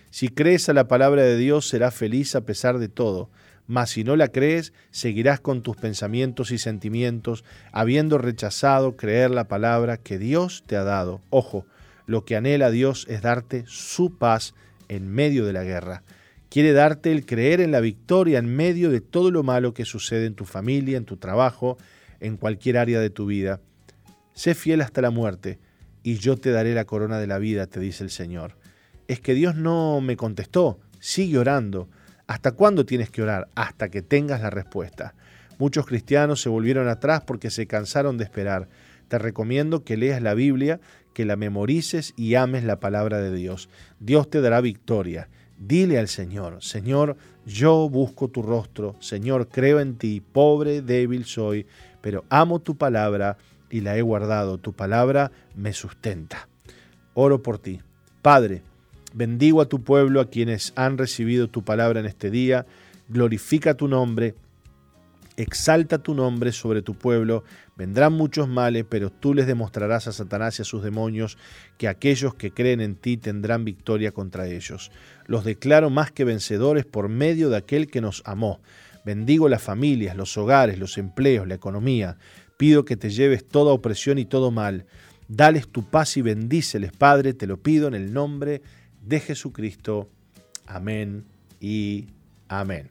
[0.10, 3.30] Si crees a la palabra de Dios, serás feliz a pesar de todo.
[3.68, 9.48] Mas si no la crees, seguirás con tus pensamientos y sentimientos, habiendo rechazado creer la
[9.48, 11.22] palabra que Dios te ha dado.
[11.30, 11.68] Ojo,
[12.08, 14.56] lo que anhela Dios es darte su paz
[14.88, 16.02] en medio de la guerra.
[16.50, 20.26] Quiere darte el creer en la victoria en medio de todo lo malo que sucede
[20.26, 21.78] en tu familia, en tu trabajo,
[22.20, 23.62] en cualquier área de tu vida.
[24.40, 25.60] Sé fiel hasta la muerte,
[26.02, 28.56] y yo te daré la corona de la vida, te dice el Señor
[29.10, 30.80] es que Dios no me contestó.
[31.00, 31.90] Sigue orando.
[32.28, 33.50] ¿Hasta cuándo tienes que orar?
[33.56, 35.16] Hasta que tengas la respuesta.
[35.58, 38.70] Muchos cristianos se volvieron atrás porque se cansaron de esperar.
[39.08, 40.80] Te recomiendo que leas la Biblia,
[41.16, 43.68] que la memorices y ames la palabra de Dios.
[44.00, 45.28] Dios te dará victoria.
[45.58, 47.18] Dile al Señor, Señor,
[47.48, 51.66] yo busco tu rostro, Señor, creo en ti, pobre, débil soy,
[52.00, 53.38] pero amo tu palabra
[53.70, 56.48] y la he guardado, tu palabra me sustenta.
[57.14, 57.82] Oro por ti.
[58.22, 58.64] Padre,
[59.14, 62.66] Bendigo a tu pueblo, a quienes han recibido tu palabra en este día.
[63.08, 64.36] Glorifica tu nombre.
[65.36, 67.44] Exalta tu nombre sobre tu pueblo.
[67.76, 71.38] Vendrán muchos males, pero tú les demostrarás a Satanás y a sus demonios
[71.78, 74.92] que aquellos que creen en ti tendrán victoria contra ellos.
[75.26, 78.60] Los declaro más que vencedores por medio de aquel que nos amó.
[79.06, 82.18] Bendigo las familias, los hogares, los empleos, la economía.
[82.60, 84.86] Pido que te lleves toda opresión y todo mal.
[85.30, 88.62] Dales tu paz y bendíceles, Padre, te lo pido en el nombre
[89.02, 90.10] de Jesucristo.
[90.68, 91.24] Amén
[91.62, 92.08] y
[92.50, 92.90] amén.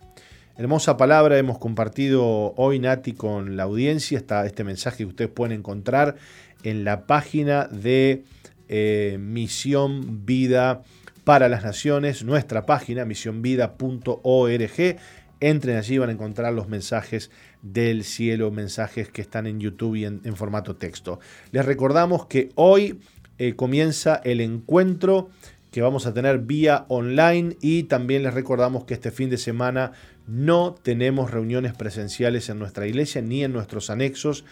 [0.57, 4.17] Hermosa palabra hemos compartido hoy, Nati, con la audiencia.
[4.17, 6.17] Está este mensaje que ustedes pueden encontrar
[6.63, 8.25] en la página de
[8.69, 10.81] eh, Misión Vida
[11.25, 14.97] para las Naciones, nuestra página, misionvida.org.
[15.41, 17.31] Entren allí, van a encontrar los mensajes
[17.63, 21.21] del cielo, mensajes que están en YouTube y en, formato texto.
[21.53, 23.01] Les recordamos que hoy
[23.39, 25.31] eh, comienza el encuentro
[25.71, 29.93] que vamos a tener vía online y también les recordamos que este fin de semana
[30.27, 34.45] no tenemos reuniones presenciales en nuestra iglesia ni en nuestros anexos.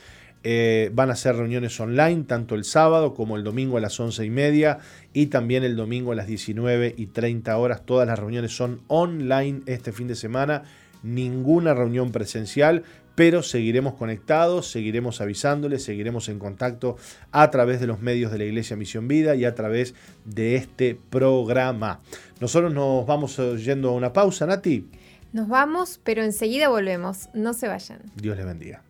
[0.48, 4.24] Eh, van a ser reuniones online tanto el sábado como el domingo a las once
[4.24, 4.78] y media
[5.12, 7.84] y también el domingo a las 19 y 30 horas.
[7.84, 10.62] Todas las reuniones son online este fin de semana.
[11.02, 16.97] Ninguna reunión presencial, pero seguiremos conectados, seguiremos avisándoles, seguiremos en contacto
[17.32, 19.94] a través de los medios de la Iglesia Misión Vida y a través
[20.24, 22.01] de este programa.
[22.40, 24.86] Nosotros nos vamos yendo a una pausa, Nati.
[25.32, 27.28] Nos vamos, pero enseguida volvemos.
[27.35, 28.01] No se vayan.
[28.14, 28.82] Dios les bendiga.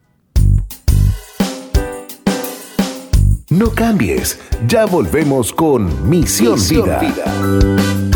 [3.49, 8.15] No cambies, ya volvemos con Misión, Vida.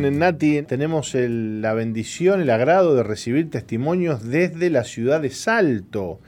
[0.00, 6.20] Bien, Nati, tenemos la bendición, el agrado de recibir testimonios desde la ciudad de Salto.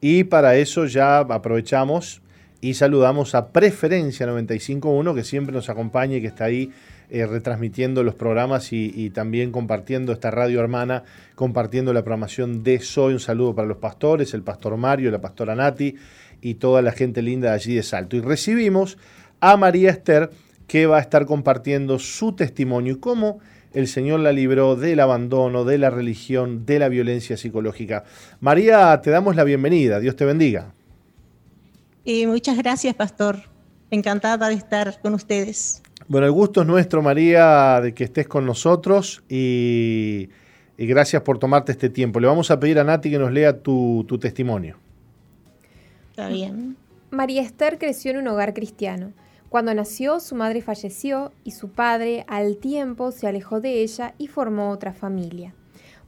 [0.00, 2.22] Y para eso ya aprovechamos
[2.60, 6.70] y saludamos a Preferencia 951, que siempre nos acompaña y que está ahí
[7.10, 11.04] eh, retransmitiendo los programas y, también compartiendo esta radio hermana,
[11.34, 13.14] compartiendo la programación de Soy.
[13.14, 15.94] Un saludo para los pastores, el pastor Mario, la pastora Nati
[16.40, 18.16] y toda la gente linda de allí de Salto.
[18.16, 18.98] Y recibimos
[19.40, 20.30] a María Esther
[20.72, 23.40] que va a estar compartiendo su testimonio y cómo
[23.74, 28.04] el Señor la libró del abandono, de la religión, de la violencia psicológica.
[28.40, 30.00] María, te damos la bienvenida.
[30.00, 30.72] Dios te bendiga.
[32.06, 33.36] Y muchas gracias, pastor.
[33.90, 35.82] Encantada de estar con ustedes.
[36.08, 40.30] Bueno, el gusto es nuestro, María, de que estés con nosotros y,
[40.78, 42.18] gracias por tomarte este tiempo.
[42.18, 44.78] Le vamos a pedir a Nati que nos lea tu, tu testimonio.
[46.12, 46.78] Está bien.
[47.10, 49.12] María Esther creció en un hogar cristiano.
[49.52, 54.28] Cuando nació, su madre falleció y su padre al tiempo se alejó de ella y
[54.28, 55.54] formó otra familia.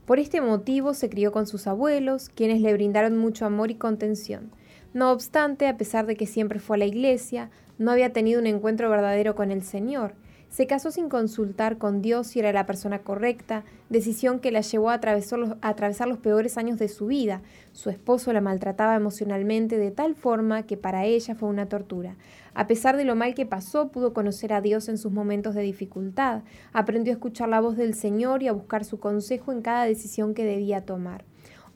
[0.07, 4.49] Por este motivo se crió con sus abuelos, quienes le brindaron mucho amor y contención.
[4.95, 8.47] No obstante, a pesar de que siempre fue a la iglesia, no había tenido un
[8.47, 10.15] encuentro verdadero con el Señor
[10.55, 14.89] se casó sin consultar con Dios si era la persona correcta, decisión que la llevó
[14.89, 15.49] a atravesar, los,
[16.07, 17.41] los peores años de su vida.
[17.73, 22.15] Su esposo la maltrataba emocionalmente de tal forma que para ella fue una tortura.
[22.55, 25.61] A pesar de lo mal que pasó, pudo conocer a Dios en sus momentos de
[25.61, 26.43] dificultad.
[26.71, 30.33] Aprendió a escuchar la voz del Señor y a buscar su consejo en cada decisión
[30.33, 31.25] que debía tomar.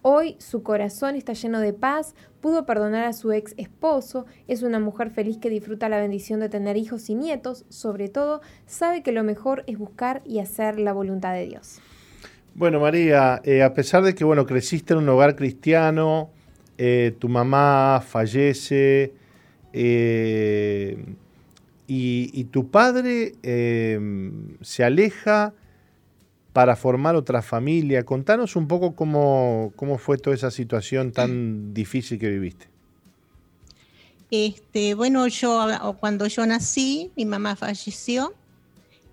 [0.02, 4.80] Hoy su corazón está lleno de paz, pudo perdonar a su ex esposo, es una
[4.80, 9.12] mujer feliz que disfruta la bendición de tener hijos y nietos, sobre todo sabe que
[9.12, 11.82] lo mejor es buscar y hacer la voluntad de Dios.
[12.56, 16.30] Bueno, María, eh, a pesar de que bueno, creciste en un hogar cristiano,
[16.78, 19.19] eh, tu mamá fallece
[19.74, 21.16] eh,
[21.88, 23.34] y, tu padre
[24.62, 25.54] se aleja
[26.54, 28.04] para formar otra familia.
[28.04, 32.68] Contanos un poco cómo, cómo fue toda esa situación tan difícil que viviste.
[34.32, 38.34] Este, bueno, yo cuando yo nací, mi mamá falleció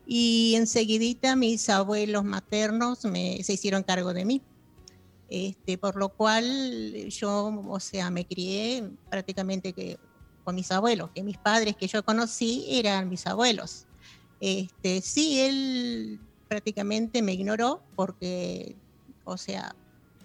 [0.07, 4.43] y enseguidita mis abuelos maternos se hicieron cargo de mí.
[5.29, 9.99] Este, por lo cual yo, o sea, me crié prácticamente que,
[10.47, 13.85] con mis abuelos, que mis padres que yo conocí eran mis abuelos.
[14.39, 18.77] Este, sí, él prácticamente me ignoró porque,
[19.25, 19.75] o sea,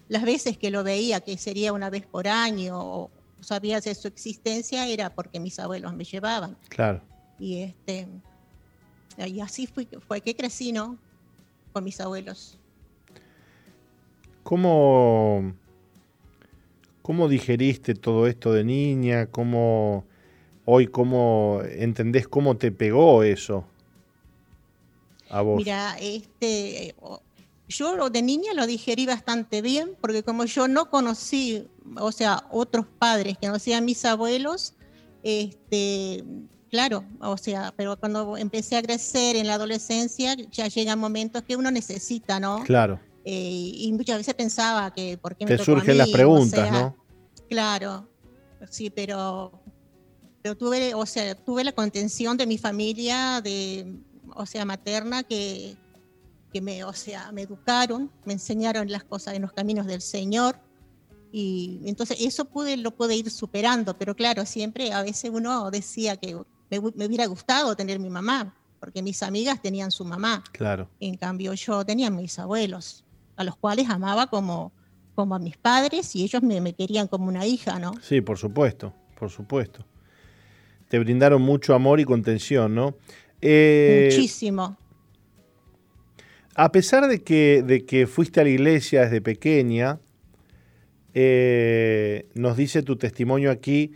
[0.10, 4.08] las veces que lo veía, que sería una vez por año, o sabía de su
[4.08, 6.56] existencia, era porque mis abuelos me llevaban.
[6.70, 7.02] Claro.
[7.40, 8.08] Y, este,
[9.18, 11.00] y así fue, fue que crecí, ¿no?
[11.74, 12.60] Con mis abuelos.
[14.44, 15.52] ¿Cómo,
[17.02, 19.26] ¿Cómo digeriste todo esto de niña?
[19.26, 20.06] ¿Cómo
[20.66, 23.66] hoy cómo entendés cómo te pegó eso
[25.30, 25.58] a vos.
[25.58, 26.96] Mira, este,
[27.68, 31.68] yo de niña lo digerí bastante bien, porque como yo no conocí,
[31.98, 34.74] o sea, otros padres que no sean mis abuelos,
[35.24, 36.24] este,
[36.70, 41.56] claro, o sea, pero cuando empecé a crecer en la adolescencia, ya llegan momentos que
[41.56, 42.64] uno necesita, ¿no?
[42.64, 43.00] Claro.
[43.24, 46.96] Eh, y muchas veces pensaba que, ¿por qué me Te surgen las preguntas, ¿no?
[47.50, 48.08] Claro,
[48.70, 49.52] sí, pero,
[50.42, 54.00] pero tuve, o sea, tuve la contención de mi familia, de,
[54.36, 55.76] o sea, materna, que,
[56.52, 60.58] que me, o sea, me educaron, me enseñaron las cosas en los caminos del Señor.
[61.32, 66.18] Y entonces eso pude, lo pude ir superando, pero claro, siempre a veces uno decía
[66.18, 66.38] que
[66.70, 70.44] me, hubiera gustado tener mi mamá, porque mis amigas tenían su mamá.
[70.52, 70.90] Claro.
[71.00, 73.06] En cambio yo tenía mis abuelos,
[73.38, 74.74] a los cuales amaba como,
[75.16, 77.94] como a mis padres y ellos me, querían como una hija, ¿no?
[78.02, 79.86] Sí, por supuesto, por supuesto.
[80.92, 82.96] Te brindaron mucho amor y contención, ¿no?
[83.40, 84.76] Eh, Muchísimo.
[86.54, 90.02] A pesar de que, de que fuiste a la iglesia desde pequeña,
[91.14, 93.94] eh, nos dice tu testimonio aquí,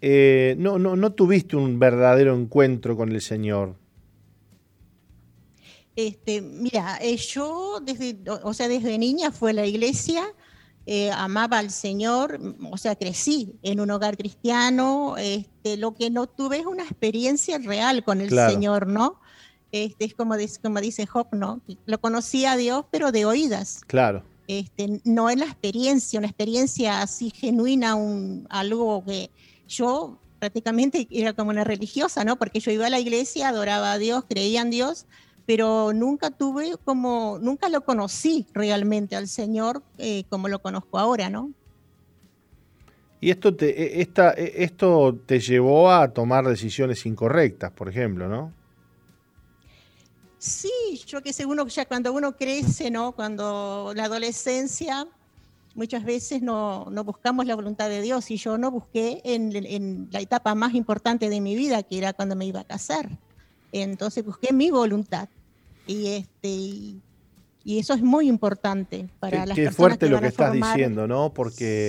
[0.00, 3.76] eh, no, no, no tuviste un verdadero encuentro con el Señor.
[5.94, 10.24] Este, mira, eh, yo desde, o sea, desde niña fue a la iglesia,
[11.14, 12.38] amaba al Señor,
[12.70, 17.58] o sea, crecí en un hogar cristiano, este, lo que no tuve es una experiencia
[17.58, 19.20] real con el Señor, ¿no?
[19.72, 21.60] Este, es como dice, como dice Job, ¿no?
[21.86, 23.80] Lo conocía a Dios, pero de oídas.
[23.86, 24.22] Claro.
[24.46, 29.30] Este, no en la experiencia, una experiencia así genuina, un, algo que
[29.66, 32.36] yo prácticamente era como una religiosa, ¿no?
[32.36, 35.06] Porque yo iba a la iglesia, adoraba a Dios, creía en Dios,
[35.46, 41.28] pero nunca tuve como, nunca lo conocí realmente al Señor eh, como lo conozco ahora,
[41.30, 41.52] ¿no?
[43.20, 48.28] Y esto te, e, esta, e, esto te llevó a tomar decisiones incorrectas, por ejemplo,
[48.28, 48.52] ¿no?
[50.44, 53.12] Sí, yo que sé, uno ya cuando uno crece, ¿no?
[53.12, 55.08] Cuando la adolescencia,
[55.74, 60.54] muchas veces no, buscamos la voluntad de Dios y yo no busqué en, la etapa
[60.54, 63.08] más importante de mi vida, que era cuando me iba a casar.
[63.82, 65.28] Entonces busqué mi voluntad.
[65.86, 70.52] Y este y, eso es muy importante para qué, las qué fuerte lo que estás
[70.52, 71.32] diciendo, ¿no?
[71.34, 71.88] Porque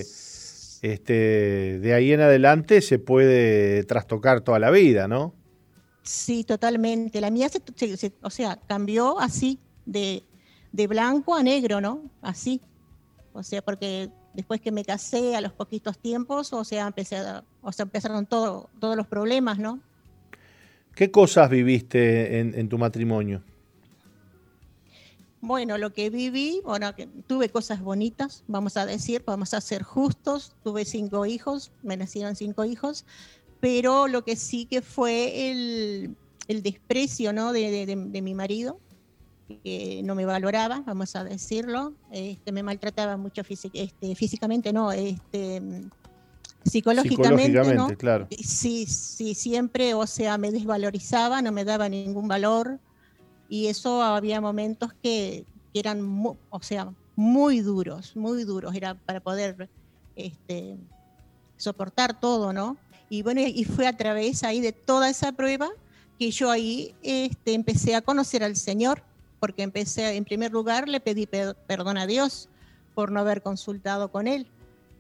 [0.82, 5.34] este, de ahí en adelante se puede trastocar toda la vida, ¿no?
[6.02, 7.22] Sí, totalmente.
[7.22, 10.24] La mía, se, o sea, cambió así, de,
[10.88, 12.04] blanco a negro, ¿no?
[12.22, 12.62] Así.
[13.34, 17.18] O sea, porque después que me casé a los poquitos tiempos, o sea, empecé
[17.62, 19.82] o sea empezaron todos los problemas, ¿no?
[20.96, 23.44] ¿Qué cosas viviste en, tu matrimonio?
[25.42, 26.90] Bueno, lo que viví, bueno,
[27.28, 30.56] tuve cosas bonitas, vamos a decir, vamos a ser justos.
[30.64, 33.06] Tuve cinco hijos, me nacieron cinco hijos,
[33.60, 36.16] pero lo que sí que fue el,
[36.48, 37.52] desprecio ¿no?
[37.52, 38.80] de, mi marido,
[39.66, 43.42] que no me valoraba, vamos a decirlo, este, me maltrataba mucho
[43.74, 45.62] este, físicamente, no, este,
[46.66, 47.88] psicológicamente, ¿no?
[47.98, 48.28] claro.
[48.44, 52.80] Sí, sí, siempre, o sea, me desvalorizaba, no me daba ningún valor
[53.48, 56.02] y eso había momentos que, eran,
[56.50, 59.70] o sea, muy duros, muy duros, era para poder
[60.16, 60.78] este,
[61.58, 62.78] soportar todo, ¿no?
[63.10, 65.70] Y bueno, y fue a través ahí de toda esa prueba
[66.18, 69.04] que yo ahí este, empecé a conocer al Señor,
[69.40, 72.50] porque empecé, en primer lugar, le pedí perdón a Dios
[72.96, 74.48] por no haber consultado con Él,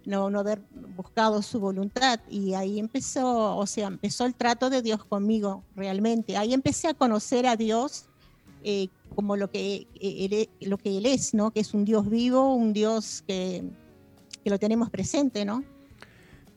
[0.06, 0.62] no, no haber
[0.96, 2.20] buscado su voluntad.
[2.30, 6.38] Y ahí empezó, o sea, empezó el trato de Dios conmigo realmente.
[6.38, 8.06] Ahí empecé a conocer a Dios
[8.64, 11.52] eh, como lo que, eh, él, lo que Él es, ¿no?
[11.52, 13.64] Que es un Dios vivo, un Dios que,
[14.44, 15.64] que lo tenemos presente, ¿no?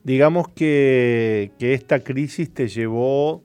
[0.03, 3.43] digamos que, esta crisis te llevó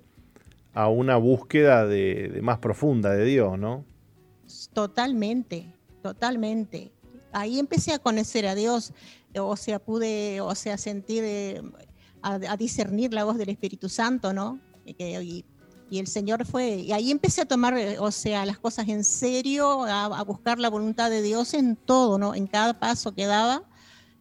[0.73, 3.85] a una búsqueda de, más profunda de Dios, ¿no?
[4.73, 5.73] Totalmente,
[6.03, 6.91] totalmente.
[7.33, 8.93] Ahí empecé a conocer a Dios,
[9.39, 11.63] o sea, pude, o sea, sentir, eh,
[12.23, 14.59] a, discernir la voz del Espíritu Santo, ¿no?
[14.85, 15.45] Y,
[15.91, 20.07] el Señor fue, y ahí empecé a tomar, o sea, las cosas en serio, a,
[20.07, 22.35] a buscar la voluntad de Dios en todo, ¿no?
[22.35, 23.63] En cada paso que daba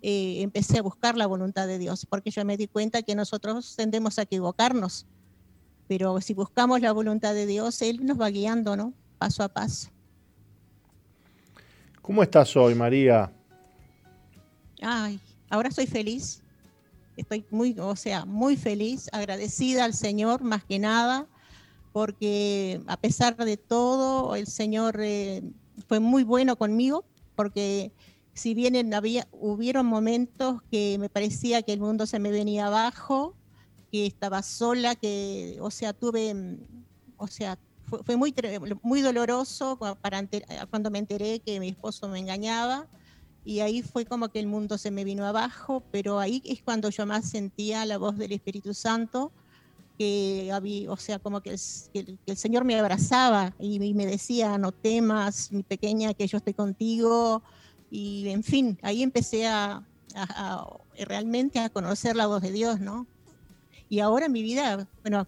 [0.06, 3.74] eh, empecé a buscar la voluntad de Dios, porque yo me di cuenta que nosotros
[3.78, 5.08] tendemos a equivocarnos,
[5.88, 8.94] pero si buscamos la voluntad de Dios, Él nos va guiando, ¿no?
[9.18, 9.88] Paso a paso.
[12.02, 13.32] ¿Cómo estás hoy, María?
[15.50, 16.42] Ahora soy feliz.
[17.16, 21.28] Estoy muy, o sea, muy feliz, agradecida al Señor más que nada,
[21.92, 25.44] porque a pesar de todo, el Señor eh,
[25.88, 27.06] fue muy bueno conmigo,
[27.36, 27.92] porque
[28.34, 33.36] si bien había, hubieron momentos que me parecía que el mundo se me venía abajo,
[33.92, 36.58] que estaba sola, que, o sea, tuve, mm,
[37.18, 37.60] o sea,
[38.06, 38.34] fue, muy,
[38.82, 42.88] muy doloroso cuando me enteré que mi esposo me engañaba
[43.46, 46.90] y ahí fue como que el mundo se me vino abajo, pero ahí es cuando
[46.90, 49.32] yo más sentía la voz del Espíritu Santo,
[49.98, 55.52] que había, o sea, como que el, Señor me abrazaba y, me decía, no temas,
[55.52, 57.44] mi pequeña, que yo estoy contigo,
[57.92, 59.84] y en fin, ahí empecé a,
[60.98, 63.06] realmente a conocer la voz de Dios, ¿no?
[63.90, 65.28] Y ahora mi vida, bueno,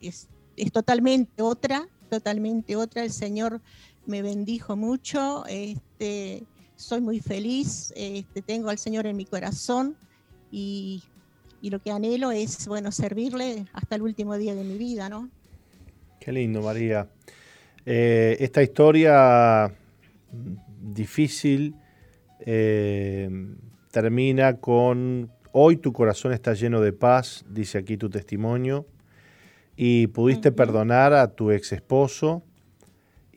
[0.00, 3.60] es, es totalmente otra, totalmente otra, el Señor
[4.06, 6.44] me bendijo mucho, este
[6.78, 9.96] soy muy feliz, este, tengo al Señor en mi corazón
[10.52, 11.02] y,
[11.60, 15.28] lo que anhelo es, bueno, servirle hasta el último día de mi vida, ¿no?
[16.20, 17.08] Qué lindo, María.
[17.84, 19.74] Eh, esta historia
[20.80, 21.74] difícil
[22.46, 23.28] eh,
[23.90, 28.86] termina con, hoy tu corazón está lleno de paz, dice aquí tu testimonio,
[29.76, 32.44] y pudiste perdonar a tu ex esposo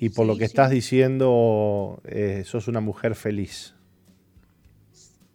[0.02, 3.76] y por lo que estás diciendo, eh, sos una mujer feliz.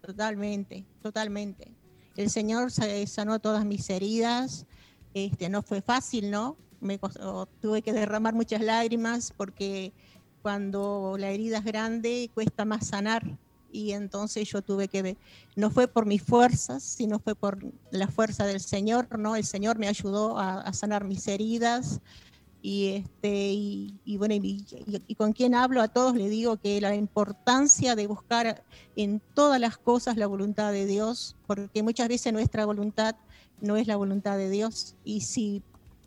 [0.00, 1.70] Totalmente, totalmente.
[2.16, 4.66] El Señor sanó todas mis heridas.
[5.14, 6.56] Este, no fue fácil, ¿no?
[6.80, 6.98] Me
[7.60, 9.92] tuve que derramar muchas lágrimas porque
[10.42, 13.38] cuando la herida es grande cuesta más sanar.
[13.70, 15.16] Y entonces yo tuve que ver,
[15.54, 17.58] no fue por mis fuerzas, sino fue por
[17.92, 19.36] la fuerza del Señor, ¿no?
[19.36, 22.00] El Señor me ayudó a, a sanar mis heridas,
[22.66, 27.94] y, este, y, bueno, y, con quien hablo a todos le digo que la importancia
[27.94, 28.64] de buscar
[28.96, 33.14] en todas las cosas la voluntad de Dios, porque muchas veces nuestra voluntad
[33.60, 34.96] no es la voluntad de Dios.
[35.04, 35.62] Y si,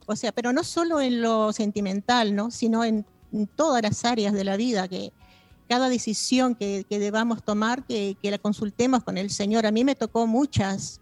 [0.06, 2.52] o sea, pero no solo en lo sentimental, ¿no?
[2.52, 3.06] sino en,
[3.56, 5.14] todas las áreas de la vida, que
[5.70, 9.66] cada decisión que, que debamos tomar, que, que la consultemos con el Señor.
[9.66, 11.00] A mí me tocó muchas,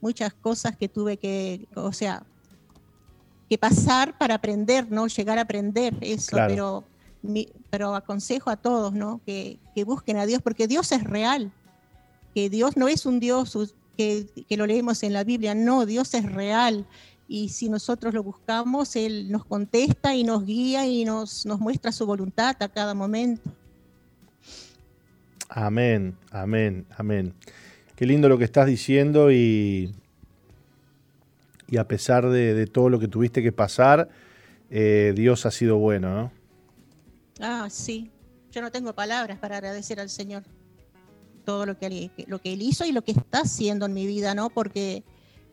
[0.00, 2.24] muchas cosas que tuve que, o sea,
[3.52, 5.06] que pasar para aprender, ¿no?
[5.08, 6.84] Llegar a aprender eso, pero,
[7.68, 9.20] pero aconsejo a todos, ¿no?
[9.26, 11.52] Que, busquen a Dios, porque Dios es real,
[12.34, 16.14] que Dios no es un Dios que, que lo leemos en la Biblia, no, Dios
[16.14, 16.86] es real.
[17.28, 21.92] Y si nosotros lo buscamos, Él nos contesta y nos guía y nos, nos muestra
[21.92, 23.50] su voluntad a cada momento.
[25.50, 27.34] Amén, amén, amén.
[27.96, 29.92] Qué lindo lo que estás diciendo y,
[31.72, 34.10] y a pesar de, todo lo que tuviste que pasar,
[34.68, 36.32] eh, Dios ha sido bueno, ¿no?
[37.40, 38.10] Ah, sí.
[38.50, 40.42] Yo no tengo palabras para agradecer al Señor
[41.46, 44.34] todo lo que, lo que Él hizo y lo que está haciendo en mi vida,
[44.34, 44.50] ¿no?
[44.50, 45.02] Porque,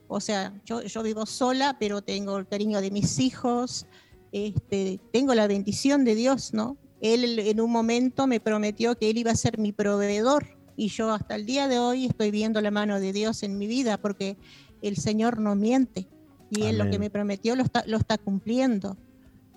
[0.09, 3.85] o sea, yo, yo vivo sola, pero tengo el cariño de mis hijos,
[4.33, 6.75] este, tengo la bendición de Dios, ¿no?
[6.99, 11.11] Él en un momento me prometió que Él iba a ser mi proveedor y yo
[11.11, 14.37] hasta el día de hoy estoy viendo la mano de Dios en mi vida porque
[14.81, 16.07] el Señor no miente
[16.49, 18.97] y Él lo que me prometió lo está, lo está cumpliendo.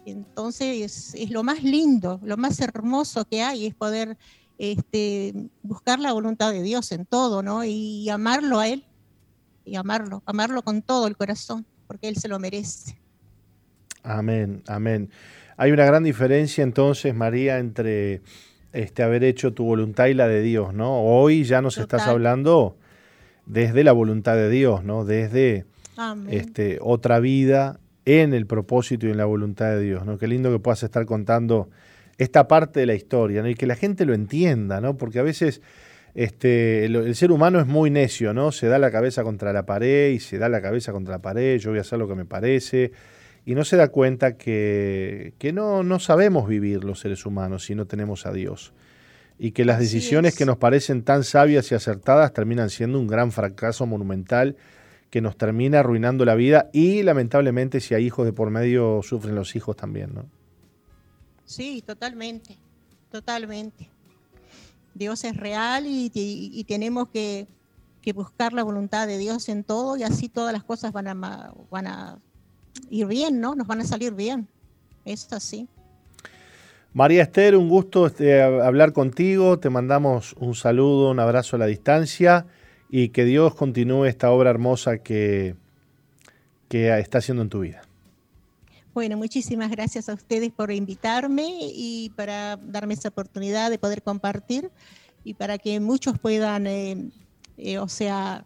[0.05, 4.16] Entonces es, lo más lindo, lo más hermoso que hay es poder
[4.59, 5.32] este,
[5.62, 7.65] buscar la voluntad de Dios en todo, ¿no?
[7.65, 8.85] Y amarlo a Él,
[9.65, 12.99] y amarlo, amarlo con todo el corazón, porque Él se lo merece.
[14.03, 15.11] Amén, amén.
[15.57, 18.23] Hay una gran diferencia entonces, María, entre
[18.73, 21.03] este, haber hecho tu voluntad y la de Dios, ¿no?
[21.03, 22.77] Hoy ya nos estás hablando
[23.47, 25.05] desde la voluntad de Dios, ¿no?
[25.05, 25.64] Desde
[26.28, 30.19] este, otra vida en el propósito y en la voluntad de Dios, ¿no?
[30.19, 31.69] Qué lindo que puedas estar contando
[32.19, 33.48] esta parte de la historia, ¿no?
[33.48, 34.97] Y que la gente lo entienda, ¿no?
[34.97, 35.60] Porque a veces
[36.14, 38.52] este, el, ser humano es muy necio, ¿no?
[38.52, 41.59] Se da la cabeza contra la pared y se da la cabeza contra la pared,
[41.59, 42.93] yo voy a hacer lo que me parece,
[43.44, 47.74] y no se da cuenta que, que no, no sabemos vivir los seres humanos si
[47.74, 48.73] no tenemos a Dios
[49.39, 53.33] y que las decisiones que nos parecen tan sabias y acertadas terminan siendo un gran
[53.33, 54.57] fracaso monumental
[55.11, 59.35] que nos termina arruinando la vida y lamentablemente si hay hijos de por medio sufren
[59.35, 60.25] los hijos también, ¿no?
[61.45, 62.57] Sí, totalmente,
[63.11, 63.91] totalmente.
[64.95, 67.47] Dios es real y, tenemos que,
[68.15, 71.87] buscar la voluntad de Dios en todo y así todas las cosas van a, van
[71.87, 72.19] a
[72.91, 73.55] ir bien, ¿no?
[73.55, 74.49] Nos van a salir bien.
[75.05, 75.69] Es así.
[76.94, 79.59] María Esther, un gusto este, hablar contigo.
[79.59, 82.47] Te mandamos un saludo, un abrazo a la distancia
[82.90, 85.56] y que Dios continúe esta obra hermosa que,
[86.69, 87.81] que está haciendo en tu vida.
[88.93, 94.70] Bueno, muchísimas gracias a ustedes por invitarme y para darme esa oportunidad de poder compartir
[95.24, 97.10] y para que muchos puedan, eh,
[97.56, 98.44] eh, o sea,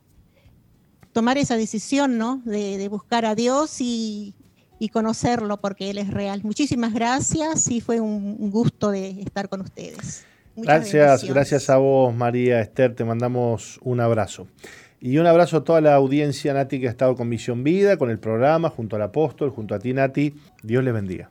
[1.12, 2.42] tomar esa decisión, ¿no?
[2.44, 4.35] de buscar a Dios y,
[4.78, 6.40] y conocerlo porque Él es real.
[6.42, 10.24] Muchísimas gracias y fue un gusto de estar con ustedes.
[10.56, 12.94] gracias, gracias a vos, María Esther.
[12.94, 14.46] Te mandamos un abrazo.
[15.00, 18.10] Y un abrazo a toda la audiencia, Nati, que ha estado con Misión Vida, con
[18.10, 20.34] el programa, junto al apóstol, junto a ti, Nati.
[20.62, 21.30] Dios les bendiga.